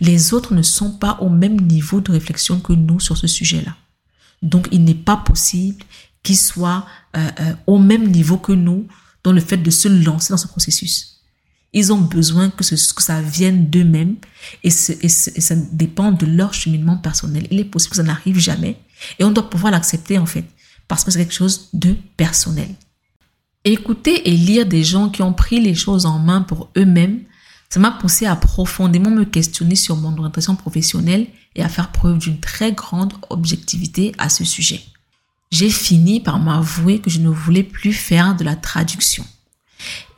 les 0.00 0.34
autres 0.34 0.54
ne 0.54 0.62
sont 0.62 0.92
pas 0.92 1.18
au 1.20 1.28
même 1.28 1.60
niveau 1.60 2.00
de 2.00 2.12
réflexion 2.12 2.60
que 2.60 2.72
nous 2.72 3.00
sur 3.00 3.16
ce 3.16 3.26
sujet-là. 3.26 3.76
Donc, 4.42 4.68
il 4.72 4.84
n'est 4.84 4.94
pas 4.94 5.16
possible 5.16 5.84
qu'ils 6.22 6.36
soient 6.36 6.86
euh, 7.16 7.28
euh, 7.40 7.54
au 7.66 7.78
même 7.78 8.08
niveau 8.10 8.36
que 8.36 8.52
nous 8.52 8.86
dans 9.22 9.32
le 9.32 9.40
fait 9.40 9.56
de 9.56 9.70
se 9.70 9.88
lancer 9.88 10.32
dans 10.32 10.36
ce 10.36 10.46
processus. 10.46 11.20
Ils 11.72 11.92
ont 11.92 12.00
besoin 12.00 12.50
que, 12.50 12.64
ce, 12.64 12.94
que 12.94 13.02
ça 13.02 13.20
vienne 13.20 13.68
d'eux-mêmes 13.68 14.16
et, 14.62 14.68
et, 14.68 15.08
ça 15.08 15.54
dépend 15.72 16.12
de 16.12 16.26
leur 16.26 16.54
cheminement 16.54 16.96
personnel. 16.96 17.46
Il 17.50 17.60
est 17.60 17.64
possible 17.64 17.90
que 17.90 17.96
ça 17.96 18.02
n'arrive 18.02 18.38
jamais 18.38 18.78
et 19.18 19.24
on 19.24 19.30
doit 19.30 19.50
pouvoir 19.50 19.72
l'accepter 19.72 20.16
en 20.16 20.26
fait 20.26 20.44
parce 20.88 21.04
que 21.04 21.10
c'est 21.10 21.18
quelque 21.18 21.34
chose 21.34 21.68
de 21.72 21.96
personnel. 22.16 22.68
Écouter 23.64 24.28
et 24.28 24.36
lire 24.36 24.64
des 24.64 24.84
gens 24.84 25.08
qui 25.08 25.22
ont 25.22 25.32
pris 25.32 25.60
les 25.60 25.74
choses 25.74 26.06
en 26.06 26.18
main 26.18 26.40
pour 26.40 26.70
eux-mêmes 26.76 27.20
ça 27.68 27.80
m'a 27.80 27.90
poussé 27.90 28.26
à 28.26 28.36
profondément 28.36 29.10
me 29.10 29.24
questionner 29.24 29.74
sur 29.74 29.96
mon 29.96 30.12
orientation 30.16 30.54
professionnelle 30.56 31.26
et 31.54 31.62
à 31.62 31.68
faire 31.68 31.90
preuve 31.90 32.18
d'une 32.18 32.40
très 32.40 32.72
grande 32.72 33.12
objectivité 33.30 34.12
à 34.18 34.28
ce 34.28 34.44
sujet. 34.44 34.82
J'ai 35.50 35.70
fini 35.70 36.20
par 36.20 36.38
m'avouer 36.38 37.00
que 37.00 37.10
je 37.10 37.20
ne 37.20 37.28
voulais 37.28 37.62
plus 37.62 37.92
faire 37.92 38.36
de 38.36 38.44
la 38.44 38.56
traduction. 38.56 39.24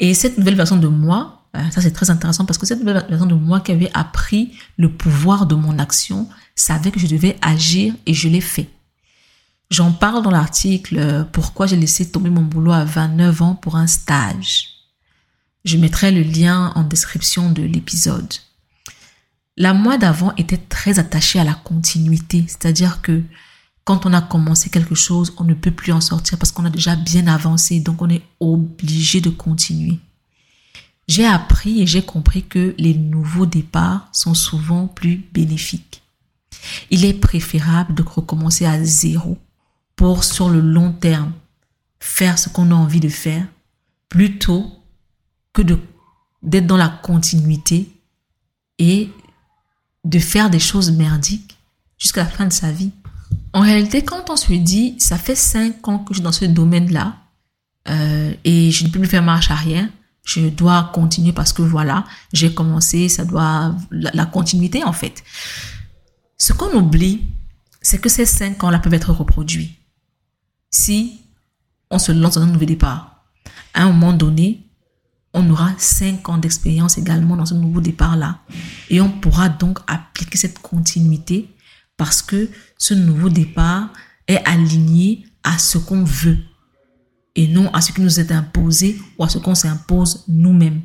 Et 0.01 0.15
cette 0.15 0.39
nouvelle 0.39 0.55
version 0.55 0.77
de 0.77 0.89
moi, 0.89 1.43
euh, 1.57 1.71
ça 1.71 1.81
c'est 1.81 1.91
très 1.91 2.11
intéressant 2.11 2.45
parce 2.45 2.59
que 2.59 2.67
cette 2.67 2.81
nouvelle 2.81 3.05
version 3.09 3.27
de 3.27 3.35
moi 3.35 3.61
qui 3.61 3.73
avait 3.73 3.91
appris 3.95 4.53
le 4.77 4.91
pouvoir 4.91 5.47
de 5.47 5.55
mon 5.55 5.79
action 5.79 6.29
savait 6.55 6.91
que 6.91 7.01
je 7.01 7.07
devais 7.07 7.37
agir 7.43 7.95
et 8.07 8.15
je 8.15 8.29
l'ai 8.29 8.41
fait. 8.41 8.69
J'en 9.71 9.93
parle 9.93 10.23
dans 10.23 10.31
l'article 10.31 10.99
euh, 10.99 11.25
Pourquoi 11.25 11.67
j'ai 11.67 11.77
laissé 11.77 12.11
tomber 12.11 12.31
mon 12.31 12.43
boulot 12.43 12.73
à 12.73 12.85
29 12.85 13.43
ans 13.43 13.55
pour 13.55 13.77
un 13.77 13.87
stage. 13.87 14.78
Je 15.69 15.77
mettrai 15.77 16.13
le 16.13 16.23
lien 16.23 16.73
en 16.77 16.83
description 16.83 17.53
de 17.53 17.61
l'épisode. 17.61 18.33
La 19.59 19.75
moi 19.75 19.99
d'avant 19.99 20.35
était 20.39 20.57
très 20.57 20.99
attachée 20.99 21.39
à 21.39 21.45
la 21.45 21.53
continuité, 21.53 22.47
c'est-à-dire 22.49 23.03
que 23.03 23.23
quand 23.85 24.07
on 24.07 24.15
a 24.15 24.23
commencé 24.23 24.71
quelque 24.71 24.95
chose, 24.95 25.35
on 25.37 25.45
ne 25.45 25.53
peut 25.53 25.71
plus 25.71 25.93
en 25.93 26.01
sortir 26.01 26.39
parce 26.39 26.53
qu'on 26.53 26.65
a 26.65 26.71
déjà 26.71 26.97
bien 26.97 27.27
avancé, 27.27 27.81
donc 27.81 28.01
on 28.01 28.09
est 28.09 28.23
obligé 28.41 29.21
de 29.21 29.29
continuer. 29.29 29.99
J'ai 31.07 31.27
appris 31.27 31.83
et 31.83 31.87
j'ai 31.87 32.01
compris 32.01 32.45
que 32.45 32.75
les 32.79 32.95
nouveaux 32.95 33.45
départs 33.45 34.09
sont 34.13 34.33
souvent 34.33 34.87
plus 34.87 35.23
bénéfiques. 35.35 36.01
Il 36.89 37.05
est 37.05 37.13
préférable 37.13 37.95
de 37.95 38.03
recommencer 38.03 38.65
à 38.65 38.83
zéro 38.83 39.37
pour, 39.97 40.25
sur 40.25 40.49
le 40.49 40.63
long 40.63 40.93
terme, 40.93 41.35
faire 42.01 42.39
ce 42.39 42.49
qu'on 42.49 42.71
a 42.71 42.75
envie 42.75 43.01
de 43.01 43.11
faire, 43.11 43.47
plutôt 44.09 44.78
de 45.65 45.79
d'être 46.43 46.67
dans 46.67 46.77
la 46.77 46.89
continuité 46.89 47.91
et 48.79 49.11
de 50.05 50.19
faire 50.19 50.51
des 50.51 50.61
choses 50.61 50.93
merdiques 50.93 51.59
jusqu'à 51.99 52.23
la 52.23 52.31
fin 52.31 52.47
de 52.47 52.53
sa 52.53 52.71
vie. 52.71 52.93
En 53.53 53.61
réalité, 53.61 54.03
quand 54.03 54.31
on 54.31 54.37
se 54.37 54.53
dit, 54.53 54.95
ça 54.99 55.19
fait 55.19 55.35
cinq 55.35 55.89
ans 55.89 55.99
que 55.99 56.15
je 56.15 56.19
suis 56.19 56.23
dans 56.23 56.33
ce 56.33 56.45
domaine-là 56.45 57.17
euh, 57.89 58.33
et 58.45 58.71
je 58.71 58.85
ne 58.85 58.91
peux 58.91 59.01
plus 59.01 59.09
faire 59.09 59.23
marche 59.23 59.51
arrière, 59.51 59.89
je 60.25 60.49
dois 60.49 60.91
continuer 60.95 61.33
parce 61.33 61.53
que 61.53 61.63
voilà, 61.63 62.05
j'ai 62.33 62.55
commencé, 62.55 63.09
ça 63.09 63.25
doit 63.25 63.75
la, 63.91 64.11
la, 64.13 64.27
continuité 64.27 64.85
en 64.85 64.93
fait. 64.93 65.25
Ce 66.37 66.53
qu'on 66.53 66.73
oublie, 66.77 67.23
c'est 67.81 67.99
que 67.99 68.09
ces 68.09 68.27
cinq 68.27 68.63
ans-là 68.63 68.79
peuvent 68.79 68.95
être 68.95 69.13
reproduits 69.13 69.77
si 70.71 71.21
on 71.91 71.99
se 71.99 72.13
lance 72.13 72.35
dans 72.35 72.43
un 72.43 72.47
nouveau 72.47 72.67
départ. 72.67 73.25
À 73.73 73.85
un 73.85 73.93
moment 73.93 74.13
donné, 74.13 74.68
on 75.35 75.49
aura 75.51 75.73
cinq 75.79 76.29
ans 76.29 76.39
d'expérience 76.39 76.99
également 76.99 77.37
dans 77.37 77.47
ce 77.47 77.55
nouveau 77.55 77.81
départ-là. 77.81 78.41
Et 78.91 79.01
on 79.01 79.11
pourra 79.11 79.49
donc 79.49 79.79
appliquer 79.87 80.39
cette 80.39 80.59
continuité 80.59 81.55
parce 81.97 82.23
que 82.23 82.49
ce 82.79 82.95
nouveau 82.95 83.29
départ 83.29 83.93
est 84.27 84.43
aligné 84.49 85.27
à 85.43 85.59
ce 85.59 85.79
qu'on 85.79 86.05
veut 86.05 86.39
et 87.35 87.47
non 87.47 87.71
à 87.73 87.81
ce 87.81 87.93
qui 87.93 88.01
nous 88.01 88.21
est 88.21 88.33
imposé 88.33 88.99
ou 89.19 89.25
à 89.25 89.29
ce 89.29 89.39
qu'on 89.39 89.55
s'impose 89.55 90.25
nous-mêmes. 90.29 90.83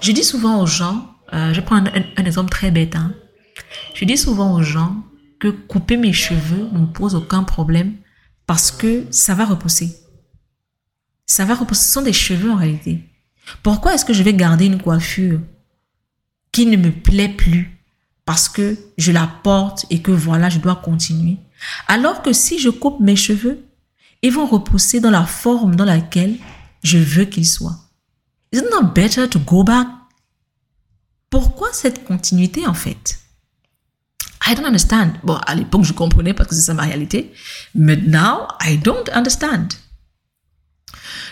Je 0.00 0.12
dis 0.12 0.24
souvent 0.24 0.62
aux 0.62 0.66
gens, 0.66 1.14
euh, 1.32 1.52
je 1.52 1.60
prends 1.60 1.76
un, 1.76 2.24
exemple 2.24 2.50
très 2.50 2.70
bête, 2.70 2.94
hein. 2.96 3.12
je 3.94 4.04
dis 4.04 4.16
souvent 4.16 4.54
aux 4.54 4.62
gens 4.62 4.96
que 5.40 5.48
couper 5.48 5.96
mes 5.96 6.12
cheveux 6.12 6.68
ne 6.72 6.80
me 6.80 6.86
pose 6.86 7.14
aucun 7.14 7.42
problème 7.42 7.96
parce 8.46 8.70
que 8.70 9.06
ça 9.10 9.34
va 9.34 9.44
repousser. 9.44 9.94
Ça 11.28 11.44
va 11.44 11.54
reposer, 11.54 11.80
ce 11.82 11.92
sont 11.92 12.02
des 12.02 12.12
cheveux 12.12 12.50
en 12.50 12.56
réalité. 12.56 13.04
Pourquoi 13.62 13.94
est-ce 13.94 14.04
que 14.04 14.12
je 14.12 14.24
vais 14.24 14.34
garder 14.34 14.66
une 14.66 14.82
coiffure 14.82 15.40
qui 16.50 16.66
ne 16.66 16.76
me 16.76 16.90
plaît 16.90 17.28
plus 17.28 17.78
parce 18.24 18.48
que 18.48 18.76
je 18.96 19.12
la 19.12 19.26
porte 19.44 19.86
et 19.90 20.02
que 20.02 20.10
voilà, 20.10 20.48
je 20.48 20.58
dois 20.58 20.76
continuer? 20.76 21.36
Alors 21.86 22.22
que 22.22 22.32
si 22.32 22.58
je 22.58 22.70
coupe 22.70 23.00
mes 23.00 23.14
cheveux, 23.14 23.64
ils 24.22 24.32
vont 24.32 24.46
repousser 24.46 25.00
dans 25.00 25.10
la 25.10 25.26
forme 25.26 25.76
dans 25.76 25.84
laquelle 25.84 26.36
je 26.82 26.98
veux 26.98 27.26
qu'ils 27.26 27.46
soient. 27.46 27.78
Isn't 28.52 28.64
it 28.64 28.94
better 28.94 29.28
to 29.28 29.38
go 29.38 29.62
back? 29.62 29.86
Pourquoi 31.30 31.68
cette 31.72 32.04
continuité 32.04 32.66
en 32.66 32.74
fait? 32.74 33.20
I 34.46 34.54
don't 34.54 34.64
understand. 34.64 35.12
Bon, 35.22 35.34
à 35.34 35.54
l'époque, 35.54 35.84
je 35.84 35.92
comprenais 35.92 36.32
parce 36.32 36.48
que 36.48 36.54
c'est 36.54 36.62
ça 36.62 36.74
ma 36.74 36.84
réalité. 36.84 37.32
Now, 37.74 38.48
I 38.62 38.78
don't 38.78 39.10
understand. 39.12 39.68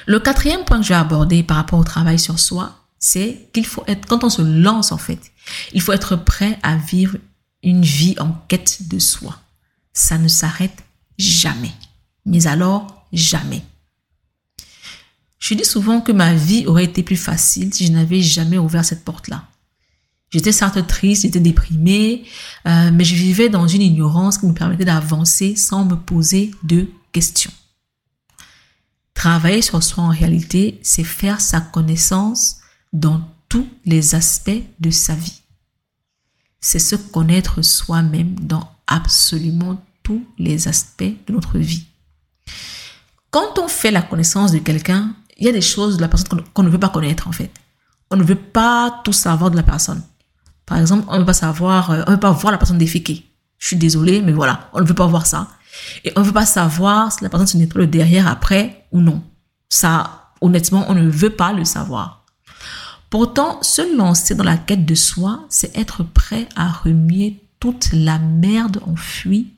Le 0.06 0.18
quatrième 0.20 0.64
point 0.64 0.78
que 0.78 0.84
je 0.84 0.90
vais 0.90 0.94
aborder 0.94 1.42
par 1.42 1.56
rapport 1.56 1.78
au 1.78 1.84
travail 1.84 2.18
sur 2.18 2.38
soi, 2.38 2.86
c'est 2.98 3.48
qu'il 3.52 3.66
faut 3.66 3.84
être, 3.86 4.06
quand 4.06 4.24
on 4.24 4.30
se 4.30 4.42
lance 4.42 4.92
en 4.92 4.98
fait, 4.98 5.32
il 5.72 5.80
faut 5.80 5.92
être 5.92 6.16
prêt 6.16 6.58
à 6.62 6.76
vivre 6.76 7.18
une 7.62 7.82
vie 7.82 8.16
en 8.18 8.32
quête 8.48 8.88
de 8.88 8.98
soi. 8.98 9.38
Ça 9.92 10.18
ne 10.18 10.28
s'arrête 10.28 10.84
jamais. 11.18 11.72
Mais 12.24 12.46
alors, 12.46 13.06
jamais. 13.12 13.62
Je 15.38 15.54
dis 15.54 15.64
souvent 15.64 16.00
que 16.00 16.12
ma 16.12 16.34
vie 16.34 16.66
aurait 16.66 16.84
été 16.84 17.02
plus 17.02 17.16
facile 17.16 17.72
si 17.72 17.86
je 17.86 17.92
n'avais 17.92 18.22
jamais 18.22 18.58
ouvert 18.58 18.84
cette 18.84 19.04
porte-là. 19.04 19.44
J'étais 20.30 20.52
certes 20.52 20.84
triste, 20.86 21.22
j'étais 21.22 21.40
déprimée, 21.40 22.24
euh, 22.66 22.90
mais 22.92 23.04
je 23.04 23.14
vivais 23.14 23.48
dans 23.48 23.68
une 23.68 23.82
ignorance 23.82 24.38
qui 24.38 24.46
me 24.46 24.54
permettait 24.54 24.84
d'avancer 24.84 25.54
sans 25.54 25.84
me 25.84 25.94
poser 25.94 26.50
de 26.64 26.88
questions. 27.12 27.52
Travailler 29.16 29.62
sur 29.62 29.82
soi 29.82 30.04
en 30.04 30.10
réalité, 30.10 30.78
c'est 30.82 31.02
faire 31.02 31.40
sa 31.40 31.60
connaissance 31.60 32.58
dans 32.92 33.22
tous 33.48 33.66
les 33.86 34.14
aspects 34.14 34.62
de 34.78 34.90
sa 34.90 35.14
vie. 35.14 35.40
C'est 36.60 36.78
se 36.78 36.96
connaître 36.96 37.62
soi-même 37.62 38.38
dans 38.38 38.70
absolument 38.86 39.82
tous 40.02 40.22
les 40.38 40.68
aspects 40.68 41.02
de 41.02 41.32
notre 41.32 41.58
vie. 41.58 41.86
Quand 43.30 43.58
on 43.58 43.68
fait 43.68 43.90
la 43.90 44.02
connaissance 44.02 44.52
de 44.52 44.58
quelqu'un, 44.58 45.14
il 45.38 45.46
y 45.46 45.48
a 45.48 45.52
des 45.52 45.62
choses 45.62 45.96
de 45.96 46.02
la 46.02 46.08
personne 46.08 46.42
qu'on 46.52 46.62
ne 46.62 46.68
veut 46.68 46.78
pas 46.78 46.90
connaître 46.90 47.26
en 47.26 47.32
fait. 47.32 47.50
On 48.10 48.16
ne 48.16 48.22
veut 48.22 48.34
pas 48.34 49.00
tout 49.02 49.14
savoir 49.14 49.50
de 49.50 49.56
la 49.56 49.62
personne. 49.62 50.02
Par 50.66 50.78
exemple, 50.78 51.06
on 51.08 51.14
ne 51.14 51.20
veut 51.20 51.26
pas 51.26 51.32
savoir, 51.32 51.90
euh, 51.90 52.02
on 52.06 52.12
ne 52.12 52.16
voir 52.16 52.52
la 52.52 52.58
personne 52.58 52.78
défiquée. 52.78 53.24
Je 53.58 53.68
suis 53.68 53.76
désolée, 53.76 54.20
mais 54.20 54.32
voilà, 54.32 54.68
on 54.74 54.80
ne 54.80 54.86
veut 54.86 54.94
pas 54.94 55.06
voir 55.06 55.26
ça. 55.26 55.48
Et 56.04 56.12
on 56.16 56.20
ne 56.20 56.26
veut 56.26 56.32
pas 56.32 56.46
savoir 56.46 57.12
si 57.12 57.22
la 57.22 57.28
personne 57.28 57.46
se 57.46 57.56
nettoie 57.56 57.82
le 57.82 57.86
derrière 57.86 58.28
après 58.28 58.86
ou 58.92 59.00
non. 59.00 59.22
Ça, 59.68 60.32
honnêtement, 60.40 60.84
on 60.88 60.94
ne 60.94 61.08
veut 61.08 61.30
pas 61.30 61.52
le 61.52 61.64
savoir. 61.64 62.24
Pourtant, 63.10 63.62
se 63.62 63.96
lancer 63.96 64.34
dans 64.34 64.44
la 64.44 64.56
quête 64.56 64.84
de 64.84 64.94
soi, 64.94 65.46
c'est 65.48 65.76
être 65.76 66.02
prêt 66.02 66.48
à 66.56 66.68
remuer 66.68 67.42
toute 67.60 67.90
la 67.92 68.18
merde 68.18 68.80
enfuie 68.86 69.54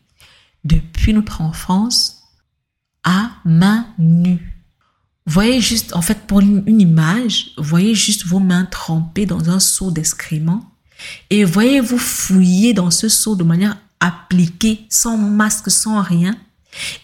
depuis 0.64 1.12
notre 1.12 1.40
enfance 1.40 2.22
à 3.04 3.30
main 3.44 3.86
nue. 3.98 4.54
Voyez 5.26 5.60
juste, 5.60 5.94
en 5.94 6.02
fait, 6.02 6.26
pour 6.26 6.40
une 6.40 6.80
image, 6.80 7.50
voyez 7.58 7.94
juste 7.94 8.24
vos 8.24 8.38
mains 8.38 8.64
trempées 8.64 9.26
dans 9.26 9.50
un 9.50 9.60
seau 9.60 9.90
d'excréments 9.90 10.64
et 11.30 11.44
voyez-vous 11.44 11.98
fouiller 11.98 12.74
dans 12.74 12.90
ce 12.90 13.08
seau 13.08 13.36
de 13.36 13.44
manière 13.44 13.76
appliquée, 14.00 14.86
sans 14.88 15.16
masque, 15.16 15.70
sans 15.70 16.02
rien. 16.02 16.36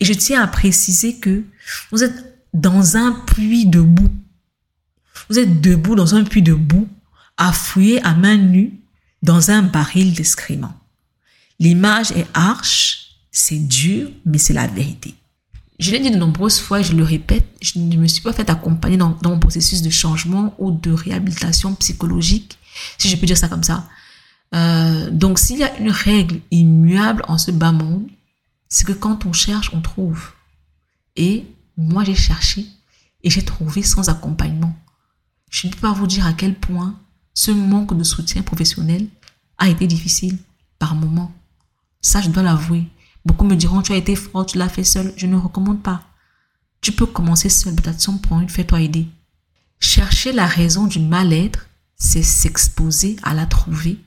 Et 0.00 0.04
je 0.04 0.12
tiens 0.12 0.42
à 0.42 0.46
préciser 0.46 1.16
que 1.16 1.42
vous 1.90 2.04
êtes 2.04 2.44
dans 2.52 2.96
un 2.96 3.12
puits 3.12 3.66
de 3.66 3.80
boue 3.80 4.10
vous 5.28 5.38
êtes 5.38 5.60
debout 5.60 5.94
dans 5.94 6.14
un 6.14 6.24
puits 6.24 6.42
de 6.42 6.54
boue, 6.54 6.88
à 7.36 7.52
fouiller 7.52 8.02
à 8.04 8.14
main 8.14 8.36
nue 8.36 8.80
dans 9.22 9.50
un 9.50 9.62
baril 9.62 10.14
d'excréments. 10.14 10.74
L'image 11.58 12.12
est 12.12 12.26
arche, 12.34 13.16
c'est 13.32 13.58
dur, 13.58 14.10
mais 14.24 14.38
c'est 14.38 14.52
la 14.52 14.66
vérité. 14.66 15.14
Je 15.80 15.90
l'ai 15.90 15.98
dit 15.98 16.10
de 16.10 16.16
nombreuses 16.16 16.60
fois 16.60 16.82
je 16.82 16.92
le 16.92 17.02
répète, 17.02 17.46
je 17.60 17.78
ne 17.78 17.96
me 17.96 18.06
suis 18.06 18.22
pas 18.22 18.32
fait 18.32 18.48
accompagner 18.48 18.96
dans, 18.96 19.18
mon 19.24 19.38
processus 19.40 19.82
de 19.82 19.90
changement 19.90 20.54
ou 20.58 20.70
de 20.70 20.92
réhabilitation 20.92 21.74
psychologique, 21.74 22.58
si 22.98 23.08
je 23.08 23.16
peux 23.16 23.26
dire 23.26 23.36
ça 23.36 23.48
comme 23.48 23.64
ça. 23.64 23.88
Euh, 24.54 25.10
donc 25.10 25.38
s'il 25.38 25.58
y 25.58 25.64
a 25.64 25.78
une 25.78 25.90
règle 25.90 26.40
immuable 26.50 27.24
en 27.28 27.38
ce 27.38 27.50
bas 27.50 27.72
monde, 27.72 28.08
c'est 28.68 28.86
que 28.86 28.92
quand 28.92 29.26
on 29.26 29.32
cherche, 29.32 29.70
on 29.72 29.80
trouve. 29.80 30.32
Et 31.16 31.46
moi, 31.76 32.04
j'ai 32.04 32.14
cherché 32.14 32.66
et 33.22 33.30
j'ai 33.30 33.42
trouvé 33.42 33.82
sans 33.82 34.08
accompagnement. 34.08 34.76
Je 35.50 35.66
ne 35.66 35.72
peux 35.72 35.80
pas 35.80 35.92
vous 35.92 36.06
dire 36.06 36.26
à 36.26 36.32
quel 36.32 36.54
point 36.54 36.98
ce 37.34 37.50
manque 37.50 37.96
de 37.96 38.04
soutien 38.04 38.42
professionnel 38.42 39.06
a 39.58 39.68
été 39.68 39.86
difficile 39.86 40.38
par 40.78 40.94
moments. 40.94 41.32
Ça, 42.00 42.20
je 42.20 42.28
dois 42.28 42.42
l'avouer. 42.42 42.88
Beaucoup 43.24 43.46
me 43.46 43.56
diront, 43.56 43.82
tu 43.82 43.92
as 43.92 43.96
été 43.96 44.14
fort, 44.16 44.44
tu 44.44 44.58
l'as 44.58 44.68
fait 44.68 44.84
seul. 44.84 45.12
Je 45.16 45.26
ne 45.26 45.36
recommande 45.36 45.82
pas. 45.82 46.02
Tu 46.80 46.92
peux 46.92 47.06
commencer 47.06 47.48
seul, 47.48 47.74
peut-être 47.74 48.00
sans 48.00 48.18
point, 48.18 48.46
fais-toi 48.46 48.82
aider. 48.82 49.08
Chercher 49.80 50.32
la 50.32 50.46
raison 50.46 50.86
du 50.86 50.98
mal-être, 50.98 51.66
c'est 51.96 52.22
s'exposer 52.22 53.16
à 53.22 53.32
la 53.34 53.46
trouver 53.46 54.03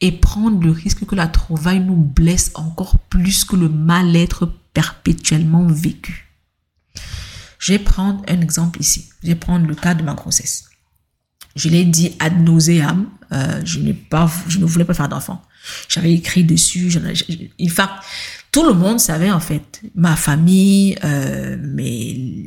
et 0.00 0.12
prendre 0.12 0.62
le 0.62 0.70
risque 0.70 1.04
que 1.06 1.14
la 1.14 1.26
trouvaille 1.26 1.80
nous 1.80 1.96
blesse 1.96 2.52
encore 2.54 2.98
plus 2.98 3.44
que 3.44 3.56
le 3.56 3.68
mal-être 3.68 4.52
perpétuellement 4.72 5.66
vécu. 5.66 6.28
Je 7.58 7.72
vais 7.72 7.78
prendre 7.78 8.22
un 8.28 8.40
exemple 8.40 8.80
ici. 8.80 9.08
Je 9.22 9.28
vais 9.28 9.34
prendre 9.34 9.66
le 9.66 9.74
cas 9.74 9.94
de 9.94 10.02
ma 10.02 10.14
grossesse. 10.14 10.66
Je 11.56 11.68
l'ai 11.68 11.84
dit 11.84 12.12
ad 12.20 12.40
nauseam. 12.40 13.08
Euh, 13.32 13.60
je 13.64 13.80
pas, 13.92 14.30
je 14.46 14.58
ne 14.58 14.64
voulais 14.64 14.84
pas 14.84 14.94
faire 14.94 15.08
d'enfant. 15.08 15.42
J'avais 15.88 16.14
écrit 16.14 16.44
dessus. 16.44 16.90
In 17.60 17.68
fact, 17.68 17.92
tout 18.52 18.64
le 18.64 18.72
monde 18.72 19.00
savait 19.00 19.30
en 19.30 19.40
fait, 19.40 19.82
ma 19.94 20.16
famille, 20.16 20.96
euh, 21.04 21.56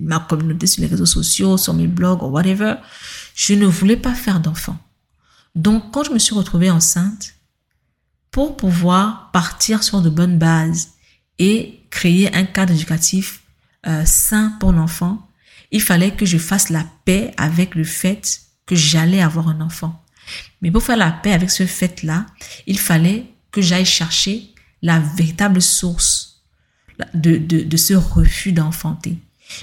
ma 0.02 0.20
communauté 0.20 0.66
sur 0.66 0.82
les 0.82 0.88
réseaux 0.88 1.06
sociaux, 1.06 1.58
sur 1.58 1.74
mes 1.74 1.88
blogs 1.88 2.24
ou 2.24 2.28
whatever. 2.28 2.76
Je 3.36 3.54
ne 3.54 3.66
voulais 3.66 3.97
pas 3.97 4.16
faire 4.16 4.39
d'enfant. 4.39 4.78
Donc, 5.56 5.91
quand 5.91 6.04
je 6.04 6.12
me 6.12 6.20
suis 6.20 6.34
retrouvée 6.34 6.72
enceinte, 6.72 7.34
pour 8.32 8.58
pouvoir 8.58 9.30
partir 9.32 9.84
sur 9.84 10.02
de 10.02 10.10
bonnes 10.10 10.38
bases 10.38 10.92
et 11.38 11.84
créer 11.90 12.34
un 12.36 12.46
cadre 12.46 12.74
éducatif 12.74 13.42
euh, 13.88 14.04
sain 14.06 14.56
pour 14.60 14.72
l'enfant, 14.72 15.28
il 15.72 15.82
fallait 15.82 16.12
que 16.12 16.26
je 16.26 16.38
fasse 16.38 16.70
la 16.70 16.86
paix 17.06 17.34
avec 17.38 17.76
le 17.76 17.84
fait 17.84 18.42
que 18.66 18.76
j'allais 18.76 19.22
avoir 19.22 19.50
un 19.50 19.62
enfant. 19.62 20.02
Mais 20.62 20.72
pour 20.72 20.84
faire 20.84 20.98
la 20.98 21.12
paix 21.12 21.34
avec 21.34 21.50
ce 21.50 21.66
fait-là, 21.66 22.26
il 22.68 22.80
fallait 22.80 23.26
que 23.52 23.62
j'aille 23.62 23.86
chercher 23.86 24.54
la 24.82 25.00
véritable 25.00 25.62
source 25.62 26.44
de, 27.14 27.38
de, 27.38 27.64
de 27.64 27.78
ce 27.78 27.94
refus 27.94 28.52
d'enfanter. 28.52 29.18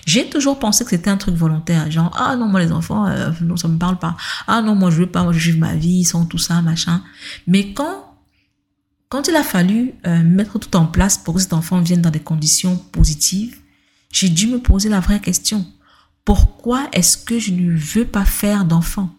J'ai 0.04 0.28
toujours 0.28 0.58
pensé 0.58 0.84
que 0.84 0.90
c'était 0.90 1.08
un 1.08 1.16
truc 1.16 1.34
volontaire, 1.34 1.90
genre 1.90 2.14
ah 2.18 2.36
non 2.36 2.46
moi 2.46 2.60
les 2.60 2.72
enfants 2.72 3.06
euh, 3.06 3.30
non 3.40 3.56
ça 3.56 3.68
me 3.68 3.78
parle 3.78 3.98
pas, 3.98 4.16
ah 4.46 4.60
non 4.60 4.74
moi 4.74 4.90
je 4.90 4.96
veux 4.96 5.06
pas, 5.06 5.22
moi 5.22 5.32
je 5.32 5.38
vive 5.38 5.58
ma 5.58 5.74
vie 5.74 6.04
sans 6.04 6.26
tout 6.26 6.36
ça 6.36 6.60
machin. 6.60 7.02
Mais 7.46 7.72
quand 7.72 8.07
quand 9.08 9.28
il 9.28 9.36
a 9.36 9.42
fallu 9.42 9.94
euh, 10.06 10.22
mettre 10.22 10.58
tout 10.58 10.76
en 10.76 10.86
place 10.86 11.18
pour 11.18 11.34
que 11.34 11.40
cet 11.40 11.52
enfant 11.52 11.80
vienne 11.80 12.02
dans 12.02 12.10
des 12.10 12.20
conditions 12.20 12.76
positives, 12.76 13.58
j'ai 14.10 14.28
dû 14.28 14.46
me 14.46 14.60
poser 14.60 14.88
la 14.88 15.00
vraie 15.00 15.20
question. 15.20 15.66
Pourquoi 16.24 16.88
est-ce 16.92 17.16
que 17.16 17.38
je 17.38 17.52
ne 17.52 17.76
veux 17.76 18.04
pas 18.04 18.24
faire 18.24 18.64
d'enfant? 18.64 19.14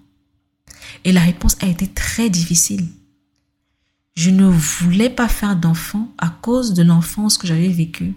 Et 1.06 1.12
la 1.12 1.22
réponse 1.22 1.58
a 1.62 1.68
été 1.68 1.88
très 1.88 2.30
difficile. 2.30 2.88
Je 4.16 4.30
ne 4.30 4.46
voulais 4.46 5.10
pas 5.10 5.28
faire 5.28 5.56
d'enfant 5.56 6.14
à 6.18 6.30
cause 6.30 6.74
de 6.74 6.84
l'enfance 6.84 7.38
que 7.38 7.48
j'avais 7.48 7.70
vécue, 7.70 8.14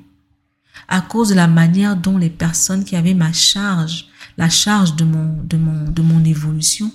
à 0.88 1.00
cause 1.00 1.30
de 1.30 1.34
la 1.34 1.46
manière 1.46 1.96
dont 1.96 2.18
les 2.18 2.30
personnes 2.30 2.84
qui 2.84 2.96
avaient 2.96 3.14
ma 3.14 3.32
charge, 3.32 4.08
la 4.36 4.50
charge 4.50 4.96
de 4.96 5.04
mon, 5.04 5.42
de 5.44 5.56
mon, 5.56 5.88
de 5.88 6.02
mon 6.02 6.24
évolution, 6.24 6.90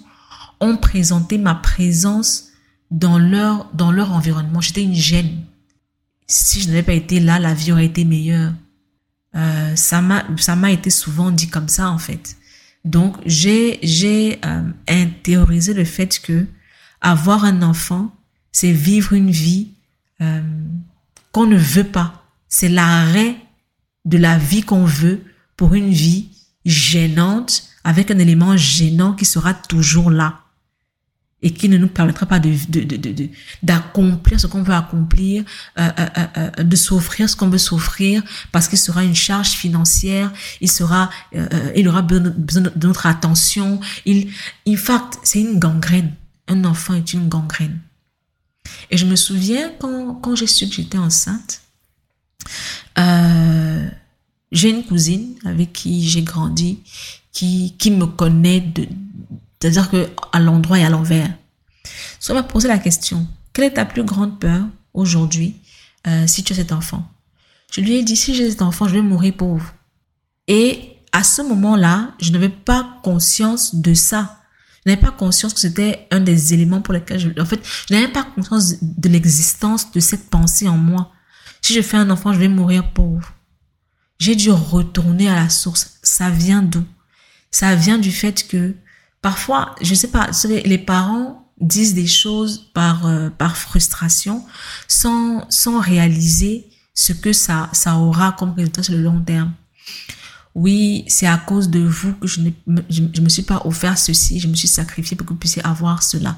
ont 0.60 0.78
présenté 0.78 1.38
ma 1.38 1.56
présence 1.56 2.47
dans 2.92 3.18
leur, 3.18 3.70
dans 3.74 3.92
leur 3.92 4.12
environnement. 4.12 4.62
J'étais 4.62 4.84
une 4.84 4.94
gêne. 4.94 5.44
Si 6.28 6.62
je 6.62 6.68
n'avais 6.68 6.84
pas 6.84 6.94
été 6.94 7.20
là, 7.20 7.40
la 7.40 7.54
vie 7.54 7.72
aurait 7.72 7.86
été 7.86 8.06
meilleure. 8.06 8.54
Euh, 9.36 9.76
ça 9.76 10.02
m'a 10.02 10.72
été 10.72 10.90
souvent 10.90 11.32
dit 11.32 11.50
comme 11.50 11.68
ça 11.68 11.90
en 11.90 11.98
fait. 11.98 12.38
Donc 12.86 13.18
j'ai 13.26 14.40
euh, 14.46 14.64
intériorisé 14.88 15.74
le 15.74 15.84
fait 15.84 16.20
que 16.20 16.46
avoir 17.02 17.44
un 17.44 17.62
enfant, 17.62 18.16
c'est 18.52 18.72
vivre 18.72 19.14
une 19.14 19.30
vie 19.30 19.70
euh, 20.22 20.42
qu'on 21.32 21.46
ne 21.46 21.58
veut 21.58 21.84
pas. 21.84 22.26
C'est 22.48 22.70
l'arrêt 22.70 23.36
de 24.06 24.18
la 24.18 24.38
vie 24.38 24.64
qu'on 24.64 24.86
veut 24.86 25.22
pour 25.58 25.76
une 25.76 25.92
vie 25.92 26.30
gênante 26.66 27.64
avec 27.84 28.10
un 28.10 28.20
élément 28.20 28.58
gênant 28.58 29.14
qui 29.14 29.26
sera 29.26 29.54
toujours 29.54 30.10
là. 30.10 30.42
Et 31.42 31.52
qui 31.52 31.70
ne 31.70 31.78
nous 31.78 31.88
permettra 31.88 32.26
pas 32.26 32.40
de 32.40 32.52
d'accomplir 33.62 34.40
ce 34.40 34.48
qu'on 34.48 34.64
veut 34.64 34.74
accomplir, 34.74 35.44
euh, 35.78 35.90
euh, 36.00 36.28
euh, 36.38 36.64
de 36.64 36.76
s'offrir 36.76 37.30
ce 37.30 37.36
qu'on 37.36 37.50
veut 37.50 37.60
s'offrir, 37.60 38.24
parce 38.52 38.68
qu'il 38.68 38.80
sera 38.80 39.04
une 39.04 39.16
charge 39.16 39.52
financière, 39.52 40.32
il 40.62 40.72
sera, 40.72 41.10
il 41.76 41.88
aura 41.88 42.02
besoin 42.02 42.62
de 42.76 42.88
notre 42.88 43.06
attention. 43.06 43.80
Il, 44.06 44.32
in 44.68 44.76
fact, 44.76 45.20
c'est 45.24 45.42
une 45.42 45.60
gangrène. 45.60 46.14
Un 46.48 46.64
enfant 46.66 46.96
est 46.96 47.14
une 47.14 47.28
gangrène. 47.30 47.80
Et 48.90 48.98
je 48.98 49.06
me 49.06 49.16
souviens 49.16 49.72
quand, 49.80 50.16
quand 50.16 50.36
j'ai 50.36 50.48
su 50.48 50.68
que 50.68 50.74
j'étais 50.74 50.98
enceinte, 50.98 51.62
j'ai 54.52 54.70
une 54.70 54.84
cousine 54.86 55.36
avec 55.46 55.72
qui 55.74 56.08
j'ai 56.08 56.24
grandi, 56.24 56.80
qui, 57.32 57.76
qui 57.78 57.92
me 57.92 58.08
connaît 58.08 58.62
de, 58.62 58.88
c'est-à-dire 59.60 59.90
que 59.90 60.10
à 60.32 60.40
l'endroit 60.40 60.80
et 60.80 60.86
à 60.86 60.90
l'envers. 60.90 61.30
Ça 62.20 62.34
m'a 62.34 62.44
posé 62.44 62.68
la 62.68 62.80
question, 62.80 63.28
quelle 63.54 63.66
est 63.66 63.74
ta 63.74 63.86
plus 63.86 64.04
grande 64.04 64.40
peur 64.40 64.66
aujourd'hui 64.94 65.56
euh, 66.08 66.28
si 66.28 66.44
tu 66.44 66.54
as 66.54 66.58
cet 66.58 66.72
enfant? 66.72 67.10
Je 67.72 67.82
lui 67.82 67.96
ai 67.96 68.04
dit, 68.04 68.16
si 68.16 68.34
j'ai 68.34 68.50
cet 68.50 68.62
enfant, 68.62 68.88
je 68.88 68.94
vais 68.94 69.02
mourir 69.02 69.36
pauvre. 69.36 69.74
Et 70.48 70.94
à 71.12 71.24
ce 71.24 71.42
moment-là, 71.42 72.12
je 72.22 72.32
n'avais 72.32 72.50
pas 72.50 73.00
conscience 73.04 73.76
de 73.76 73.94
ça. 73.94 74.42
Je 74.86 74.92
n'avais 74.92 75.02
pas 75.02 75.12
conscience 75.12 75.54
que 75.54 75.60
c'était 75.60 76.08
un 76.12 76.22
des 76.22 76.54
éléments 76.54 76.82
pour 76.82 76.94
lesquels 76.94 77.20
je... 77.20 77.42
En 77.42 77.46
fait, 77.46 77.62
je 77.90 77.94
n'avais 77.94 78.08
pas 78.08 78.24
conscience 78.24 78.76
de 78.82 79.10
l'existence 79.10 79.92
de 79.92 80.00
cette 80.00 80.30
pensée 80.30 80.68
en 80.68 80.78
moi. 80.78 81.12
Si 81.62 81.74
je 81.74 81.82
fais 81.82 81.98
un 81.98 82.10
enfant, 82.10 82.32
je 82.32 82.40
vais 82.40 82.48
mourir 82.48 82.94
pauvre. 82.94 83.34
J'ai 84.20 84.36
dû 84.36 84.50
retourner 84.50 85.30
à 85.30 85.36
la 85.36 85.50
source. 85.50 85.98
Ça 86.04 86.30
vient 86.30 86.62
d'où? 86.62 86.86
Ça 87.52 87.76
vient 87.76 87.98
du 87.98 88.12
fait 88.12 88.48
que 88.48 88.76
Parfois, 89.22 89.76
je 89.82 89.94
sais 89.94 90.10
pas, 90.10 90.30
les 90.48 90.78
parents 90.78 91.48
disent 91.60 91.96
des 91.96 92.08
choses 92.08 92.70
par 92.74 93.08
euh, 93.08 93.30
par 93.30 93.58
frustration 93.58 94.46
sans 94.88 95.46
sans 95.50 95.80
réaliser 95.80 96.70
ce 96.94 97.14
que 97.14 97.34
ça 97.34 97.70
ça 97.74 97.96
aura 97.96 98.34
comme 98.34 98.54
résultat 98.54 98.84
sur 98.84 98.94
le 98.94 99.02
long 99.02 99.22
terme. 99.22 99.54
Oui, 100.54 101.04
c'est 101.08 101.28
à 101.28 101.38
cause 101.38 101.70
de 101.70 101.80
vous 101.80 102.14
que 102.14 102.28
je 102.28 102.42
ne 102.42 102.52
je, 102.90 103.22
me 103.22 103.30
suis 103.30 103.44
pas 103.44 103.62
offert 103.66 103.98
ceci, 103.98 104.40
je 104.40 104.48
me 104.48 104.56
suis 104.56 104.68
sacrifié 104.68 105.16
pour 105.16 105.26
que 105.26 105.34
vous 105.34 105.40
puissiez 105.40 105.64
avoir 105.64 106.02
cela. 106.02 106.38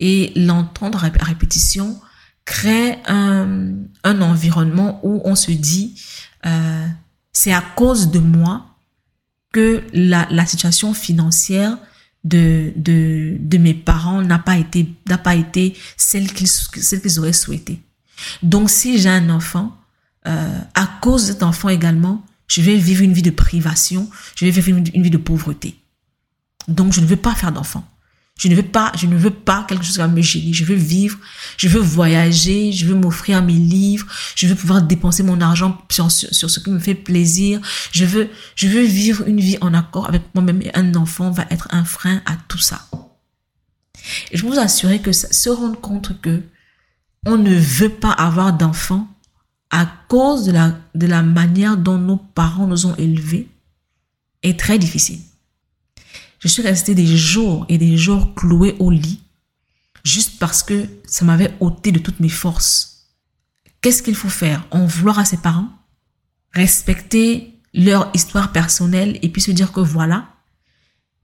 Et 0.00 0.32
l'entendre 0.34 1.04
à 1.04 1.24
répétition 1.24 2.00
crée 2.44 2.98
un, 3.06 3.74
un 4.02 4.20
environnement 4.20 5.00
où 5.04 5.22
on 5.24 5.36
se 5.36 5.52
dit 5.52 6.00
euh, 6.44 6.88
c'est 7.32 7.52
à 7.52 7.62
cause 7.76 8.10
de 8.10 8.18
moi 8.18 8.73
que 9.54 9.84
la, 9.92 10.46
situation 10.46 10.94
financière 10.94 11.78
de, 12.24 12.72
de, 12.74 13.36
de 13.38 13.58
mes 13.58 13.72
parents 13.72 14.20
n'a 14.20 14.40
pas 14.40 14.58
été, 14.58 14.88
n'a 15.08 15.16
pas 15.16 15.36
été 15.36 15.76
celle 15.96 16.32
qu'ils, 16.32 16.48
celle 16.48 17.00
qu'ils 17.00 17.20
auraient 17.20 17.32
souhaité. 17.32 17.80
Donc, 18.42 18.68
si 18.68 18.98
j'ai 18.98 19.08
un 19.08 19.30
enfant, 19.30 19.78
euh, 20.26 20.58
à 20.74 20.86
cause 21.00 21.28
de 21.28 21.32
cet 21.32 21.44
enfant 21.44 21.68
également, 21.68 22.26
je 22.48 22.62
vais 22.62 22.74
vivre 22.76 23.02
une 23.02 23.12
vie 23.12 23.22
de 23.22 23.30
privation, 23.30 24.10
je 24.34 24.44
vais 24.44 24.50
vivre 24.50 24.76
une 24.76 25.02
vie 25.02 25.10
de 25.10 25.18
pauvreté. 25.18 25.76
Donc, 26.66 26.92
je 26.92 27.00
ne 27.00 27.06
veux 27.06 27.16
pas 27.16 27.36
faire 27.36 27.52
d'enfant. 27.52 27.86
Je 28.36 28.48
ne 28.48 28.56
veux 28.56 28.64
pas, 28.64 28.90
je 28.96 29.06
ne 29.06 29.16
veux 29.16 29.30
pas 29.30 29.64
quelque 29.68 29.84
chose 29.84 29.92
qui 29.94 29.98
va 29.98 30.08
me 30.08 30.20
gêner. 30.20 30.52
Je 30.52 30.64
veux 30.64 30.74
vivre, 30.74 31.18
je 31.56 31.68
veux 31.68 31.80
voyager, 31.80 32.72
je 32.72 32.84
veux 32.84 32.94
m'offrir 32.96 33.42
mes 33.42 33.52
livres, 33.52 34.06
je 34.34 34.48
veux 34.48 34.56
pouvoir 34.56 34.82
dépenser 34.82 35.22
mon 35.22 35.40
argent 35.40 35.78
sur, 35.88 36.10
ce 36.10 36.60
qui 36.60 36.70
me 36.70 36.80
fait 36.80 36.96
plaisir. 36.96 37.60
Je 37.92 38.04
veux, 38.04 38.28
je 38.56 38.66
veux 38.66 38.82
vivre 38.82 39.26
une 39.28 39.40
vie 39.40 39.56
en 39.60 39.72
accord 39.72 40.08
avec 40.08 40.22
moi-même 40.34 40.62
et 40.62 40.76
un 40.76 40.94
enfant 40.96 41.30
va 41.30 41.46
être 41.50 41.68
un 41.70 41.84
frein 41.84 42.22
à 42.26 42.36
tout 42.48 42.58
ça. 42.58 42.88
Je 44.32 44.44
vous 44.44 44.58
assurer 44.58 45.00
que 45.00 45.12
se 45.12 45.48
rendre 45.48 45.80
compte 45.80 46.20
que 46.20 46.42
on 47.26 47.38
ne 47.38 47.54
veut 47.54 47.88
pas 47.88 48.12
avoir 48.12 48.52
d'enfants 48.52 49.08
à 49.70 49.86
cause 50.08 50.44
de 50.44 50.52
la, 50.52 50.76
de 50.94 51.06
la 51.06 51.22
manière 51.22 51.76
dont 51.76 51.98
nos 51.98 52.16
parents 52.16 52.66
nous 52.66 52.86
ont 52.86 52.96
élevés 52.96 53.48
est 54.42 54.58
très 54.58 54.78
difficile. 54.78 55.20
Je 56.44 56.48
suis 56.50 56.62
restée 56.62 56.94
des 56.94 57.16
jours 57.16 57.64
et 57.70 57.78
des 57.78 57.96
jours 57.96 58.34
clouée 58.34 58.76
au 58.78 58.90
lit 58.90 59.22
juste 60.04 60.38
parce 60.38 60.62
que 60.62 60.86
ça 61.06 61.24
m'avait 61.24 61.56
ôté 61.58 61.90
de 61.90 61.98
toutes 61.98 62.20
mes 62.20 62.28
forces. 62.28 63.06
Qu'est-ce 63.80 64.02
qu'il 64.02 64.14
faut 64.14 64.28
faire? 64.28 64.66
En 64.70 64.84
vouloir 64.84 65.18
à 65.18 65.24
ses 65.24 65.38
parents? 65.38 65.70
Respecter 66.52 67.58
leur 67.72 68.10
histoire 68.12 68.52
personnelle 68.52 69.18
et 69.22 69.30
puis 69.30 69.40
se 69.40 69.52
dire 69.52 69.72
que 69.72 69.80
voilà. 69.80 70.28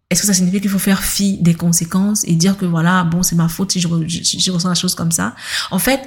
Est-ce 0.08 0.22
que 0.22 0.26
ça 0.26 0.32
signifie 0.32 0.62
qu'il 0.62 0.70
faut 0.70 0.78
faire 0.78 1.04
fi 1.04 1.36
des 1.36 1.54
conséquences 1.54 2.24
et 2.24 2.34
dire 2.34 2.56
que 2.56 2.64
voilà, 2.64 3.04
bon, 3.04 3.22
c'est 3.22 3.36
ma 3.36 3.48
faute 3.48 3.72
si 3.72 3.80
je, 3.80 3.88
ressens 4.50 4.70
la 4.70 4.74
chose 4.74 4.94
comme 4.94 5.12
ça? 5.12 5.36
En 5.70 5.78
fait, 5.78 6.00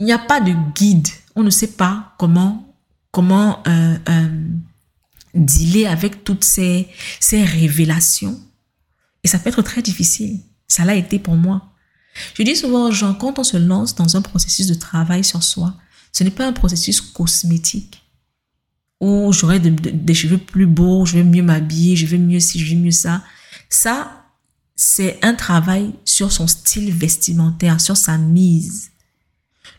il 0.00 0.06
n'y 0.06 0.12
a 0.12 0.18
pas 0.18 0.40
de 0.40 0.52
guide. 0.74 1.06
On 1.36 1.44
ne 1.44 1.50
sait 1.50 1.68
pas 1.68 2.16
comment, 2.18 2.76
comment 3.12 3.62
euh, 3.68 3.96
euh, 4.08 4.48
dealer 5.34 5.86
avec 5.86 6.24
toutes 6.24 6.44
ces, 6.44 6.88
ces 7.20 7.42
révélations. 7.42 8.40
Et 9.22 9.28
ça 9.28 9.38
peut 9.38 9.50
être 9.50 9.62
très 9.62 9.82
difficile. 9.82 10.40
Ça 10.68 10.84
l'a 10.84 10.94
été 10.94 11.18
pour 11.18 11.34
moi. 11.34 11.70
Je 12.34 12.42
dis 12.42 12.56
souvent 12.56 12.88
aux 12.88 12.92
gens, 12.92 13.14
quand 13.14 13.38
on 13.38 13.44
se 13.44 13.56
lance 13.56 13.94
dans 13.94 14.16
un 14.16 14.22
processus 14.22 14.66
de 14.66 14.74
travail 14.74 15.24
sur 15.24 15.42
soi, 15.42 15.74
ce 16.12 16.22
n'est 16.22 16.30
pas 16.30 16.46
un 16.46 16.52
processus 16.52 17.00
cosmétique 17.00 18.04
où 19.00 19.32
j'aurai 19.32 19.60
des 19.60 20.14
cheveux 20.14 20.38
plus 20.38 20.66
beaux, 20.66 21.04
je 21.04 21.14
vais 21.14 21.24
mieux 21.24 21.42
m'habiller, 21.42 21.96
je 21.96 22.06
vais 22.06 22.18
mieux 22.18 22.40
ci, 22.40 22.58
je 22.58 22.74
vais 22.74 22.80
mieux 22.80 22.90
ça. 22.90 23.22
Ça, 23.68 24.24
c'est 24.76 25.18
un 25.22 25.34
travail 25.34 25.92
sur 26.04 26.32
son 26.32 26.46
style 26.46 26.92
vestimentaire, 26.92 27.80
sur 27.80 27.96
sa 27.96 28.16
mise. 28.16 28.90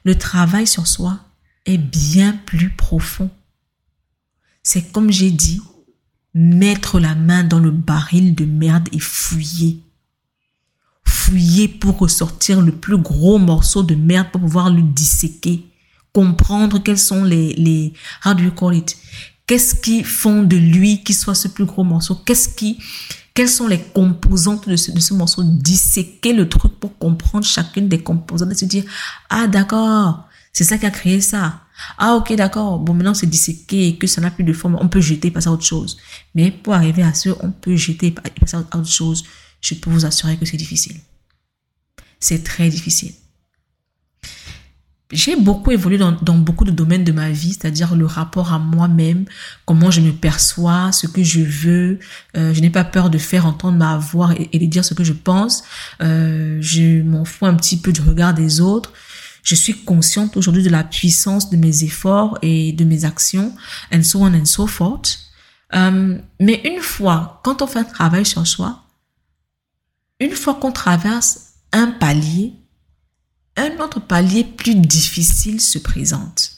Le 0.03 0.15
travail 0.15 0.67
sur 0.67 0.85
soi 0.85 1.19
est 1.65 1.77
bien 1.77 2.33
plus 2.45 2.69
profond 2.69 3.29
c'est 4.65 4.91
comme 4.91 5.11
j'ai 5.11 5.29
dit, 5.29 5.61
mettre 6.33 6.99
la 6.99 7.13
main 7.15 7.43
dans 7.43 7.59
le 7.59 7.71
baril 7.71 8.33
de 8.33 8.45
merde 8.45 8.89
et 8.91 8.99
fouiller. 8.99 9.79
Fouiller 11.05 11.67
pour 11.67 11.99
ressortir 11.99 12.61
le 12.61 12.71
plus 12.71 12.97
gros 12.97 13.37
morceau 13.37 13.83
de 13.83 13.93
merde 13.93 14.27
pour 14.31 14.41
pouvoir 14.41 14.71
le 14.71 14.81
disséquer. 14.81 15.65
Comprendre 16.13 16.79
quels 16.79 16.97
sont 16.97 17.23
les, 17.23 17.53
les, 17.53 17.93
how 18.25 18.33
do 18.33 18.43
you 18.43 18.51
call 18.51 18.75
it? 18.75 18.97
Qu'est-ce 19.45 19.75
qui 19.75 20.03
font 20.03 20.41
de 20.41 20.57
lui 20.57 21.03
qui 21.03 21.13
soit 21.13 21.35
ce 21.35 21.47
plus 21.47 21.65
gros 21.65 21.83
morceau? 21.83 22.15
Qu'est-ce 22.15 22.49
qui, 22.49 22.79
quelles 23.35 23.49
sont 23.49 23.67
les 23.67 23.79
composantes 23.79 24.67
de 24.67 24.77
ce, 24.77 24.91
de 24.91 24.99
ce 24.99 25.13
morceau? 25.13 25.43
Disséquer 25.43 26.33
le 26.33 26.49
truc 26.49 26.79
pour 26.79 26.97
comprendre 26.97 27.45
chacune 27.45 27.87
des 27.87 28.01
composantes 28.01 28.51
et 28.51 28.55
se 28.55 28.65
dire, 28.65 28.83
ah, 29.29 29.45
d'accord, 29.45 30.27
c'est 30.51 30.63
ça 30.63 30.79
qui 30.79 30.87
a 30.87 30.91
créé 30.91 31.21
ça. 31.21 31.64
Ah, 31.97 32.15
ok, 32.15 32.33
d'accord. 32.35 32.79
Bon, 32.79 32.93
maintenant, 32.93 33.13
c'est 33.13 33.27
disséqué 33.27 33.87
et 33.87 33.97
que 33.97 34.07
ça 34.07 34.21
n'a 34.21 34.31
plus 34.31 34.43
de 34.43 34.53
forme. 34.53 34.77
On 34.79 34.87
peut 34.87 35.01
jeter 35.01 35.27
et 35.27 35.31
passer 35.31 35.49
à 35.49 35.51
autre 35.51 35.65
chose. 35.65 35.97
Mais 36.33 36.51
pour 36.51 36.73
arriver 36.73 37.03
à 37.03 37.13
ce, 37.13 37.29
on 37.41 37.51
peut 37.51 37.75
jeter 37.75 38.07
et 38.07 38.11
passer 38.11 38.57
à 38.57 38.59
autre 38.59 38.85
chose. 38.85 39.23
Je 39.61 39.75
peux 39.75 39.89
vous 39.89 40.05
assurer 40.05 40.37
que 40.37 40.45
c'est 40.45 40.57
difficile. 40.57 40.97
C'est 42.19 42.43
très 42.43 42.69
difficile. 42.69 43.13
J'ai 45.11 45.35
beaucoup 45.35 45.69
évolué 45.69 45.99
dans, 45.99 46.13
dans, 46.13 46.35
beaucoup 46.35 46.65
de 46.65 46.71
domaines 46.71 47.03
de 47.03 47.11
ma 47.11 47.29
vie, 47.29 47.53
c'est-à-dire 47.53 47.95
le 47.95 48.07
rapport 48.07 48.53
à 48.53 48.57
moi-même, 48.57 49.25
comment 49.65 49.91
je 49.91 50.01
me 50.01 50.11
perçois, 50.11 50.91
ce 50.91 51.05
que 51.05 51.21
je 51.21 51.41
veux. 51.41 51.99
Euh, 52.35 52.53
je 52.55 52.59
n'ai 52.59 52.71
pas 52.71 52.83
peur 52.83 53.11
de 53.11 53.19
faire 53.19 53.45
entendre 53.45 53.77
ma 53.77 53.97
voix 53.97 54.33
et, 54.51 54.57
de 54.57 54.65
dire 54.65 54.83
ce 54.83 54.95
que 54.95 55.03
je 55.03 55.13
pense. 55.13 55.63
Euh, 56.01 56.57
je 56.59 57.03
m'en 57.03 57.23
fous 57.23 57.45
un 57.45 57.53
petit 57.53 57.77
peu 57.77 57.91
du 57.91 58.01
regard 58.01 58.33
des 58.33 58.61
autres. 58.61 58.93
Je 59.45 59.53
suis 59.53 59.83
consciente 59.83 60.35
aujourd'hui 60.37 60.63
de 60.63 60.69
la 60.69 60.83
puissance 60.83 61.51
de 61.51 61.55
mes 61.55 61.83
efforts 61.83 62.39
et 62.41 62.73
de 62.73 62.83
mes 62.83 63.05
actions, 63.05 63.53
and 63.93 64.01
so 64.01 64.19
on 64.19 64.33
and 64.33 64.45
so 64.45 64.65
forth. 64.65 65.19
Euh, 65.75 66.17
mais 66.39 66.61
une 66.65 66.81
fois, 66.81 67.41
quand 67.43 67.61
on 67.61 67.67
fait 67.67 67.79
un 67.79 67.83
travail 67.83 68.25
sur 68.25 68.45
soi, 68.47 68.83
une 70.19 70.31
fois 70.31 70.55
qu'on 70.55 70.71
traverse 70.71 71.53
un 71.71 71.91
palier, 71.91 72.53
un 73.55 73.77
autre 73.79 73.99
palier 73.99 74.43
plus 74.43 74.73
difficile 74.75 75.61
se 75.61 75.77
présente. 75.77 76.51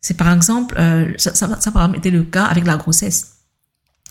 C'est 0.00 0.16
par 0.16 0.32
exemple, 0.32 0.74
euh, 0.78 1.12
ça, 1.18 1.34
ça, 1.34 1.60
ça 1.60 1.70
par 1.70 1.82
exemple 1.84 1.98
était 1.98 2.10
le 2.10 2.24
cas 2.24 2.46
avec 2.46 2.64
la 2.64 2.78
grossesse. 2.78 3.35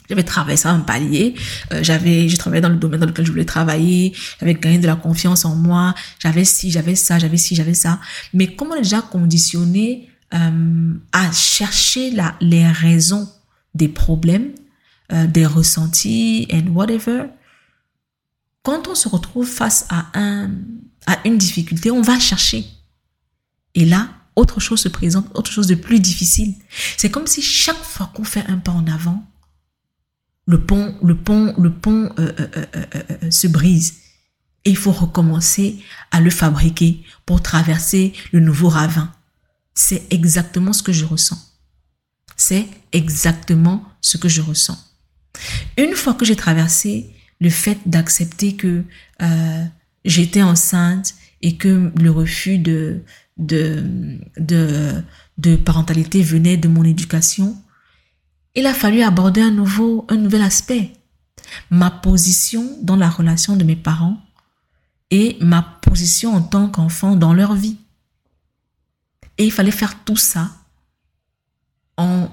J'avais 0.10 0.56
ça 0.58 0.72
un 0.72 0.80
palier. 0.80 1.36
Euh, 1.74 1.80
j'avais, 1.82 2.30
j'ai 2.30 2.38
travaillé 2.38 2.62
dans 2.62 2.70
le 2.70 2.76
domaine 2.76 3.00
dans 3.00 3.08
lequel 3.08 3.26
je 3.26 3.32
voulais 3.32 3.46
travailler. 3.46 4.14
J'avais 4.40 4.54
gagné 4.54 4.78
de 4.78 4.88
la 4.88 4.96
confiance 4.96 5.46
en 5.46 5.56
moi. 5.56 5.96
J'avais 6.20 6.46
ci, 6.46 6.72
j'avais 6.72 6.96
ça, 6.96 7.20
j'avais 7.20 7.38
ci, 7.38 7.56
j'avais 7.56 7.74
ça. 7.74 8.00
Mais 8.34 8.56
comment 8.56 8.76
déjà 8.76 9.02
conditionné 9.02 10.10
euh, 10.34 10.94
à 11.12 11.32
chercher 11.32 12.12
la, 12.12 12.36
les 12.42 12.68
raisons 12.68 13.30
des 13.74 13.88
problèmes, 13.88 14.52
euh, 15.12 15.28
des 15.28 15.46
ressentis 15.46 16.48
and 16.52 16.72
whatever. 16.74 17.26
Quand 18.64 18.88
on 18.88 18.96
se 18.96 19.08
retrouve 19.08 19.48
face 19.48 19.86
à 19.90 20.08
un, 20.16 20.50
à 21.06 21.20
une 21.26 21.38
difficulté, 21.38 21.92
on 21.92 22.02
va 22.02 22.20
chercher. 22.20 22.66
Et 23.76 23.86
là, 23.86 24.10
autre 24.36 24.60
chose 24.60 24.80
se 24.80 24.90
présente, 24.90 25.28
autre 25.36 25.52
chose 25.52 25.68
de 25.68 25.76
plus 25.76 26.00
difficile. 26.00 26.56
C'est 26.98 27.12
comme 27.12 27.28
si 27.28 27.42
chaque 27.42 27.84
fois 27.84 28.12
qu'on 28.14 28.24
fait 28.24 28.44
un 28.48 28.58
pas 28.58 28.72
en 28.72 28.88
avant, 28.88 29.24
le 30.46 30.62
pont, 30.62 30.96
le 31.04 31.16
pont, 31.16 31.54
le 31.58 31.72
pont 31.72 32.12
euh, 32.20 32.32
euh, 32.40 32.66
euh, 32.76 33.32
se 33.32 33.48
brise. 33.48 33.96
et 34.64 34.72
il 34.72 34.78
faut 34.78 34.92
recommencer 34.92 35.80
à 36.12 36.22
le 36.22 36.30
fabriquer 36.30 37.04
pour 37.26 37.42
traverser 37.42 38.14
le 38.32 38.40
nouveau 38.40 38.70
ravin. 38.70 39.12
C'est 39.74 40.04
exactement 40.12 40.74
ce 40.74 40.84
que 40.84 40.94
je 40.94 41.06
ressens. 41.06 41.38
C'est 42.38 42.68
exactement 42.92 43.84
ce 44.02 44.18
que 44.18 44.30
je 44.30 44.42
ressens. 44.42 44.78
Une 45.78 45.94
fois 45.96 46.14
que 46.14 46.26
j'ai 46.26 46.36
traversé 46.36 47.14
le 47.42 47.50
fait 47.50 47.78
d'accepter 47.86 48.56
que 48.56 48.84
euh, 49.22 49.66
j'étais 50.06 50.42
enceinte 50.42 51.16
et 51.42 51.58
que 51.58 51.92
le 52.00 52.12
refus 52.12 52.58
de, 52.58 53.02
de, 53.38 53.84
de, 54.38 55.04
de 55.38 55.56
parentalité 55.56 56.22
venait 56.22 56.58
de 56.58 56.68
mon 56.68 56.84
éducation, 56.84 57.58
il 58.56 58.66
a 58.66 58.74
fallu 58.74 59.02
aborder 59.02 59.42
un 59.42 59.52
nouveau, 59.52 60.06
un 60.10 60.18
nouvel 60.18 60.42
aspect. 60.42 60.94
Ma 61.70 61.92
position 61.92 62.78
dans 62.82 62.96
la 62.96 63.10
relation 63.10 63.56
de 63.56 63.64
mes 63.64 63.76
parents 63.76 64.18
et 65.12 65.38
ma 65.42 65.62
position 65.82 66.34
en 66.34 66.42
tant 66.42 66.68
qu'enfant 66.68 67.16
dans 67.16 67.34
leur 67.34 67.54
vie. 67.54 67.78
Et 69.38 69.46
il 69.46 69.52
fallait 69.52 69.72
faire 69.72 70.04
tout 70.04 70.16
ça 70.16 70.52
en 71.98 72.30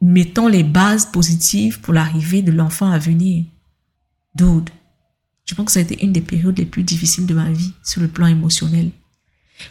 mettant 0.00 0.48
les 0.48 0.62
bases 0.62 1.06
positives 1.06 1.80
pour 1.80 1.94
l'arrivée 1.94 2.42
de 2.42 2.52
l'enfant 2.52 2.90
à 2.90 2.98
venir. 2.98 3.44
Dude, 4.34 4.70
je 5.46 5.54
pense 5.54 5.66
que 5.66 5.72
ça 5.72 5.78
a 5.80 5.82
été 5.82 6.02
une 6.04 6.12
des 6.12 6.20
périodes 6.20 6.58
les 6.58 6.66
plus 6.66 6.82
difficiles 6.82 7.26
de 7.26 7.34
ma 7.34 7.50
vie 7.50 7.72
sur 7.82 8.00
le 8.00 8.08
plan 8.08 8.26
émotionnel. 8.26 8.90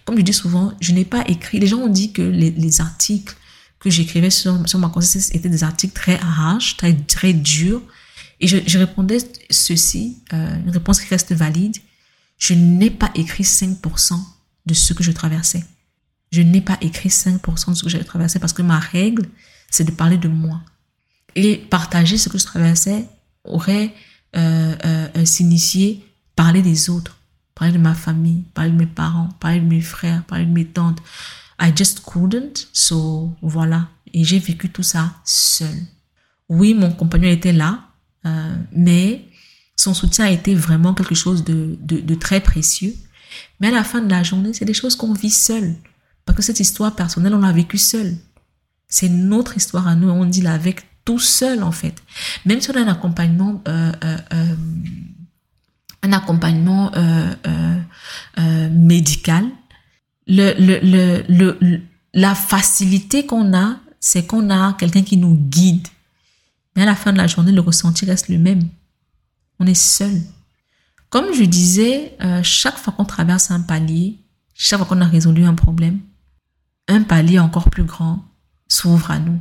Comme 0.05 0.17
je 0.17 0.23
dis 0.23 0.33
souvent, 0.33 0.73
je 0.79 0.93
n'ai 0.93 1.05
pas 1.05 1.23
écrit. 1.27 1.59
Les 1.59 1.67
gens 1.67 1.79
ont 1.79 1.89
dit 1.89 2.13
que 2.13 2.21
les, 2.21 2.81
articles 2.81 3.35
que 3.83 3.89
j'écrivais 3.89 4.29
sur, 4.29 4.67
sur 4.67 4.79
ma 4.79 4.89
conscience 4.89 5.33
étaient 5.33 5.49
des 5.49 5.63
articles 5.63 5.93
très 5.93 6.19
arraches, 6.19 6.77
très, 6.77 6.93
très 6.93 7.33
durs. 7.33 7.81
Et 8.39 8.47
je, 8.47 8.77
répondais 8.77 9.19
ceci, 9.49 10.17
euh, 10.33 10.55
une 10.65 10.71
réponse 10.71 10.99
qui 10.99 11.07
reste 11.07 11.33
valide. 11.33 11.77
Je 12.37 12.53
n'ai 12.53 12.89
pas 12.89 13.11
écrit 13.15 13.43
5% 13.43 14.19
de 14.65 14.73
ce 14.73 14.93
que 14.93 15.03
je 15.03 15.11
traversais. 15.11 15.63
Je 16.31 16.41
n'ai 16.41 16.61
pas 16.61 16.77
écrit 16.81 17.09
5% 17.09 17.69
de 17.71 17.75
ce 17.75 17.83
que 17.83 17.89
j'avais 17.89 18.03
traversé 18.03 18.39
parce 18.39 18.53
que 18.53 18.63
ma 18.63 18.79
règle, 18.79 19.27
c'est 19.69 19.83
de 19.83 19.91
parler 19.91 20.17
de 20.17 20.27
moi. 20.27 20.61
Et 21.35 21.57
partager 21.57 22.17
ce 22.17 22.29
que 22.29 22.37
je 22.37 22.45
traversais 22.45 23.05
aurait 23.43 23.93
euh, 24.35 24.75
euh, 24.85 25.07
euh, 25.15 25.25
signifié 25.25 26.03
parler 26.35 26.63
des 26.63 26.89
autres, 26.89 27.17
parler 27.53 27.73
de 27.73 27.77
ma 27.77 27.93
famille, 27.93 28.43
parler 28.55 28.71
de 28.71 28.77
mes 28.77 28.87
parents, 28.87 29.29
parler 29.39 29.59
de 29.59 29.65
mes 29.65 29.81
frères, 29.81 30.23
parler 30.23 30.45
de 30.45 30.51
mes 30.51 30.65
tantes. 30.65 30.99
I 31.59 31.71
just 31.75 32.01
couldn't, 32.01 32.67
so 32.73 33.35
voilà. 33.41 33.89
Et 34.13 34.23
j'ai 34.23 34.39
vécu 34.39 34.69
tout 34.69 34.83
ça 34.83 35.13
seul. 35.23 35.75
Oui, 36.49 36.73
mon 36.73 36.91
compagnon 36.91 37.29
était 37.29 37.53
là, 37.53 37.79
euh, 38.25 38.55
mais 38.71 39.25
son 39.75 39.93
soutien 39.93 40.25
a 40.25 40.29
été 40.29 40.55
vraiment 40.55 40.93
quelque 40.93 41.15
chose 41.15 41.43
de, 41.43 42.15
très 42.15 42.39
précieux. 42.39 42.93
Mais 43.59 43.69
à 43.69 43.71
la 43.71 43.83
fin 43.83 44.01
de 44.01 44.09
la 44.09 44.23
journée, 44.23 44.53
c'est 44.53 44.65
des 44.65 44.73
choses 44.73 44.95
qu'on 44.95 45.13
vit 45.13 45.31
seul. 45.31 45.75
Parce 46.25 46.37
que 46.37 46.43
cette 46.43 46.59
histoire 46.59 46.95
personnelle, 46.95 47.33
on 47.33 47.39
l'a 47.39 47.51
vécue 47.51 47.77
seul. 47.77 48.15
C'est 48.87 49.09
notre 49.09 49.57
histoire 49.57 49.87
à 49.87 49.95
nous, 49.95 50.09
on 50.09 50.25
dit 50.25 50.41
la 50.41 50.53
avec 50.53 50.85
tout 51.05 51.19
seul 51.19 51.63
en 51.63 51.71
fait. 51.71 52.01
Même 52.45 52.61
si 52.61 52.69
on 52.69 52.75
a 52.75 52.81
un 52.81 52.87
accompagnement, 52.87 53.61
euh, 53.67 53.91
euh, 54.05 54.55
un 56.03 56.13
accompagnement 56.13 56.91
médical, 58.71 59.45
la 60.27 61.15
facilité 62.35 63.25
qu'on 63.25 63.53
a, 63.53 63.77
c'est 63.99 64.25
qu'on 64.25 64.49
a 64.49 64.73
quelqu'un 64.73 65.03
qui 65.03 65.17
nous 65.17 65.35
guide. 65.35 65.87
Mais 66.75 66.83
à 66.83 66.85
la 66.85 66.95
fin 66.95 67.13
de 67.13 67.17
la 67.17 67.27
journée, 67.27 67.51
le 67.51 67.61
ressenti 67.61 68.05
reste 68.05 68.29
le 68.29 68.37
même. 68.37 68.67
On 69.59 69.67
est 69.67 69.73
seul. 69.73 70.21
Comme 71.09 71.33
je 71.33 71.43
disais, 71.43 72.17
chaque 72.43 72.77
fois 72.77 72.93
qu'on 72.93 73.05
traverse 73.05 73.51
un 73.51 73.61
palier, 73.61 74.17
chaque 74.53 74.79
fois 74.79 74.87
qu'on 74.87 75.01
a 75.01 75.07
résolu 75.07 75.45
un 75.45 75.53
problème, 75.53 75.99
un 76.87 77.03
palier 77.03 77.39
encore 77.39 77.69
plus 77.69 77.83
grand 77.83 78.23
s'ouvre 78.67 79.11
à 79.11 79.19
nous. 79.19 79.39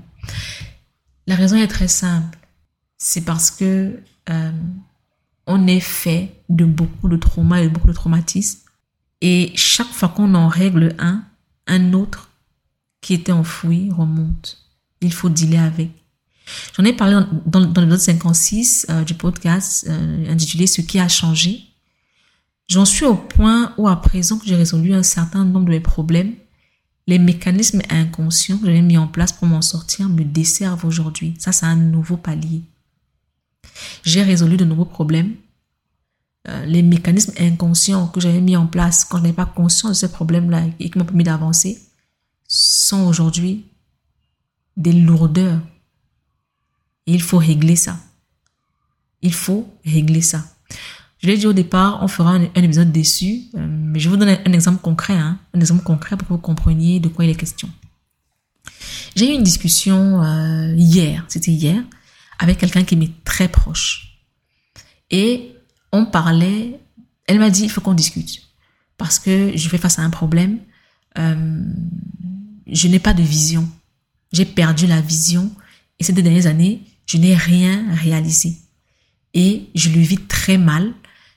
La 1.26 1.34
raison 1.34 1.56
est 1.56 1.68
très 1.68 1.88
simple. 1.88 2.38
C'est 2.98 3.22
parce 3.22 3.50
que 3.50 4.00
euh, 4.30 4.52
on 5.46 5.66
est 5.66 5.80
fait 5.80 6.42
de 6.48 6.64
beaucoup 6.64 7.08
de 7.08 7.16
traumas 7.16 7.60
et 7.60 7.68
de 7.68 7.72
beaucoup 7.72 7.88
de 7.88 7.92
traumatismes. 7.92 8.60
Et 9.22 9.52
chaque 9.54 9.88
fois 9.92 10.08
qu'on 10.08 10.34
en 10.34 10.48
règle 10.48 10.94
un, 10.98 11.24
un 11.68 11.92
autre 11.92 12.28
qui 13.00 13.14
était 13.14 13.32
enfoui 13.32 13.90
remonte. 13.90 14.58
Il 15.00 15.12
faut 15.12 15.28
dealer 15.28 15.58
avec. 15.58 15.90
J'en 16.76 16.84
ai 16.84 16.92
parlé 16.92 17.24
dans, 17.46 17.60
dans, 17.60 17.80
l'épisode 17.80 18.00
56 18.00 18.86
euh, 18.90 19.04
du 19.04 19.14
podcast 19.14 19.86
euh, 19.88 20.30
intitulé 20.30 20.66
Ce 20.66 20.80
qui 20.80 20.98
a 20.98 21.08
changé. 21.08 21.60
J'en 22.68 22.84
suis 22.84 23.04
au 23.04 23.14
point 23.14 23.72
où 23.78 23.88
à 23.88 24.00
présent 24.00 24.38
que 24.38 24.46
j'ai 24.46 24.56
résolu 24.56 24.92
un 24.92 25.04
certain 25.04 25.44
nombre 25.44 25.66
de 25.66 25.70
mes 25.70 25.80
problèmes, 25.80 26.34
les 27.06 27.18
mécanismes 27.18 27.82
inconscients 27.90 28.58
que 28.58 28.66
j'avais 28.66 28.82
mis 28.82 28.98
en 28.98 29.06
place 29.06 29.32
pour 29.32 29.46
m'en 29.46 29.62
sortir 29.62 30.08
me 30.08 30.24
desservent 30.24 30.84
aujourd'hui. 30.84 31.34
Ça, 31.38 31.52
c'est 31.52 31.66
un 31.66 31.76
nouveau 31.76 32.16
palier. 32.16 32.62
J'ai 34.04 34.22
résolu 34.22 34.56
de 34.56 34.64
nouveaux 34.64 34.84
problèmes. 34.84 35.34
Euh, 36.48 36.64
les 36.64 36.82
mécanismes 36.82 37.32
inconscients 37.38 38.08
que 38.08 38.20
j'avais 38.20 38.40
mis 38.40 38.56
en 38.56 38.66
place 38.66 39.04
quand 39.04 39.18
je 39.18 39.22
n'avais 39.22 39.34
pas 39.34 39.46
conscience 39.46 39.92
de 39.92 39.96
ces 39.96 40.10
problèmes-là 40.10 40.64
et 40.80 40.90
qui 40.90 40.98
m'ont 40.98 41.04
permis 41.04 41.22
d'avancer 41.22 41.80
sont 42.48 43.06
aujourd'hui 43.06 43.66
des 44.76 44.92
lourdeurs. 44.92 45.60
Il 47.06 47.22
faut 47.22 47.38
régler 47.38 47.76
ça. 47.76 47.96
Il 49.22 49.32
faut 49.32 49.72
régler 49.84 50.20
ça. 50.20 50.44
Je 51.18 51.28
l'ai 51.28 51.36
dit 51.36 51.46
au 51.46 51.52
départ, 51.52 52.02
on 52.02 52.08
fera 52.08 52.32
un, 52.32 52.42
épisode 52.56 52.90
dessus, 52.90 53.42
euh, 53.54 53.64
mais 53.64 54.00
je 54.00 54.08
vous 54.08 54.16
donner 54.16 54.38
un, 54.44 54.52
exemple 54.52 54.80
concret, 54.82 55.14
hein, 55.14 55.38
un 55.54 55.60
exemple 55.60 55.84
concret 55.84 56.16
pour 56.16 56.26
que 56.26 56.32
vous 56.32 56.40
compreniez 56.40 56.98
de 56.98 57.06
quoi 57.06 57.24
il 57.24 57.30
est 57.30 57.36
question. 57.36 57.70
J'ai 59.14 59.30
eu 59.30 59.34
une 59.34 59.44
discussion 59.44 60.20
euh, 60.24 60.74
hier, 60.76 61.24
c'était 61.28 61.52
hier, 61.52 61.84
avec 62.40 62.58
quelqu'un 62.58 62.82
qui 62.82 62.96
m'est 62.96 63.12
très 63.22 63.46
proche. 63.46 64.18
Et 65.12 65.51
on 65.92 66.06
parlait, 66.06 66.80
elle 67.26 67.38
m'a 67.38 67.50
dit, 67.50 67.64
il 67.64 67.70
faut 67.70 67.80
qu'on 67.80 67.94
discute. 67.94 68.42
Parce 68.96 69.18
que 69.18 69.52
je 69.56 69.68
fais 69.68 69.78
face 69.78 69.98
à 69.98 70.02
un 70.02 70.10
problème, 70.10 70.58
euh, 71.18 71.64
je 72.66 72.88
n'ai 72.88 72.98
pas 72.98 73.14
de 73.14 73.22
vision. 73.22 73.68
J'ai 74.32 74.44
perdu 74.44 74.86
la 74.86 75.00
vision 75.00 75.52
et 75.98 76.04
ces 76.04 76.12
deux 76.12 76.22
dernières 76.22 76.46
années, 76.46 76.82
je 77.06 77.18
n'ai 77.18 77.34
rien 77.34 77.94
réalisé. 77.94 78.56
Et 79.34 79.68
je 79.74 79.90
le 79.90 80.00
vis 80.00 80.18
très 80.26 80.58
mal 80.58 80.92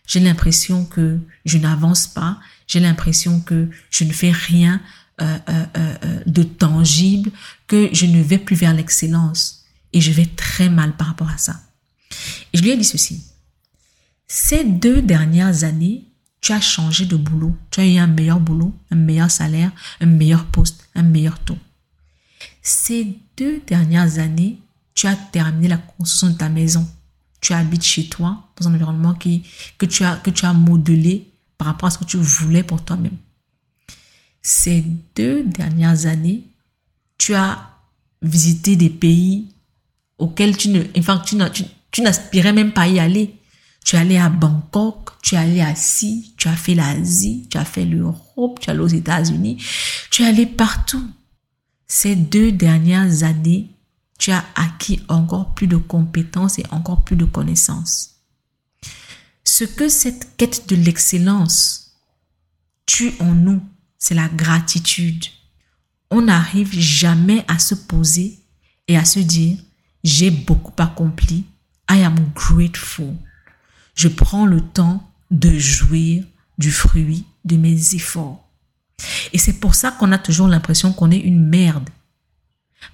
j'ai 0.08 0.20
l'impression 0.20 0.86
que 0.86 1.20
je 1.45 1.58
n'avance 1.58 2.08
pas. 2.08 2.39
J'ai 2.68 2.80
l'impression 2.80 3.39
que 3.39 3.70
je 3.89 4.03
ne 4.03 4.12
fais 4.12 4.32
rien 4.32 4.82
euh, 5.22 5.38
euh, 5.47 6.20
de 6.26 6.43
tangible, 6.43 7.32
que 7.68 7.89
je 7.93 8.06
ne 8.06 8.22
vais 8.22 8.38
plus 8.38 8.56
vers 8.56 8.74
l'excellence. 8.74 9.66
Et 9.93 10.01
je 10.01 10.12
vais 10.12 10.26
très 10.26 10.70
mal 10.70 10.95
par 10.95 11.08
rapport 11.08 11.30
à 11.30 11.38
ça. 11.38 11.60
Et 12.53 12.58
je 12.58 12.64
lui 12.64 12.72
ai 12.72 12.78
dit 12.78 12.84
ceci. 12.84 13.24
Ces 14.28 14.64
deux 14.64 15.02
dernières 15.02 15.64
années, 15.64 16.06
tu 16.42 16.52
as 16.52 16.62
changé 16.62 17.06
de 17.06 17.16
boulot. 17.16 17.56
Tu 17.72 17.80
as 17.80 17.86
eu 17.86 17.98
un 17.98 18.08
meilleur 18.08 18.40
boulot, 18.40 18.74
un 18.92 18.96
meilleur 18.96 19.32
salaire, 19.32 19.72
un 20.02 20.06
meilleur 20.06 20.46
poste, 20.46 20.88
un 20.96 21.04
meilleur 21.04 21.40
taux. 21.40 21.58
Ces 22.62 23.18
deux 23.38 23.62
dernières 23.68 24.20
années, 24.20 24.60
tu 24.94 25.08
as 25.08 25.16
terminé 25.16 25.68
la 25.68 25.78
construction 25.78 26.30
de 26.30 26.38
ta 26.38 26.50
maison 26.50 26.88
tu 27.46 27.54
habites 27.54 27.84
chez 27.84 28.06
toi, 28.08 28.44
dans 28.60 28.68
un 28.68 28.74
environnement 28.74 29.14
qui, 29.14 29.44
que, 29.78 29.86
tu 29.86 30.04
as, 30.04 30.16
que 30.16 30.32
tu 30.32 30.46
as 30.46 30.54
modelé 30.54 31.30
par 31.60 31.68
rapport 31.68 31.88
à 31.88 31.92
ce 31.92 32.00
que 32.00 32.04
tu 32.04 32.18
voulais 32.18 32.64
pour 32.64 32.84
toi-même. 32.84 33.18
Ces 34.42 34.84
deux 35.16 35.44
dernières 35.44 36.08
années, 36.08 36.44
tu 37.20 37.36
as 37.36 37.70
visité 38.24 38.76
des 38.76 38.90
pays 38.90 39.50
auxquels 40.18 40.58
tu 40.58 40.70
ne, 40.70 40.82
enfin, 40.98 41.20
tu, 41.20 42.02
n'aspirais 42.02 42.52
même 42.52 42.72
pas 42.72 42.88
y 42.88 43.00
aller. 43.00 43.36
Tu 43.86 43.96
es 43.96 44.00
allé 44.00 44.18
à 44.18 44.30
Bangkok, 44.30 45.12
tu 45.22 45.36
es 45.36 45.38
allé 45.38 45.62
à 45.62 45.76
Si, 45.76 46.34
tu 46.38 46.48
as 46.48 46.56
fait 46.56 46.74
l'Asie, 46.74 47.48
tu 47.52 47.58
as 47.58 47.66
fait 47.66 47.86
l'Europe, 47.86 48.60
tu 48.60 48.68
es 48.68 48.72
allé 48.72 48.80
aux 48.80 48.88
États-Unis, 48.88 49.64
tu 50.10 50.24
es 50.24 50.26
allé 50.26 50.48
partout. 50.48 51.08
Ces 51.88 52.16
deux 52.16 52.52
dernières 52.52 53.22
années, 53.22 53.70
tu 54.18 54.32
as 54.32 54.44
acquis 54.56 55.02
encore 55.08 55.54
plus 55.54 55.68
de 55.68 55.78
compétences 55.78 56.58
et 56.58 56.66
encore 56.72 57.04
plus 57.04 57.16
de 57.16 57.26
connaissances. 57.26 58.16
Ce 59.44 59.64
que 59.64 59.88
cette 59.88 60.36
quête 60.36 60.68
de 60.68 60.76
l'excellence 60.76 61.92
tue 62.88 63.14
en 63.20 63.36
nous, 63.36 63.62
c'est 64.00 64.16
la 64.16 64.30
gratitude. 64.30 65.26
On 66.10 66.24
n'arrive 66.24 66.74
jamais 66.74 67.46
à 67.48 67.60
se 67.60 67.76
poser 67.76 68.40
et 68.88 68.98
à 68.98 69.06
se 69.06 69.20
dire, 69.20 69.60
j'ai 70.04 70.32
beaucoup 70.32 70.74
accompli, 70.82 71.46
I 71.88 72.02
am 72.02 72.16
grateful. 72.34 73.16
Je 73.96 74.08
prends 74.08 74.46
le 74.46 74.62
temps 74.62 75.10
de 75.32 75.58
jouir 75.58 76.24
du 76.58 76.72
fruit 76.72 77.26
de 77.43 77.58
mes 77.58 77.96
efforts. 77.96 78.48
Et 79.34 79.38
c'est 79.38 79.60
pour 79.60 79.76
ça 79.76 79.91
qu'on 79.91 80.12
a 80.12 80.18
toujours 80.18 80.48
l'impression 80.48 80.93
qu'on 80.93 81.12
est 81.12 81.18
une 81.18 81.46
merde 81.46 81.89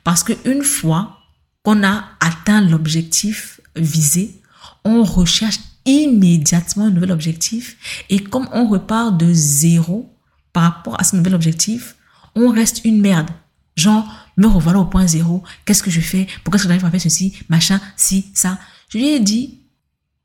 parce 0.04 0.24
qu'une 0.24 0.64
fois 0.64 1.20
qu'on 1.64 1.84
a 1.84 2.06
atteint 2.20 2.62
l'objectif 2.62 3.62
visé, 3.76 4.42
on 4.84 5.04
recherche 5.04 5.60
immédiatement 5.86 6.86
un 6.86 6.92
nouvel 6.92 7.12
objectif. 7.12 8.04
Et 8.10 8.24
comme 8.24 8.48
on 8.52 8.68
repart 8.68 9.16
de 9.18 9.32
zéro 9.34 10.16
par 10.54 10.64
rapport 10.64 11.00
à 11.00 11.04
ce 11.04 11.16
nouvel 11.16 11.36
objectif, 11.36 11.96
on 12.36 12.50
reste 12.50 12.84
une 12.86 13.02
merde. 13.02 13.30
Genre, 13.76 14.08
me 14.38 14.48
revoilà 14.48 14.80
au 14.80 14.86
point 14.86 15.08
zéro. 15.08 15.44
Qu'est-ce 15.66 15.84
que 15.84 15.92
je 15.92 16.02
fais? 16.02 16.28
Pourquoi 16.44 16.58
est-ce 16.58 16.64
que 16.64 16.70
j'arrive 16.70 16.86
à 16.86 16.92
faire 16.92 17.02
ceci 17.02 17.34
Machin, 17.50 17.80
si, 17.96 18.32
ça? 18.34 18.60
Je 18.90 18.98
lui 18.98 19.08
ai 19.10 19.20
dit, 19.20 19.61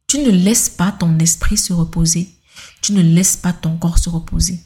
tu 0.06 0.18
ne 0.18 0.30
laisses 0.30 0.68
pas 0.68 0.92
ton 0.92 1.18
esprit 1.18 1.56
se 1.56 1.72
reposer. 1.72 2.28
Tu 2.80 2.92
ne 2.92 3.02
laisses 3.02 3.36
pas 3.36 3.52
ton 3.52 3.76
corps 3.76 3.98
se 3.98 4.08
reposer. 4.08 4.60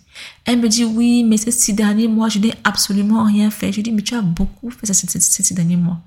Elle 0.44 0.60
me 0.60 0.68
dit, 0.68 0.84
oui, 0.84 1.24
mais 1.24 1.36
ces 1.36 1.50
six 1.50 1.72
derniers 1.72 2.08
mois, 2.08 2.28
je 2.28 2.38
n'ai 2.38 2.52
absolument 2.64 3.24
rien 3.24 3.50
fait. 3.50 3.72
Je 3.72 3.80
dis, 3.80 3.92
mais 3.92 4.02
tu 4.02 4.14
as 4.14 4.22
beaucoup 4.22 4.70
fait 4.70 4.92
ces, 4.92 5.18
six 5.20 5.54
derniers 5.54 5.76
mois. 5.76 6.00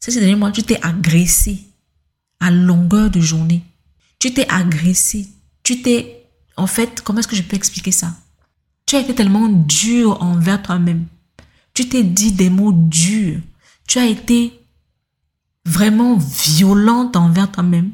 Ces 0.00 0.10
six 0.12 0.18
derniers 0.18 0.36
mois, 0.36 0.50
tu 0.50 0.62
t'es 0.62 0.80
agressé 0.82 1.64
à 2.40 2.50
longueur 2.50 3.10
de 3.10 3.20
journée. 3.20 3.62
Tu 4.18 4.34
t'es 4.34 4.48
agressé. 4.48 5.28
Tu 5.62 5.82
t'es, 5.82 6.26
en 6.56 6.66
fait, 6.66 7.00
comment 7.00 7.20
est-ce 7.20 7.28
que 7.28 7.36
je 7.36 7.42
peux 7.42 7.56
expliquer 7.56 7.92
ça? 7.92 8.14
Tu 8.86 8.96
as 8.96 9.00
été 9.00 9.14
tellement 9.14 9.48
dur 9.48 10.20
envers 10.22 10.62
toi-même. 10.62 11.06
Tu 11.74 11.88
t'es 11.88 12.02
dit 12.02 12.32
des 12.32 12.50
mots 12.50 12.72
durs. 12.72 13.40
Tu 13.86 13.98
as 13.98 14.06
été 14.06 14.52
vraiment 15.64 16.16
violente 16.16 17.16
envers 17.16 17.50
toi-même. 17.50 17.92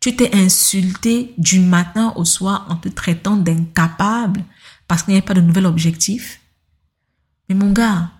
Tu 0.00 0.14
t'es 0.14 0.34
insulté 0.34 1.34
du 1.38 1.60
matin 1.60 2.12
au 2.16 2.24
soir 2.24 2.66
en 2.68 2.76
te 2.76 2.88
traitant 2.88 3.36
d'incapable 3.36 4.44
parce 4.86 5.02
qu'il 5.02 5.12
n'y 5.12 5.18
avait 5.18 5.26
pas 5.26 5.34
de 5.34 5.40
nouvel 5.40 5.66
objectif. 5.66 6.40
Mais 7.48 7.54
mon 7.54 7.72
gars, 7.72 8.10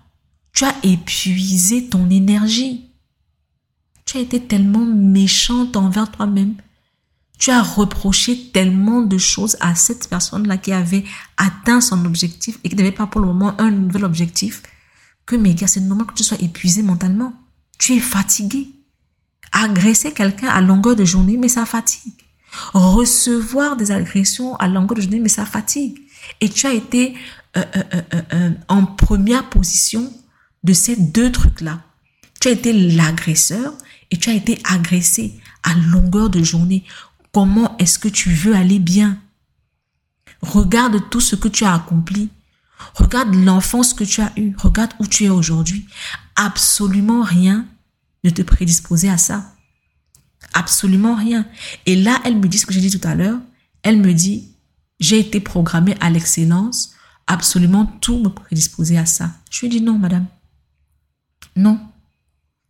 tu 0.53 0.65
as 0.65 0.75
épuisé 0.83 1.87
ton 1.87 2.09
énergie. 2.09 2.89
Tu 4.05 4.17
as 4.17 4.21
été 4.21 4.41
tellement 4.41 4.85
méchante 4.85 5.77
envers 5.77 6.11
toi-même. 6.11 6.55
Tu 7.37 7.51
as 7.51 7.63
reproché 7.63 8.51
tellement 8.51 9.01
de 9.01 9.17
choses 9.17 9.55
à 9.61 9.73
cette 9.75 10.09
personne-là 10.09 10.57
qui 10.57 10.73
avait 10.73 11.05
atteint 11.37 11.79
son 11.79 12.03
objectif 12.05 12.59
et 12.63 12.69
qui 12.69 12.75
n'avait 12.75 12.91
pas 12.91 13.07
pour 13.07 13.21
le 13.21 13.27
moment 13.27 13.55
un 13.59 13.71
nouvel 13.71 14.03
objectif. 14.03 14.63
Que 15.25 15.37
mes 15.37 15.53
gars, 15.53 15.67
c'est 15.67 15.79
normal 15.79 16.07
que 16.07 16.15
tu 16.15 16.23
sois 16.23 16.41
épuisé 16.41 16.83
mentalement. 16.83 17.33
Tu 17.77 17.93
es 17.93 17.99
fatigué. 17.99 18.67
Agresser 19.51 20.11
quelqu'un 20.11 20.47
à 20.47 20.61
longueur 20.61 20.95
de 20.95 21.05
journée, 21.05 21.37
mais 21.37 21.47
ça 21.47 21.65
fatigue. 21.65 22.13
Recevoir 22.73 23.77
des 23.77 23.91
agressions 23.91 24.55
à 24.55 24.67
longueur 24.67 24.97
de 24.97 25.01
journée, 25.01 25.19
mais 25.19 25.29
ça 25.29 25.45
fatigue. 25.45 25.99
Et 26.41 26.49
tu 26.49 26.67
as 26.67 26.73
été 26.73 27.15
euh, 27.57 27.63
euh, 27.75 28.21
euh, 28.33 28.51
en 28.67 28.85
première 28.85 29.49
position 29.49 30.11
de 30.63 30.73
ces 30.73 30.95
deux 30.95 31.31
trucs-là. 31.31 31.81
Tu 32.39 32.47
as 32.47 32.51
été 32.51 32.73
l'agresseur 32.73 33.73
et 34.11 34.17
tu 34.17 34.29
as 34.29 34.33
été 34.33 34.59
agressé 34.63 35.39
à 35.63 35.73
longueur 35.73 36.29
de 36.29 36.43
journée. 36.43 36.83
Comment 37.33 37.75
est-ce 37.77 37.99
que 37.99 38.07
tu 38.07 38.31
veux 38.31 38.55
aller 38.55 38.79
bien? 38.79 39.19
Regarde 40.41 41.09
tout 41.09 41.21
ce 41.21 41.35
que 41.35 41.47
tu 41.47 41.65
as 41.65 41.73
accompli. 41.73 42.29
Regarde 42.93 43.33
l'enfance 43.35 43.93
que 43.93 44.03
tu 44.03 44.21
as 44.21 44.31
eue. 44.37 44.53
Regarde 44.57 44.91
où 44.99 45.07
tu 45.07 45.25
es 45.25 45.29
aujourd'hui. 45.29 45.85
Absolument 46.35 47.23
rien 47.23 47.65
ne 48.23 48.29
te 48.29 48.41
prédisposait 48.41 49.09
à 49.09 49.17
ça. 49.17 49.55
Absolument 50.53 51.15
rien. 51.15 51.47
Et 51.85 51.95
là, 51.95 52.19
elle 52.25 52.37
me 52.37 52.47
dit 52.47 52.57
ce 52.57 52.65
que 52.65 52.73
j'ai 52.73 52.81
dit 52.81 52.97
tout 52.97 53.07
à 53.07 53.15
l'heure. 53.15 53.39
Elle 53.83 53.99
me 53.99 54.13
dit, 54.13 54.55
j'ai 54.99 55.19
été 55.19 55.39
programmée 55.39 55.95
à 55.99 56.09
l'excellence. 56.09 56.93
Absolument 57.27 57.85
tout 57.85 58.19
me 58.19 58.29
prédisposait 58.29 58.97
à 58.97 59.05
ça. 59.05 59.31
Je 59.51 59.61
lui 59.61 59.69
dis 59.69 59.81
non, 59.81 59.97
madame. 59.97 60.25
Non. 61.55 61.79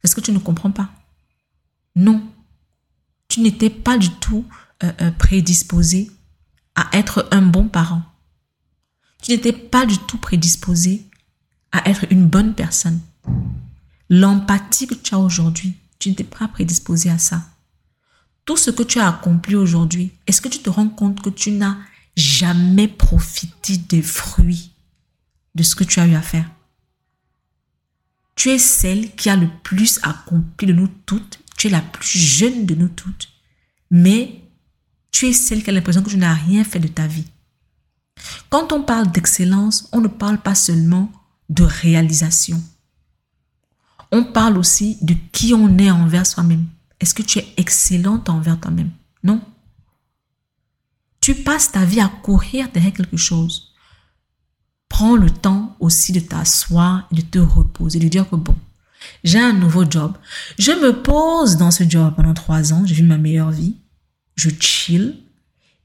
Est-ce 0.03 0.15
que 0.15 0.21
tu 0.21 0.31
ne 0.31 0.39
comprends 0.39 0.71
pas? 0.71 0.89
Non, 1.95 2.23
tu 3.27 3.41
n'étais 3.41 3.69
pas 3.69 3.97
du 3.97 4.09
tout 4.09 4.45
euh, 4.83 4.91
euh, 5.01 5.11
prédisposé 5.11 6.11
à 6.75 6.89
être 6.93 7.27
un 7.31 7.41
bon 7.41 7.67
parent. 7.67 8.01
Tu 9.21 9.31
n'étais 9.31 9.53
pas 9.53 9.85
du 9.85 9.97
tout 9.97 10.17
prédisposé 10.17 11.05
à 11.71 11.89
être 11.89 12.05
une 12.09 12.27
bonne 12.27 12.53
personne. 12.53 12.99
L'empathie 14.09 14.87
que 14.87 14.95
tu 14.95 15.13
as 15.13 15.19
aujourd'hui, 15.19 15.75
tu 15.99 16.09
n'étais 16.09 16.23
pas 16.23 16.47
prédisposé 16.47 17.09
à 17.09 17.17
ça. 17.17 17.43
Tout 18.45 18.57
ce 18.57 18.71
que 18.71 18.83
tu 18.83 18.99
as 18.99 19.07
accompli 19.07 19.55
aujourd'hui, 19.55 20.11
est-ce 20.25 20.41
que 20.41 20.49
tu 20.49 20.59
te 20.59 20.69
rends 20.69 20.89
compte 20.89 21.21
que 21.21 21.29
tu 21.29 21.51
n'as 21.51 21.77
jamais 22.15 22.87
profité 22.87 23.77
des 23.77 24.01
fruits 24.01 24.73
de 25.55 25.63
ce 25.63 25.75
que 25.75 25.83
tu 25.83 25.99
as 25.99 26.07
eu 26.07 26.15
à 26.15 26.21
faire? 26.21 26.49
Tu 28.35 28.49
es 28.49 28.57
celle 28.57 29.13
qui 29.15 29.29
a 29.29 29.35
le 29.35 29.49
plus 29.63 29.99
accompli 30.03 30.65
de 30.65 30.73
nous 30.73 30.87
toutes 31.05 31.39
tu 31.59 31.67
es 31.67 31.71
la 31.71 31.81
plus 31.81 32.17
jeune 32.17 32.65
de 32.65 32.73
nous 32.73 32.87
toutes, 32.87 33.27
mais 33.91 34.41
tu 35.11 35.27
es 35.27 35.33
celle 35.33 35.61
qui 35.61 35.69
a 35.69 35.73
l'impression 35.73 36.01
que 36.01 36.09
tu 36.09 36.15
n'as 36.15 36.33
rien 36.33 36.63
fait 36.63 36.79
de 36.79 36.87
ta 36.87 37.05
vie. 37.05 37.27
Quand 38.49 38.71
on 38.71 38.81
parle 38.81 39.11
d'excellence, 39.11 39.89
on 39.91 39.99
ne 39.99 40.07
parle 40.07 40.37
pas 40.37 40.55
seulement 40.55 41.11
de 41.49 41.63
réalisation. 41.63 42.63
On 44.11 44.23
parle 44.23 44.57
aussi 44.57 44.97
de 45.01 45.15
qui 45.31 45.53
on 45.53 45.77
est 45.77 45.91
envers 45.91 46.25
soi-même. 46.25 46.65
Est-ce 46.99 47.13
que 47.13 47.21
tu 47.21 47.39
es 47.39 47.47
excellente 47.57 48.29
envers 48.29 48.59
toi-même? 48.59 48.91
Non. 49.23 49.41
Tu 51.21 51.35
passes 51.35 51.71
ta 51.71 51.85
vie 51.85 51.99
à 51.99 52.07
courir 52.07 52.69
derrière 52.73 52.93
quelque 52.93 53.17
chose. 53.17 53.73
Prends 54.87 55.15
le 55.15 55.29
temps 55.29 55.75
aussi 55.79 56.11
de 56.11 56.19
t'asseoir 56.19 57.07
et 57.11 57.15
de 57.15 57.21
te 57.21 57.39
reposer, 57.39 57.99
de 57.99 58.07
dire 58.07 58.29
que 58.29 58.35
bon, 58.35 58.55
j'ai 59.23 59.39
un 59.39 59.53
nouveau 59.53 59.89
job. 59.89 60.13
Je 60.57 60.71
me 60.71 61.01
pose 61.01 61.57
dans 61.57 61.71
ce 61.71 61.87
job 61.87 62.13
pendant 62.15 62.33
trois 62.33 62.73
ans. 62.73 62.85
J'ai 62.85 62.95
vu 62.95 63.03
ma 63.03 63.17
meilleure 63.17 63.51
vie. 63.51 63.77
Je 64.35 64.49
chill. 64.59 65.17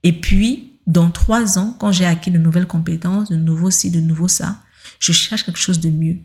Et 0.02 0.12
puis, 0.12 0.80
dans 0.86 1.10
trois 1.10 1.58
ans, 1.58 1.76
quand 1.78 1.92
j'ai 1.92 2.06
acquis 2.06 2.30
de 2.30 2.38
nouvelles 2.38 2.66
compétences, 2.66 3.30
de 3.30 3.36
nouveaux 3.36 3.70
ci, 3.70 3.90
de 3.90 4.00
nouveaux 4.00 4.28
ça, 4.28 4.62
je 4.98 5.12
cherche 5.12 5.44
quelque 5.44 5.58
chose 5.58 5.80
de 5.80 5.90
mieux. 5.90 6.18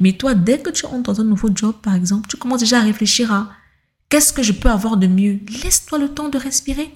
Mais 0.00 0.12
toi, 0.12 0.34
dès 0.34 0.58
que 0.58 0.70
tu 0.70 0.86
entres 0.86 1.12
dans 1.12 1.20
un 1.20 1.24
nouveau 1.24 1.50
job, 1.54 1.74
par 1.82 1.94
exemple, 1.94 2.28
tu 2.28 2.36
commences 2.36 2.60
déjà 2.60 2.78
à 2.78 2.82
réfléchir 2.82 3.32
à 3.32 3.50
qu'est-ce 4.08 4.32
que 4.32 4.42
je 4.42 4.52
peux 4.52 4.70
avoir 4.70 4.96
de 4.96 5.06
mieux. 5.06 5.40
Laisse-toi 5.62 5.98
le 5.98 6.08
temps 6.08 6.28
de 6.28 6.38
respirer. 6.38 6.90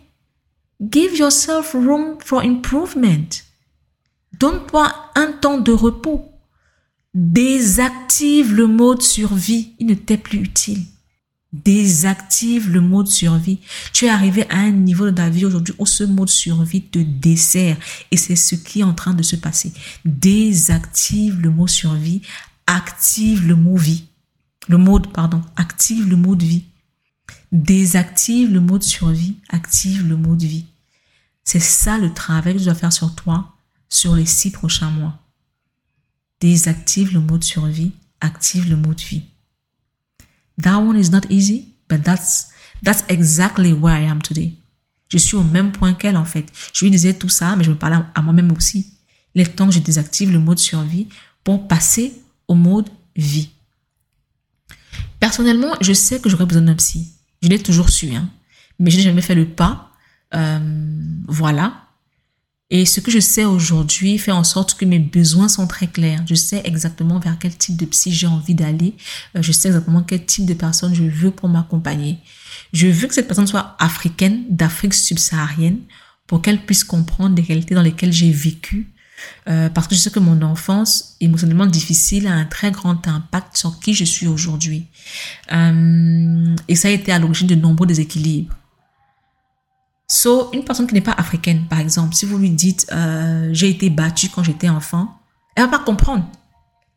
Give 0.81 1.17
yourself 1.17 1.73
room 1.73 2.17
for 2.21 2.41
improvement. 2.41 3.29
Donne-toi 4.39 4.93
un 5.15 5.33
temps 5.33 5.59
de 5.59 5.73
repos. 5.73 6.31
Désactive 7.15 8.55
le 8.55 8.67
mode 8.67 9.03
survie. 9.03 9.75
Il 9.79 9.87
ne 9.87 9.95
t'est 9.95 10.17
plus 10.17 10.41
utile. 10.41 10.83
Désactive 11.53 12.69
le 12.69 12.81
mode 12.81 13.07
survie. 13.07 13.61
Tu 13.93 14.07
es 14.07 14.09
arrivé 14.09 14.45
à 14.51 14.57
un 14.57 14.73
niveau 14.73 15.07
de 15.07 15.13
ta 15.13 15.29
vie 15.29 15.45
aujourd'hui 15.45 15.75
où 15.79 15.87
ce 15.87 16.03
mode 16.03 16.29
survie 16.29 16.83
te 16.83 16.99
dessert. 16.99 17.77
Et 18.11 18.17
c'est 18.17 18.35
ce 18.35 18.57
qui 18.57 18.81
est 18.81 18.85
en 18.85 18.95
train 18.95 19.15
de 19.15 19.23
se 19.23 19.37
passer. 19.37 19.73
Désactive 20.05 21.41
le 21.41 21.51
mode 21.51 21.69
survie. 21.69 22.23
Active 22.67 23.47
le 23.47 23.57
mot 23.57 23.77
vie. 23.77 24.07
Le 24.69 24.79
mode, 24.79 25.13
pardon. 25.13 25.43
Active 25.57 26.09
le 26.09 26.17
mode 26.17 26.43
vie. 26.43 26.65
Désactive 27.53 28.53
le 28.53 28.61
mode 28.61 28.83
survie. 28.83 29.37
Active 29.49 30.07
le 30.07 30.17
mode 30.17 30.43
vie. 30.43 30.67
C'est 31.45 31.61
ça 31.61 31.99
le 31.99 32.13
travail 32.13 32.55
que 32.55 32.59
tu 32.59 32.65
dois 32.65 32.75
faire 32.75 32.93
sur 32.93 33.15
toi 33.15 33.55
sur 33.89 34.17
les 34.17 34.27
six 34.27 34.51
prochains 34.51 34.91
mois. 34.91 35.19
Désactive 36.41 37.13
le 37.13 37.21
mode 37.21 37.45
survie, 37.45 37.93
active 38.21 38.69
le 38.69 38.77
mode 38.77 39.01
vie. 39.01 39.23
That 40.61 40.79
one 40.79 40.99
is 40.99 41.11
not 41.11 41.23
easy, 41.31 41.75
but 41.89 42.03
that's, 42.03 42.49
that's 42.83 43.05
exactly 43.09 43.73
where 43.73 43.95
I 43.95 44.07
am 44.07 44.21
today. 44.21 44.55
Je 45.09 45.19
suis 45.19 45.37
au 45.37 45.45
même 45.45 45.71
point 45.71 45.95
qu'elle, 45.95 46.17
en 46.17 46.25
fait. 46.25 46.47
Je 46.73 46.85
lui 46.85 46.91
disais 46.91 47.15
tout 47.15 47.29
ça, 47.29 47.55
mais 47.57 47.65
je 47.65 47.71
me 47.71 47.77
parlais 47.77 47.99
à 48.15 48.23
moi-même 48.23 48.53
aussi. 48.53 48.95
Il 49.35 49.43
est 49.43 49.55
temps 49.55 49.67
que 49.67 49.75
je 49.75 49.79
désactive 49.79 50.33
le 50.33 50.39
mode 50.39 50.59
survie 50.59 51.09
pour 51.45 51.69
passer 51.69 52.13
au 52.49 52.55
mode 52.55 52.89
vie. 53.17 53.51
Personnellement, 55.21 55.75
je 55.81 55.93
sais 55.93 56.21
que 56.21 56.29
j'aurais 56.29 56.47
besoin 56.47 56.63
d'un 56.63 56.75
psy. 56.75 57.13
Je 57.43 57.49
l'ai 57.49 57.59
toujours 57.59 57.91
su, 57.91 58.15
hein. 58.15 58.29
Mais 58.79 58.91
je 58.91 58.97
n'ai 58.97 59.03
jamais 59.03 59.23
fait 59.23 59.35
le 59.35 59.47
pas. 59.47 59.91
Euh, 60.35 60.59
voilà. 61.29 61.85
Et 62.71 62.87
ce 62.87 63.01
que 63.01 63.11
je 63.11 63.21
sais 63.21 63.45
aujourd'hui 63.45 64.19
fait 64.19 64.33
en 64.33 64.43
sorte 64.43 64.75
que 64.75 64.85
mes 64.85 64.99
besoins 64.99 65.49
sont 65.49 65.67
très 65.67 65.87
clairs. 65.87 66.25
Je 66.27 66.35
sais 66.35 66.63
exactement 66.65 67.19
vers 67.19 67.39
quel 67.39 67.57
type 67.57 67.77
de 67.77 67.85
psy 67.85 68.13
j'ai 68.13 68.27
envie 68.27 68.55
d'aller. 68.55 68.95
Euh, 69.37 69.43
je 69.43 69.53
sais 69.53 69.69
exactement 69.69 70.03
quel 70.03 70.25
type 70.25 70.47
de 70.47 70.55
personne 70.55 70.95
je 70.95 71.05
veux 71.05 71.31
pour 71.31 71.49
m'accompagner. 71.49 72.19
Je 72.73 72.87
veux 72.87 73.07
que 73.07 73.15
cette 73.15 73.27
personne 73.27 73.47
soit 73.47 73.77
africaine, 73.79 74.45
d'Afrique 74.51 74.95
subsaharienne, 74.95 75.81
pour 76.27 76.43
qu'elle 76.43 76.65
puisse 76.65 76.85
comprendre 76.85 77.37
les 77.37 77.43
réalités 77.43 77.75
dans 77.75 77.83
lesquelles 77.83 78.13
j'ai 78.13 78.33
vécu. 78.33 78.94
Euh, 79.49 79.69
parce 79.69 79.89
que 79.89 79.95
je 79.95 80.01
sais 80.01 80.11
que 80.11 80.19
mon 80.19 80.41
enfance 80.43 81.17
émotionnellement 81.21 81.67
difficile 81.67 82.27
a 82.27 82.33
un 82.33 82.45
très 82.45 82.71
grand 82.71 83.07
impact 83.07 83.57
sur 83.57 83.79
qui 83.79 83.95
je 83.95 84.05
suis 84.05 84.27
aujourd'hui. 84.27 84.87
Euh, 85.53 86.57
et 86.69 86.75
ça 86.75 86.89
a 86.89 86.91
été 86.91 87.13
à 87.13 87.19
l'origine 87.19 87.47
de 87.47 87.55
nombreux 87.55 87.87
déséquilibres. 87.87 88.55
So, 90.07 90.51
une 90.53 90.65
personne 90.65 90.87
qui 90.87 90.95
n'est 90.95 91.01
pas 91.01 91.13
africaine, 91.13 91.67
par 91.69 91.81
exemple, 91.81 92.15
si 92.15 92.27
vous 92.27 92.39
lui 92.39 92.51
dites 92.51 92.87
euh, 92.93 93.49
j'ai 93.53 93.71
été 93.71 93.91
battue 93.91 94.29
quand 94.29 94.43
j'étais 94.43 94.69
enfant, 94.69 95.19
elle 95.57 95.65
va 95.65 95.79
pas 95.79 95.85
comprendre. 95.85 96.27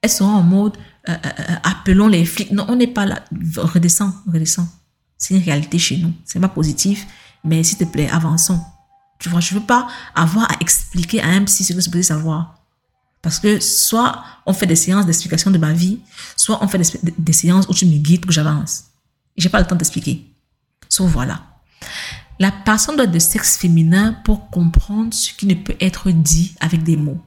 Elle 0.01 0.09
sera 0.09 0.29
en 0.29 0.43
mode 0.43 0.77
appelons 1.63 2.09
les 2.09 2.25
flics. 2.25 2.51
Non, 2.51 2.65
on 2.67 2.75
n'est 2.75 2.85
pas 2.85 3.05
là. 3.05 3.23
Redescends, 3.55 4.11
redescends. 4.31 4.67
C'est 5.17 5.35
une 5.35 5.41
réalité 5.41 5.79
chez 5.79 5.97
nous. 5.97 6.13
C'est 6.25 6.39
pas 6.39 6.49
positif, 6.49 7.07
Mais 7.45 7.63
s'il 7.63 7.77
te 7.77 7.85
plaît, 7.85 8.09
avançons. 8.09 8.59
Tu 9.19 9.29
vois, 9.29 9.39
je 9.39 9.53
veux 9.53 9.65
pas 9.65 9.87
avoir 10.15 10.51
à 10.51 10.55
expliquer 10.59 11.21
à 11.21 11.27
un 11.27 11.43
psy 11.45 11.63
ce 11.63 11.73
que 11.73 11.81
c'est 11.81 12.03
savoir. 12.03 12.57
Parce 13.21 13.39
que 13.39 13.59
soit 13.59 14.23
on 14.45 14.53
fait 14.53 14.67
des 14.67 14.75
séances 14.75 15.05
d'explication 15.05 15.51
de 15.51 15.57
ma 15.57 15.73
vie, 15.73 15.99
soit 16.35 16.63
on 16.63 16.67
fait 16.67 16.79
des, 17.17 17.33
séances 17.33 17.67
où 17.67 17.73
tu 17.73 17.85
me 17.85 17.97
guides 17.97 18.21
pour 18.21 18.27
que 18.27 18.33
j'avance. 18.33 18.85
J'ai 19.35 19.49
pas 19.49 19.59
le 19.59 19.65
temps 19.65 19.75
d'expliquer. 19.75 20.25
Sauf 20.87 21.11
voilà. 21.11 21.43
La 22.39 22.51
personne 22.51 22.95
doit 22.95 23.05
être 23.05 23.11
de 23.11 23.19
sexe 23.19 23.57
féminin 23.57 24.13
pour 24.23 24.49
comprendre 24.49 25.13
ce 25.13 25.33
qui 25.33 25.47
ne 25.47 25.55
peut 25.55 25.75
être 25.81 26.11
dit 26.11 26.55
avec 26.59 26.83
des 26.83 26.95
mots. 26.95 27.21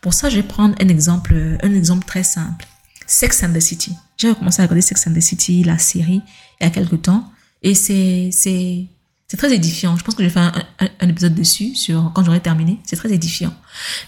Pour 0.00 0.12
ça, 0.14 0.28
je 0.28 0.36
vais 0.36 0.42
prendre 0.42 0.74
un 0.80 0.88
exemple, 0.88 1.58
un 1.62 1.72
exemple 1.72 2.04
très 2.04 2.22
simple. 2.22 2.66
Sex 3.06 3.42
and 3.42 3.52
the 3.52 3.60
City. 3.60 3.96
J'ai 4.16 4.34
commencé 4.34 4.60
à 4.60 4.66
regarder 4.66 4.82
Sex 4.82 5.06
and 5.06 5.14
the 5.14 5.20
City, 5.20 5.64
la 5.64 5.78
série, 5.78 6.22
il 6.60 6.64
y 6.64 6.66
a 6.66 6.70
quelques 6.70 7.02
temps. 7.02 7.32
Et 7.62 7.74
c'est, 7.74 8.30
c'est, 8.32 8.86
c'est 9.30 9.36
très 9.36 9.54
édifiant. 9.54 9.96
Je 9.96 10.02
pense 10.02 10.16
que 10.16 10.24
je 10.24 10.28
vais 10.28 10.32
faire 10.32 10.52
un, 10.80 10.88
un, 10.98 11.08
épisode 11.08 11.36
dessus 11.36 11.76
sur 11.76 12.10
quand 12.12 12.24
j'aurai 12.24 12.40
terminé. 12.40 12.80
C'est 12.82 12.96
très 12.96 13.12
édifiant. 13.12 13.54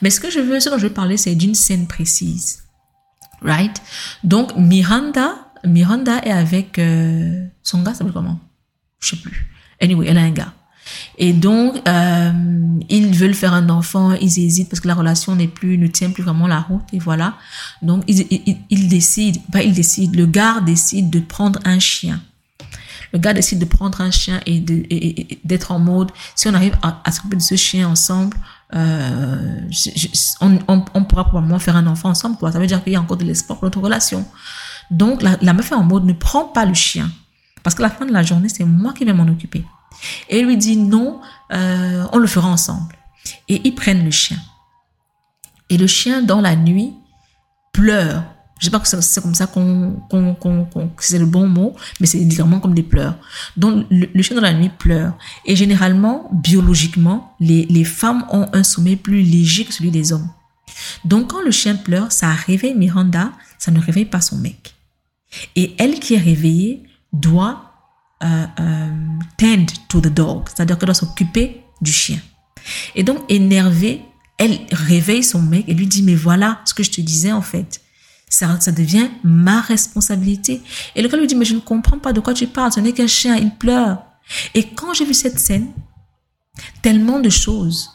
Mais 0.03 0.11
ce 0.11 0.19
que 0.19 0.33
je 0.33 0.41
veux, 0.41 0.59
ce 0.59 0.69
dont 0.69 0.79
je 0.79 0.89
veux 0.89 0.93
parler, 0.93 1.17
c'est 1.17 1.37
d'une 1.37 1.55
scène 1.55 1.87
précise. 1.87 2.65
Right? 3.41 3.81
Donc, 4.25 4.57
Miranda, 4.57 5.37
Miranda 5.65 6.19
est 6.25 6.33
avec 6.33 6.77
euh, 6.81 7.47
son 7.63 7.85
gars, 7.85 7.93
ça 7.93 7.99
s'appelle 7.99 8.13
comment? 8.13 8.41
Je 8.99 9.11
sais 9.11 9.17
plus. 9.17 9.47
Anyway, 9.81 10.09
elle 10.09 10.19
a 10.19 10.23
un 10.23 10.33
gars. 10.33 10.55
Et 11.19 11.33
donc, 11.33 11.81
euh, 11.87 12.33
ils 12.89 13.15
veulent 13.15 13.35
faire 13.35 13.55
un 13.55 13.69
enfant, 13.69 14.15
ils 14.15 14.41
hésitent 14.41 14.71
parce 14.71 14.81
que 14.81 14.89
la 14.89 14.95
relation 14.95 15.37
n'est 15.37 15.47
plus, 15.47 15.79
ne 15.79 15.87
tient 15.87 16.11
plus 16.11 16.25
vraiment 16.25 16.49
la 16.49 16.63
route, 16.63 16.83
et 16.93 16.99
voilà. 16.99 17.37
Donc, 17.81 18.03
ils, 18.09 18.27
ils, 18.29 18.57
ils 18.71 18.89
décident, 18.89 19.41
pas 19.53 19.63
ils 19.63 19.73
décident, 19.73 20.19
le 20.19 20.27
gars 20.27 20.61
décide 20.61 21.11
de 21.11 21.21
prendre 21.21 21.61
un 21.65 21.79
chien. 21.79 22.21
Le 23.13 23.19
gars 23.19 23.33
décide 23.33 23.59
de 23.59 23.65
prendre 23.65 24.01
un 24.01 24.11
chien 24.11 24.41
et 24.47 24.61
d'être 25.45 25.71
en 25.71 25.79
mode, 25.79 26.11
si 26.35 26.49
on 26.49 26.55
arrive 26.55 26.77
à, 26.83 27.01
à 27.05 27.13
s'occuper 27.13 27.37
de 27.37 27.43
ce 27.43 27.57
chien 27.57 27.89
ensemble, 27.89 28.37
euh, 28.75 29.69
on, 30.41 31.05
pourra 31.05 31.25
probablement 31.25 31.59
faire 31.59 31.77
un 31.77 31.87
enfant 31.87 32.09
ensemble, 32.09 32.37
quoi. 32.39 32.53
Ça 32.53 32.59
veut 32.59 32.67
dire 32.67 32.83
qu'il 32.83 32.93
y 32.93 32.97
a 32.97 33.01
encore 33.01 33.19
de 33.19 33.25
l'espoir 33.25 33.59
pour 33.59 33.67
notre 33.67 33.81
relation. 33.81 34.25
Donc, 34.91 35.23
la, 35.23 35.37
la 35.43 35.53
meuf 35.53 35.73
est 35.73 35.75
en 35.75 35.83
mode, 35.83 36.05
ne 36.05 36.15
prends 36.15 36.45
pas 36.45 36.65
le 36.65 36.75
chien. 36.75 37.11
Parce 37.63 37.75
que 37.75 37.83
la 37.83 37.91
fin 37.91 38.07
de 38.07 38.13
la 38.13 38.23
journée, 38.23 38.49
c'est 38.49 38.65
moi 38.65 38.93
qui 38.93 39.05
vais 39.05 39.13
m'en 39.13 39.29
occuper. 39.29 39.65
Et 40.29 40.43
lui 40.43 40.57
dit 40.57 40.77
non, 40.77 41.21
euh, 41.53 42.07
on 42.13 42.19
le 42.19 42.27
fera 42.27 42.49
ensemble. 42.49 42.97
Et 43.49 43.61
ils 43.65 43.75
prennent 43.75 44.05
le 44.05 44.11
chien. 44.11 44.39
Et 45.69 45.77
le 45.77 45.87
chien, 45.87 46.23
dans 46.23 46.41
la 46.41 46.57
nuit, 46.57 46.95
pleure. 47.73 48.25
Je 48.63 48.67
sais 48.67 48.71
pas 48.71 48.79
que 48.79 48.87
c'est 48.87 49.21
comme 49.21 49.35
ça 49.35 49.49
qu'on, 49.49 49.97
c'est 51.01 51.19
le 51.19 51.27
bon 51.27 51.49
mot, 51.49 51.75
mais 51.99 52.07
c'est 52.07 52.19
littéralement 52.19 52.61
comme 52.61 52.75
des 52.75 52.85
pleurs. 52.85 53.17
Donc, 53.57 53.87
le, 53.91 54.23
chien 54.23 54.37
dans 54.37 54.43
la 54.43 54.55
nuit 54.55 54.69
pleure. 54.69 55.15
Et 55.45 55.57
généralement, 55.57 56.31
biologiquement, 56.33 57.35
les, 57.41 57.67
les 57.67 57.83
femmes 57.83 58.25
ont 58.31 58.47
un 58.53 58.63
sommeil 58.63 58.95
plus 58.95 59.23
léger 59.23 59.65
que 59.65 59.75
celui 59.75 59.91
des 59.91 60.13
hommes. 60.13 60.29
Donc, 61.05 61.33
quand 61.33 61.43
le 61.43 61.51
chien 61.51 61.75
pleure, 61.75 62.13
ça 62.13 62.31
réveille 62.31 62.77
Miranda, 62.77 63.33
ça 63.59 63.73
ne 63.73 63.81
réveille 63.81 64.05
pas 64.05 64.21
son 64.21 64.37
mec. 64.37 64.77
Et 65.57 65.75
elle 65.79 65.99
qui 65.99 66.15
est 66.15 66.19
réveillée 66.19 66.85
doit 67.13 67.65
euh, 68.23 68.47
euh, 68.61 68.89
tend 69.39 69.67
to 69.89 70.01
the 70.01 70.15
dog, 70.15 70.45
c'est-à-dire 70.47 70.79
qu'elle 70.79 70.87
doit 70.87 70.95
s'occuper 70.95 71.65
du 71.81 71.91
chien. 71.91 72.21
Et 72.95 73.03
donc, 73.03 73.19
énervée, 73.29 74.03
elle 74.39 74.61
réveille 74.71 75.25
son 75.25 75.43
mec 75.43 75.65
et 75.69 75.75
lui 75.75 75.89
dit, 75.89 76.05
mais 76.05 76.15
voilà 76.15 76.61
ce 76.65 76.75
que 76.75 76.85
je 76.85 76.93
te 76.93 77.01
disais 77.01 77.33
en 77.33 77.43
fait. 77.43 77.82
Ça, 78.33 78.73
devient 78.73 79.11
ma 79.23 79.61
responsabilité. 79.61 80.63
Et 80.95 81.03
le 81.03 81.09
gars 81.09 81.19
lui 81.19 81.27
dit, 81.27 81.35
mais 81.35 81.45
je 81.45 81.55
ne 81.55 81.61
comprends 81.61 81.99
pas 81.99 82.15
de 82.15 82.21
quoi 82.21 82.33
tu 82.33 82.47
parles, 82.47 82.73
ce 82.73 82.81
n'est 82.81 82.95
qu'un 82.95 83.07
chien, 83.07 83.37
il 83.37 83.55
pleure. 83.55 84.03
Et 84.55 84.69
quand 84.69 84.95
j'ai 84.95 85.05
vu 85.05 85.13
cette 85.13 85.39
scène, 85.39 85.71
tellement 86.81 87.21
de 87.21 87.29
choses 87.29 87.91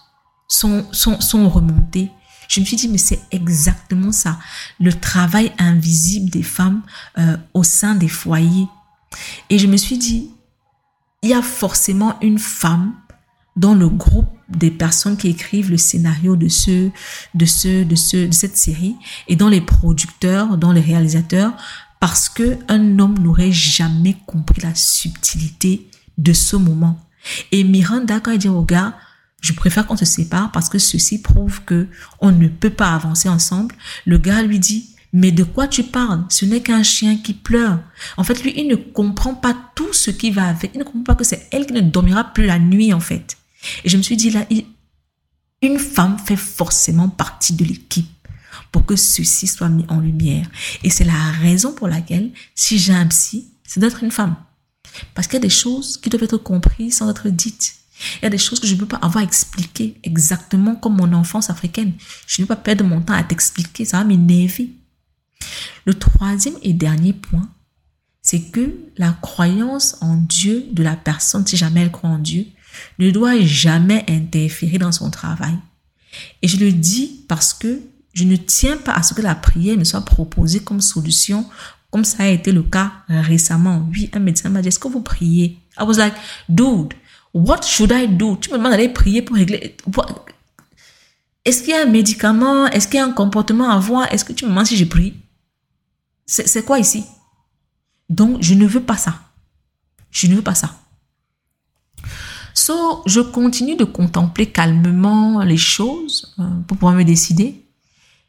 sont, 0.48 0.86
sont, 0.92 1.20
sont 1.22 1.50
remontées. 1.50 2.12
Je 2.48 2.60
me 2.60 2.66
suis 2.66 2.78
dit, 2.78 2.88
mais 2.88 3.00
c'est 3.00 3.20
exactement 3.32 4.12
ça. 4.12 4.38
Le 4.80 4.94
travail 4.94 5.52
invisible 5.58 6.30
des 6.30 6.44
femmes 6.44 6.84
euh, 7.18 7.36
au 7.56 7.64
sein 7.64 7.96
des 7.96 8.08
foyers. 8.08 8.68
Et 9.50 9.58
je 9.58 9.66
me 9.66 9.76
suis 9.76 9.98
dit, 9.98 10.30
il 11.24 11.32
y 11.32 11.34
a 11.34 11.42
forcément 11.42 12.16
une 12.22 12.40
femme 12.40 12.94
dans 13.56 13.74
le 13.74 13.90
groupe 13.90 14.37
des 14.50 14.72
personnes 14.72 15.18
qui 15.18 15.28
écrivent 15.28 15.72
le 15.72 15.78
scénario 15.78 16.36
de 16.36 16.48
ce, 16.48 16.90
de 17.34 17.46
ce, 17.46 17.84
de 17.84 17.96
ce, 17.96 18.28
de 18.28 18.34
cette 18.34 18.58
série 18.58 18.96
et 19.28 19.36
dans 19.36 19.50
les 19.50 19.62
producteurs, 19.62 20.58
dans 20.58 20.72
les 20.72 20.82
réalisateurs, 20.82 21.54
parce 22.00 22.30
que 22.30 22.58
un 22.68 23.00
homme 23.00 23.18
n'aurait 23.20 23.52
jamais 23.52 24.18
compris 24.26 24.62
la 24.62 24.76
subtilité 24.76 25.90
de 26.18 26.34
ce 26.34 26.56
moment. 26.56 27.00
Et 27.52 27.64
Miranda, 27.64 28.20
quand 28.20 28.32
elle 28.32 28.38
dit 28.38 28.48
au 28.48 28.62
gars, 28.62 28.96
je 29.42 29.54
préfère 29.54 29.86
qu'on 29.86 29.98
se 29.98 30.06
sépare 30.06 30.52
parce 30.52 30.70
que 30.70 30.80
ceci 30.80 31.22
prouve 31.22 31.64
que 31.64 31.88
on 32.22 32.32
ne 32.32 32.48
peut 32.48 32.70
pas 32.70 32.94
avancer 32.94 33.30
ensemble, 33.30 33.76
le 34.06 34.18
gars 34.18 34.42
lui 34.42 34.60
dit, 34.60 34.90
mais 35.14 35.32
de 35.32 35.44
quoi 35.44 35.68
tu 35.68 35.84
parles? 35.84 36.26
Ce 36.30 36.46
n'est 36.46 36.62
qu'un 36.62 36.84
chien 36.84 37.18
qui 37.18 37.34
pleure. 37.34 37.80
En 38.18 38.24
fait, 38.24 38.44
lui, 38.44 38.54
il 38.56 38.68
ne 38.68 38.76
comprend 38.76 39.34
pas 39.34 39.56
tout 39.74 39.94
ce 39.94 40.12
qui 40.12 40.32
va 40.32 40.46
avec. 40.46 40.72
Il 40.74 40.80
ne 40.80 40.84
comprend 40.84 41.04
pas 41.04 41.16
que 41.16 41.24
c'est 41.24 41.48
elle 41.52 41.66
qui 41.66 41.74
ne 41.74 41.82
dormira 41.82 42.26
plus 42.26 42.46
la 42.46 42.60
nuit, 42.60 42.94
en 42.94 43.00
fait. 43.00 43.37
Et 43.84 43.90
je 43.90 43.98
me 43.98 44.02
suis 44.02 44.18
dit, 44.18 44.30
là, 44.30 44.46
une 45.62 45.80
femme 45.80 46.18
fait 46.20 46.36
forcément 46.36 47.10
partie 47.10 47.54
de 47.54 47.66
l'équipe 47.66 48.08
pour 48.72 48.86
que 48.86 48.96
ceci 48.96 49.48
soit 49.48 49.70
mis 49.70 49.86
en 49.90 50.00
lumière. 50.00 50.48
Et 50.84 50.90
c'est 50.90 51.04
la 51.04 51.32
raison 51.32 51.74
pour 51.74 51.88
laquelle, 51.88 52.32
si 52.56 52.78
j'ai 52.78 52.94
un 52.94 53.08
psy, 53.08 53.52
c'est 53.64 53.80
d'être 53.80 54.04
une 54.04 54.12
femme. 54.12 54.36
Parce 55.14 55.28
qu'il 55.28 55.36
y 55.36 55.38
a 55.38 55.48
des 55.48 55.50
choses 55.50 55.98
qui 55.98 56.10
doivent 56.10 56.24
être 56.24 56.38
comprises 56.38 56.98
sans 56.98 57.10
être 57.10 57.30
dites. 57.30 57.76
Il 58.22 58.24
y 58.24 58.28
a 58.28 58.30
des 58.30 58.38
choses 58.38 58.60
que 58.60 58.68
je 58.68 58.76
ne 58.76 58.80
peux 58.80 58.86
pas 58.86 58.98
avoir 58.98 59.24
expliquées 59.24 60.00
exactement 60.04 60.76
comme 60.76 60.98
mon 60.98 61.14
enfance 61.14 61.50
africaine. 61.50 61.94
Je 62.28 62.42
ne 62.42 62.46
peux 62.46 62.56
pas 62.56 62.62
perdre 62.62 62.86
mon 62.86 63.02
temps 63.02 63.14
à 63.14 63.24
t'expliquer, 63.24 63.86
ça 63.86 63.98
va 63.98 64.04
m'énerver. 64.04 64.70
Le 65.86 65.94
troisième 65.94 66.56
et 66.62 66.74
dernier 66.74 67.14
point, 67.14 67.50
c'est 68.22 68.52
que 68.52 68.76
la 68.98 69.14
croyance 69.14 69.98
en 70.02 70.18
Dieu 70.18 70.66
de 70.72 70.84
la 70.84 70.96
personne, 70.96 71.48
si 71.48 71.58
jamais 71.58 71.82
elle 71.82 71.92
croit 71.92 72.10
en 72.10 72.20
Dieu, 72.20 72.46
ne 73.00 73.12
doit 73.12 73.40
jamais 73.42 74.06
interférer 74.10 74.78
dans 74.78 74.92
son 74.92 75.10
travail. 75.10 75.56
Et 76.42 76.48
je 76.48 76.58
le 76.58 76.72
dis 76.72 77.26
parce 77.28 77.54
que 77.54 77.80
je 78.14 78.24
ne 78.24 78.36
tiens 78.36 78.78
pas 78.78 78.94
à 78.94 79.04
ce 79.04 79.14
que 79.14 79.22
la 79.22 79.36
prière 79.36 79.78
me 79.78 79.84
soit 79.84 80.02
proposée 80.02 80.62
comme 80.62 80.82
solution, 80.82 81.46
comme 81.92 82.04
ça 82.04 82.24
a 82.24 82.28
été 82.28 82.52
le 82.52 82.64
cas 82.64 82.92
récemment. 83.08 83.88
Oui, 83.92 84.10
un 84.14 84.20
médecin 84.20 84.50
m'a 84.50 84.62
dit, 84.62 84.70
est-ce 84.70 84.80
que 84.80 84.88
vous 84.88 85.02
priez? 85.02 85.60
I 85.80 85.84
was 85.84 85.98
like, 85.98 86.16
dude, 86.50 86.94
what 87.34 87.62
should 87.62 87.92
I 87.94 88.08
do? 88.08 88.36
Tu 88.38 88.50
me 88.52 88.58
demandes 88.58 88.72
d'aller 88.72 88.90
prier 88.90 89.22
pour 89.22 89.36
régler... 89.36 89.78
Est-ce 91.46 91.62
qu'il 91.62 91.70
y 91.70 91.74
a 91.78 91.84
un 91.84 91.86
médicament? 91.86 92.68
Est-ce 92.68 92.88
qu'il 92.88 92.98
y 92.98 93.02
a 93.02 93.06
un 93.06 93.12
comportement 93.12 93.70
à 93.70 93.76
avoir? 93.76 94.12
Est-ce 94.12 94.26
que 94.26 94.34
tu 94.34 94.46
me 94.46 94.50
demandes 94.50 94.66
si 94.66 94.76
je 94.76 94.86
prie? 94.86 95.14
C'est 96.26 96.66
quoi 96.66 96.80
ici? 96.80 97.06
Donc, 98.10 98.42
je 98.42 98.54
ne 98.54 98.66
veux 98.66 98.82
pas 98.82 98.98
ça. 98.98 99.22
Je 100.12 100.28
ne 100.28 100.36
veux 100.36 100.42
pas 100.42 100.56
ça. 100.56 100.78
So, 102.68 103.02
je 103.06 103.22
continue 103.22 103.78
de 103.78 103.86
contempler 103.86 104.48
calmement 104.48 105.42
les 105.42 105.56
choses 105.56 106.34
euh, 106.38 106.44
pour 106.68 106.76
pouvoir 106.76 106.96
me 106.96 107.06
décider. 107.06 107.64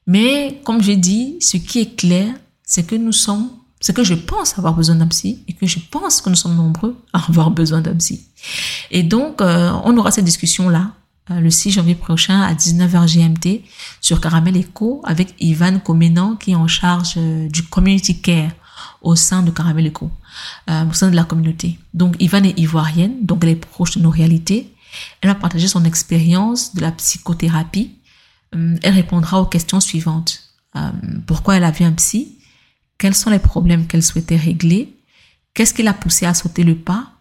Mais 0.06 0.60
comme 0.62 0.80
j'ai 0.80 0.94
dit, 0.94 1.38
ce 1.40 1.56
qui 1.56 1.80
est 1.80 1.96
clair, 1.96 2.32
c'est 2.62 2.86
que 2.86 2.94
nous 2.94 3.10
sommes, 3.10 3.50
c'est 3.80 3.92
que 3.92 4.04
je 4.04 4.14
pense 4.14 4.56
avoir 4.56 4.74
besoin 4.74 4.94
d'un 4.94 5.08
psy 5.08 5.42
et 5.48 5.54
que 5.54 5.66
je 5.66 5.80
pense 5.90 6.20
que 6.20 6.30
nous 6.30 6.36
sommes 6.36 6.54
nombreux 6.54 6.96
à 7.12 7.18
avoir 7.28 7.50
besoin 7.50 7.80
d'un 7.80 7.96
psy. 7.96 8.28
Et 8.92 9.02
donc, 9.02 9.40
euh, 9.40 9.72
on 9.82 9.96
aura 9.96 10.12
cette 10.12 10.26
discussion-là 10.26 10.92
euh, 11.32 11.40
le 11.40 11.50
6 11.50 11.72
janvier 11.72 11.96
prochain 11.96 12.40
à 12.40 12.54
19h 12.54 13.12
GMT 13.12 13.64
sur 14.00 14.20
Caramel 14.20 14.56
Echo 14.56 15.02
avec 15.02 15.34
Ivan 15.40 15.80
Comenan 15.80 16.36
qui 16.36 16.52
est 16.52 16.54
en 16.54 16.68
charge 16.68 17.16
du 17.16 17.64
community 17.64 18.20
care 18.20 18.52
au 19.02 19.16
sein 19.16 19.42
de 19.42 19.50
Caramel 19.50 19.86
Echo, 19.86 20.12
euh, 20.68 20.84
au 20.88 20.92
sein 20.92 21.10
de 21.10 21.16
la 21.16 21.24
communauté. 21.24 21.78
Donc 21.94 22.16
Ivan 22.18 22.44
est 22.44 22.58
ivoirienne, 22.58 23.24
donc 23.24 23.40
elle 23.42 23.50
est 23.50 23.56
proche 23.56 23.96
de 23.96 24.02
nos 24.02 24.10
réalités. 24.10 24.72
Elle 25.20 25.30
va 25.30 25.34
partager 25.34 25.68
son 25.68 25.84
expérience 25.84 26.74
de 26.74 26.80
la 26.80 26.92
psychothérapie. 26.92 27.92
Elle 28.52 28.94
répondra 28.94 29.42
aux 29.42 29.46
questions 29.46 29.80
suivantes. 29.80 30.40
pourquoi 31.26 31.56
elle 31.56 31.64
a 31.64 31.70
vu 31.70 31.84
un 31.84 31.92
psy? 31.92 32.38
Quels 32.96 33.14
sont 33.14 33.30
les 33.30 33.38
problèmes 33.38 33.86
qu'elle 33.86 34.02
souhaitait 34.02 34.36
régler? 34.36 34.96
Qu'est-ce 35.54 35.74
qui 35.74 35.82
l'a 35.82 35.92
poussé 35.92 36.26
à 36.26 36.34
sauter 36.34 36.64
le 36.64 36.76
pas? 36.76 37.12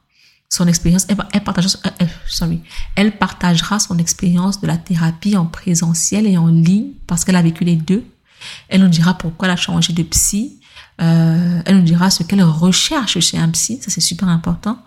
Son 0.49 0.67
expérience, 0.67 1.07
elle, 1.09 1.43
partagera, 1.43 1.79
sorry, 2.25 2.61
elle 2.95 3.17
partagera 3.17 3.79
son 3.79 3.97
expérience 3.97 4.61
de 4.61 4.67
la 4.67 4.77
thérapie 4.77 5.35
en 5.35 5.45
présentiel 5.45 6.25
et 6.25 6.37
en 6.37 6.47
ligne 6.47 6.91
parce 7.05 7.25
qu'elle 7.25 7.35
a 7.35 7.41
vécu 7.41 7.65
les 7.65 7.75
deux. 7.75 8.05
Elle 8.69 8.81
nous 8.81 8.87
dira 8.87 9.15
pourquoi 9.15 9.47
elle 9.47 9.53
a 9.53 9.57
changé 9.57 9.91
de 9.91 10.03
psy. 10.03 10.56
Euh, 10.99 11.61
elle 11.65 11.77
nous 11.77 11.83
dira 11.83 12.09
ce 12.09 12.23
qu'elle 12.23 12.41
recherche 12.41 13.19
chez 13.19 13.37
un 13.37 13.49
psy, 13.49 13.79
ça 13.81 13.91
c'est 13.91 14.01
super 14.01 14.27
important, 14.29 14.79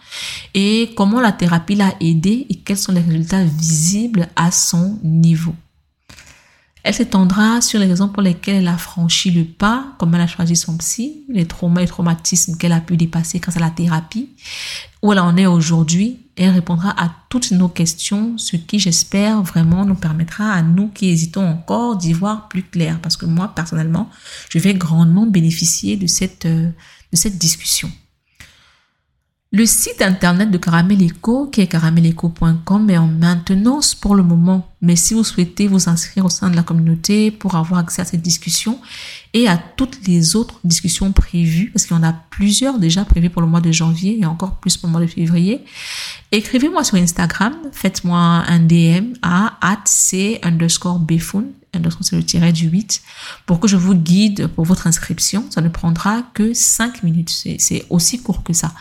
et 0.54 0.92
comment 0.96 1.20
la 1.20 1.30
thérapie 1.30 1.76
l'a 1.76 1.94
aidé 2.00 2.46
et 2.48 2.56
quels 2.56 2.78
sont 2.78 2.92
les 2.92 3.00
résultats 3.00 3.44
visibles 3.44 4.28
à 4.34 4.50
son 4.50 4.98
niveau. 5.04 5.54
Elle 6.82 6.94
s'étendra 6.94 7.60
sur 7.60 7.78
les 7.78 7.86
raisons 7.86 8.08
pour 8.08 8.22
lesquelles 8.22 8.56
elle 8.56 8.68
a 8.68 8.78
franchi 8.78 9.30
le 9.30 9.44
pas, 9.44 9.84
comment 9.98 10.14
elle 10.14 10.22
a 10.22 10.26
choisi 10.26 10.56
son 10.56 10.76
psy, 10.78 11.24
les 11.28 11.46
traumas 11.46 11.82
et 11.82 11.86
traumatismes 11.86 12.56
qu'elle 12.56 12.72
a 12.72 12.80
pu 12.80 12.96
dépasser 12.96 13.38
grâce 13.38 13.58
à 13.58 13.60
la 13.60 13.70
thérapie, 13.70 14.30
où 15.02 15.12
elle 15.12 15.20
en 15.20 15.36
est 15.36 15.46
aujourd'hui 15.46 16.18
elle 16.44 16.54
répondra 16.54 16.94
à 16.96 17.10
toutes 17.28 17.50
nos 17.50 17.68
questions, 17.68 18.38
ce 18.38 18.56
qui 18.56 18.78
j'espère 18.78 19.42
vraiment 19.42 19.84
nous 19.84 19.94
permettra 19.94 20.52
à 20.52 20.62
nous 20.62 20.88
qui 20.88 21.10
hésitons 21.10 21.46
encore 21.46 21.96
d'y 21.96 22.12
voir 22.12 22.48
plus 22.48 22.62
clair 22.62 22.98
parce 23.02 23.16
que 23.16 23.26
moi 23.26 23.52
personnellement, 23.54 24.08
je 24.48 24.58
vais 24.58 24.74
grandement 24.74 25.26
bénéficier 25.26 25.96
de 25.96 26.06
cette, 26.06 26.46
euh, 26.46 26.70
de 27.12 27.16
cette 27.16 27.36
discussion. 27.36 27.90
Le 29.52 29.66
site 29.66 30.00
internet 30.00 30.52
de 30.52 30.58
Caramel 30.58 31.04
Eco, 31.04 31.48
qui 31.48 31.60
est 31.60 31.66
carameleco.com, 31.66 32.88
est 32.88 32.96
en 32.96 33.08
maintenance 33.08 33.96
pour 33.96 34.14
le 34.14 34.22
moment. 34.22 34.68
Mais 34.80 34.94
si 34.94 35.12
vous 35.12 35.24
souhaitez 35.24 35.66
vous 35.66 35.88
inscrire 35.88 36.24
au 36.24 36.28
sein 36.28 36.50
de 36.50 36.54
la 36.54 36.62
communauté 36.62 37.32
pour 37.32 37.56
avoir 37.56 37.80
accès 37.80 38.00
à 38.00 38.04
cette 38.04 38.22
discussion 38.22 38.78
et 39.34 39.48
à 39.48 39.58
toutes 39.58 40.06
les 40.06 40.36
autres 40.36 40.60
discussions 40.62 41.10
prévues, 41.10 41.72
parce 41.72 41.84
qu'il 41.84 41.96
y 41.96 41.98
en 41.98 42.04
a 42.04 42.12
plusieurs 42.12 42.78
déjà 42.78 43.04
prévues 43.04 43.28
pour 43.28 43.42
le 43.42 43.48
mois 43.48 43.60
de 43.60 43.72
janvier 43.72 44.20
et 44.20 44.24
encore 44.24 44.60
plus 44.60 44.76
pour 44.76 44.86
le 44.86 44.92
mois 44.92 45.00
de 45.00 45.08
février, 45.08 45.64
écrivez-moi 46.30 46.84
sur 46.84 46.98
Instagram, 46.98 47.52
faites-moi 47.72 48.18
un 48.18 48.60
DM 48.60 49.14
à 49.20 49.58
c 49.84 50.38
underscore 50.44 51.00
c'est 52.00 52.16
le 52.16 52.24
tiret 52.24 52.52
du 52.52 52.68
8, 52.68 53.02
pour 53.46 53.60
que 53.60 53.68
je 53.68 53.76
vous 53.76 53.94
guide 53.94 54.48
pour 54.48 54.64
votre 54.64 54.86
inscription. 54.86 55.44
Ça 55.50 55.60
ne 55.60 55.68
prendra 55.68 56.22
que 56.34 56.52
5 56.54 57.02
minutes. 57.02 57.30
C'est 57.30 57.86
aussi 57.90 58.22
court 58.22 58.42
que 58.42 58.52
ça. 58.52 58.72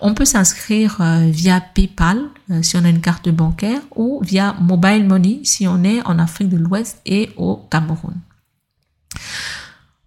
On 0.00 0.14
peut 0.14 0.24
s'inscrire 0.24 0.98
euh, 1.00 1.28
via 1.30 1.60
PayPal 1.60 2.20
euh, 2.50 2.62
si 2.62 2.76
on 2.76 2.84
a 2.84 2.88
une 2.88 3.00
carte 3.00 3.28
bancaire 3.28 3.80
ou 3.94 4.20
via 4.22 4.54
Mobile 4.60 5.06
Money 5.06 5.40
si 5.44 5.66
on 5.66 5.82
est 5.84 6.02
en 6.06 6.18
Afrique 6.18 6.48
de 6.48 6.56
l'Ouest 6.56 7.00
et 7.06 7.30
au 7.36 7.56
Cameroun. 7.70 8.16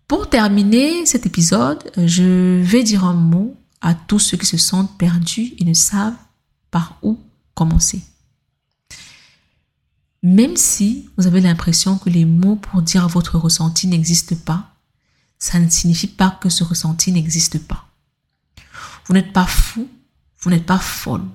Pour 0.07 0.29
terminer 0.29 1.05
cet 1.05 1.25
épisode, 1.25 1.91
je 1.97 2.61
vais 2.61 2.83
dire 2.83 3.03
un 3.03 3.13
mot 3.13 3.55
à 3.81 3.93
tous 3.93 4.19
ceux 4.19 4.37
qui 4.37 4.45
se 4.45 4.57
sentent 4.57 4.97
perdus 4.97 5.53
et 5.59 5.65
ne 5.65 5.73
savent 5.73 6.13
par 6.71 6.97
où 7.01 7.19
commencer. 7.53 8.01
Même 10.23 10.55
si 10.55 11.09
vous 11.17 11.27
avez 11.27 11.41
l'impression 11.41 11.97
que 11.97 12.09
les 12.09 12.23
mots 12.23 12.55
pour 12.55 12.81
dire 12.81 13.07
votre 13.09 13.37
ressenti 13.37 13.87
n'existent 13.87 14.37
pas, 14.45 14.73
ça 15.37 15.59
ne 15.59 15.69
signifie 15.69 16.07
pas 16.07 16.39
que 16.41 16.47
ce 16.47 16.63
ressenti 16.63 17.11
n'existe 17.11 17.59
pas. 17.59 17.89
Vous 19.05 19.13
n'êtes 19.13 19.33
pas 19.33 19.45
fou, 19.45 19.89
vous 20.39 20.49
n'êtes 20.49 20.65
pas 20.65 20.79
folle. 20.79 21.25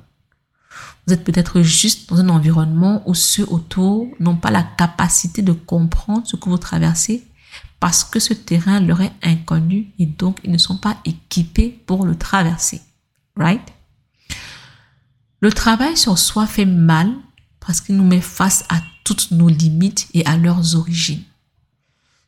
Vous 1.06 1.12
êtes 1.12 1.24
peut-être 1.24 1.60
juste 1.60 2.08
dans 2.08 2.20
un 2.20 2.30
environnement 2.30 3.02
où 3.06 3.14
ceux 3.14 3.46
autour 3.50 4.08
n'ont 4.20 4.36
pas 4.36 4.50
la 4.50 4.62
capacité 4.62 5.42
de 5.42 5.52
comprendre 5.52 6.26
ce 6.26 6.36
que 6.36 6.48
vous 6.48 6.58
traversez 6.58 7.26
parce 7.80 8.04
que 8.04 8.18
ce 8.18 8.32
terrain 8.32 8.80
leur 8.80 9.02
est 9.02 9.12
inconnu 9.22 9.92
et 9.98 10.06
donc 10.06 10.40
ils 10.44 10.50
ne 10.50 10.58
sont 10.58 10.78
pas 10.78 10.96
équipés 11.04 11.68
pour 11.86 12.06
le 12.06 12.16
traverser. 12.16 12.80
Right? 13.36 13.62
Le 15.40 15.52
travail 15.52 15.96
sur 15.96 16.18
soi 16.18 16.46
fait 16.46 16.66
mal 16.66 17.14
parce 17.68 17.82
qu'il 17.82 17.96
nous 17.98 18.04
met 18.04 18.22
face 18.22 18.64
à 18.70 18.80
toutes 19.04 19.30
nos 19.30 19.50
limites 19.50 20.08
et 20.14 20.24
à 20.24 20.38
leurs 20.38 20.74
origines. 20.74 21.22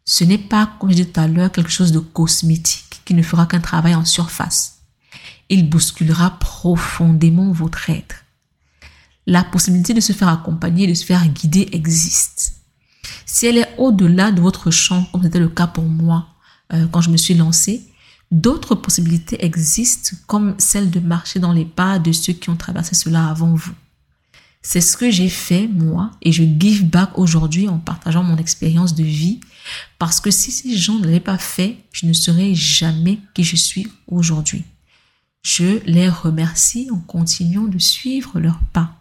Ce 0.04 0.22
n'est 0.22 0.36
pas, 0.36 0.70
comme 0.78 0.90
je 0.90 0.96
disais 0.96 1.08
tout 1.08 1.18
à 1.18 1.28
l'heure, 1.28 1.50
quelque 1.50 1.70
chose 1.70 1.92
de 1.92 1.98
cosmétique 1.98 3.00
qui 3.06 3.14
ne 3.14 3.22
fera 3.22 3.46
qu'un 3.46 3.60
travail 3.60 3.94
en 3.94 4.04
surface. 4.04 4.80
Il 5.48 5.70
bousculera 5.70 6.38
profondément 6.40 7.52
votre 7.52 7.88
être. 7.88 8.16
La 9.26 9.42
possibilité 9.42 9.94
de 9.94 10.00
se 10.00 10.12
faire 10.12 10.28
accompagner, 10.28 10.86
de 10.86 10.92
se 10.92 11.06
faire 11.06 11.26
guider 11.26 11.70
existe. 11.72 12.56
Si 13.24 13.46
elle 13.46 13.56
est 13.56 13.74
au-delà 13.78 14.32
de 14.32 14.42
votre 14.42 14.70
champ, 14.70 15.04
comme 15.04 15.22
c'était 15.22 15.38
le 15.38 15.48
cas 15.48 15.68
pour 15.68 15.84
moi 15.84 16.28
euh, 16.74 16.86
quand 16.88 17.00
je 17.00 17.08
me 17.08 17.16
suis 17.16 17.32
lancée, 17.32 17.88
d'autres 18.30 18.74
possibilités 18.74 19.42
existent 19.42 20.18
comme 20.26 20.54
celle 20.58 20.90
de 20.90 21.00
marcher 21.00 21.40
dans 21.40 21.54
les 21.54 21.64
pas 21.64 21.98
de 21.98 22.12
ceux 22.12 22.34
qui 22.34 22.50
ont 22.50 22.56
traversé 22.56 22.94
cela 22.94 23.28
avant 23.28 23.54
vous. 23.54 23.72
C'est 24.62 24.82
ce 24.82 24.96
que 24.96 25.10
j'ai 25.10 25.30
fait, 25.30 25.68
moi, 25.68 26.10
et 26.20 26.32
je 26.32 26.42
give 26.42 26.84
back 26.84 27.18
aujourd'hui 27.18 27.68
en 27.68 27.78
partageant 27.78 28.22
mon 28.22 28.36
expérience 28.36 28.94
de 28.94 29.04
vie, 29.04 29.40
parce 29.98 30.20
que 30.20 30.30
si 30.30 30.50
ces 30.50 30.76
gens 30.76 30.98
ne 30.98 31.04
l'avaient 31.04 31.20
pas 31.20 31.38
fait, 31.38 31.78
je 31.92 32.06
ne 32.06 32.12
serais 32.12 32.54
jamais 32.54 33.18
qui 33.34 33.42
je 33.42 33.56
suis 33.56 33.88
aujourd'hui. 34.06 34.64
Je 35.42 35.82
les 35.86 36.08
remercie 36.08 36.88
en 36.92 36.98
continuant 36.98 37.64
de 37.64 37.78
suivre 37.78 38.38
leurs 38.38 38.60
pas. 38.72 39.00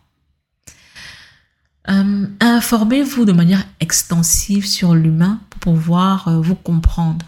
Euh, 1.90 2.28
informez-vous 2.40 3.26
de 3.26 3.32
manière 3.32 3.66
extensive 3.80 4.66
sur 4.66 4.96
l'humain 4.96 5.42
pour 5.50 5.60
pouvoir 5.60 6.28
euh, 6.28 6.40
vous 6.40 6.56
comprendre. 6.56 7.26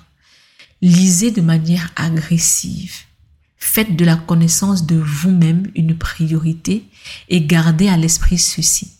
Lisez 0.81 1.31
de 1.31 1.41
manière 1.41 1.91
agressive. 1.95 2.95
Faites 3.63 3.95
de 3.95 4.03
la 4.03 4.17
connaissance 4.17 4.87
de 4.87 4.95
vous-même 4.95 5.71
une 5.75 5.95
priorité 5.95 6.83
et 7.29 7.45
gardez 7.45 7.87
à 7.87 7.95
l'esprit 7.95 8.39
ceci. 8.39 8.91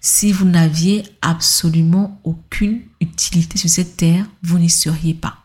Si 0.00 0.32
vous 0.32 0.46
n'aviez 0.46 1.04
absolument 1.20 2.18
aucune 2.24 2.80
utilité 3.00 3.58
sur 3.58 3.68
cette 3.68 3.98
terre, 3.98 4.24
vous 4.42 4.58
n'y 4.58 4.70
seriez 4.70 5.12
pas. 5.12 5.44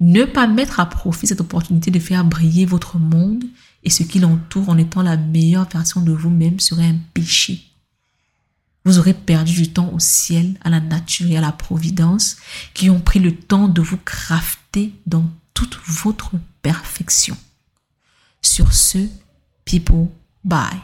Ne 0.00 0.24
pas 0.24 0.46
mettre 0.46 0.80
à 0.80 0.86
profit 0.86 1.26
cette 1.26 1.40
opportunité 1.40 1.90
de 1.90 1.98
faire 1.98 2.24
briller 2.24 2.66
votre 2.66 2.98
monde 2.98 3.42
et 3.82 3.90
ce 3.90 4.02
qui 4.02 4.20
l'entoure 4.20 4.68
en 4.68 4.76
étant 4.76 5.02
la 5.02 5.16
meilleure 5.16 5.68
version 5.68 6.02
de 6.02 6.12
vous-même 6.12 6.60
serait 6.60 6.86
un 6.86 6.98
péché. 7.14 7.64
Vous 8.84 8.98
aurez 8.98 9.14
perdu 9.14 9.54
du 9.54 9.72
temps 9.72 9.90
au 9.92 9.98
ciel, 9.98 10.58
à 10.60 10.68
la 10.68 10.80
nature 10.80 11.30
et 11.30 11.38
à 11.38 11.40
la 11.40 11.52
providence 11.52 12.36
qui 12.74 12.90
ont 12.90 13.00
pris 13.00 13.18
le 13.18 13.34
temps 13.34 13.66
de 13.66 13.80
vous 13.80 13.96
crafter 13.96 14.92
dans 15.06 15.24
toute 15.54 15.80
votre 15.86 16.32
perfection. 16.62 17.36
Sur 18.40 18.72
ce, 18.72 18.98
people, 19.64 20.08
bye. 20.44 20.80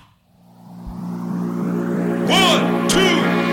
One, 2.29 2.89
two. 2.89 3.48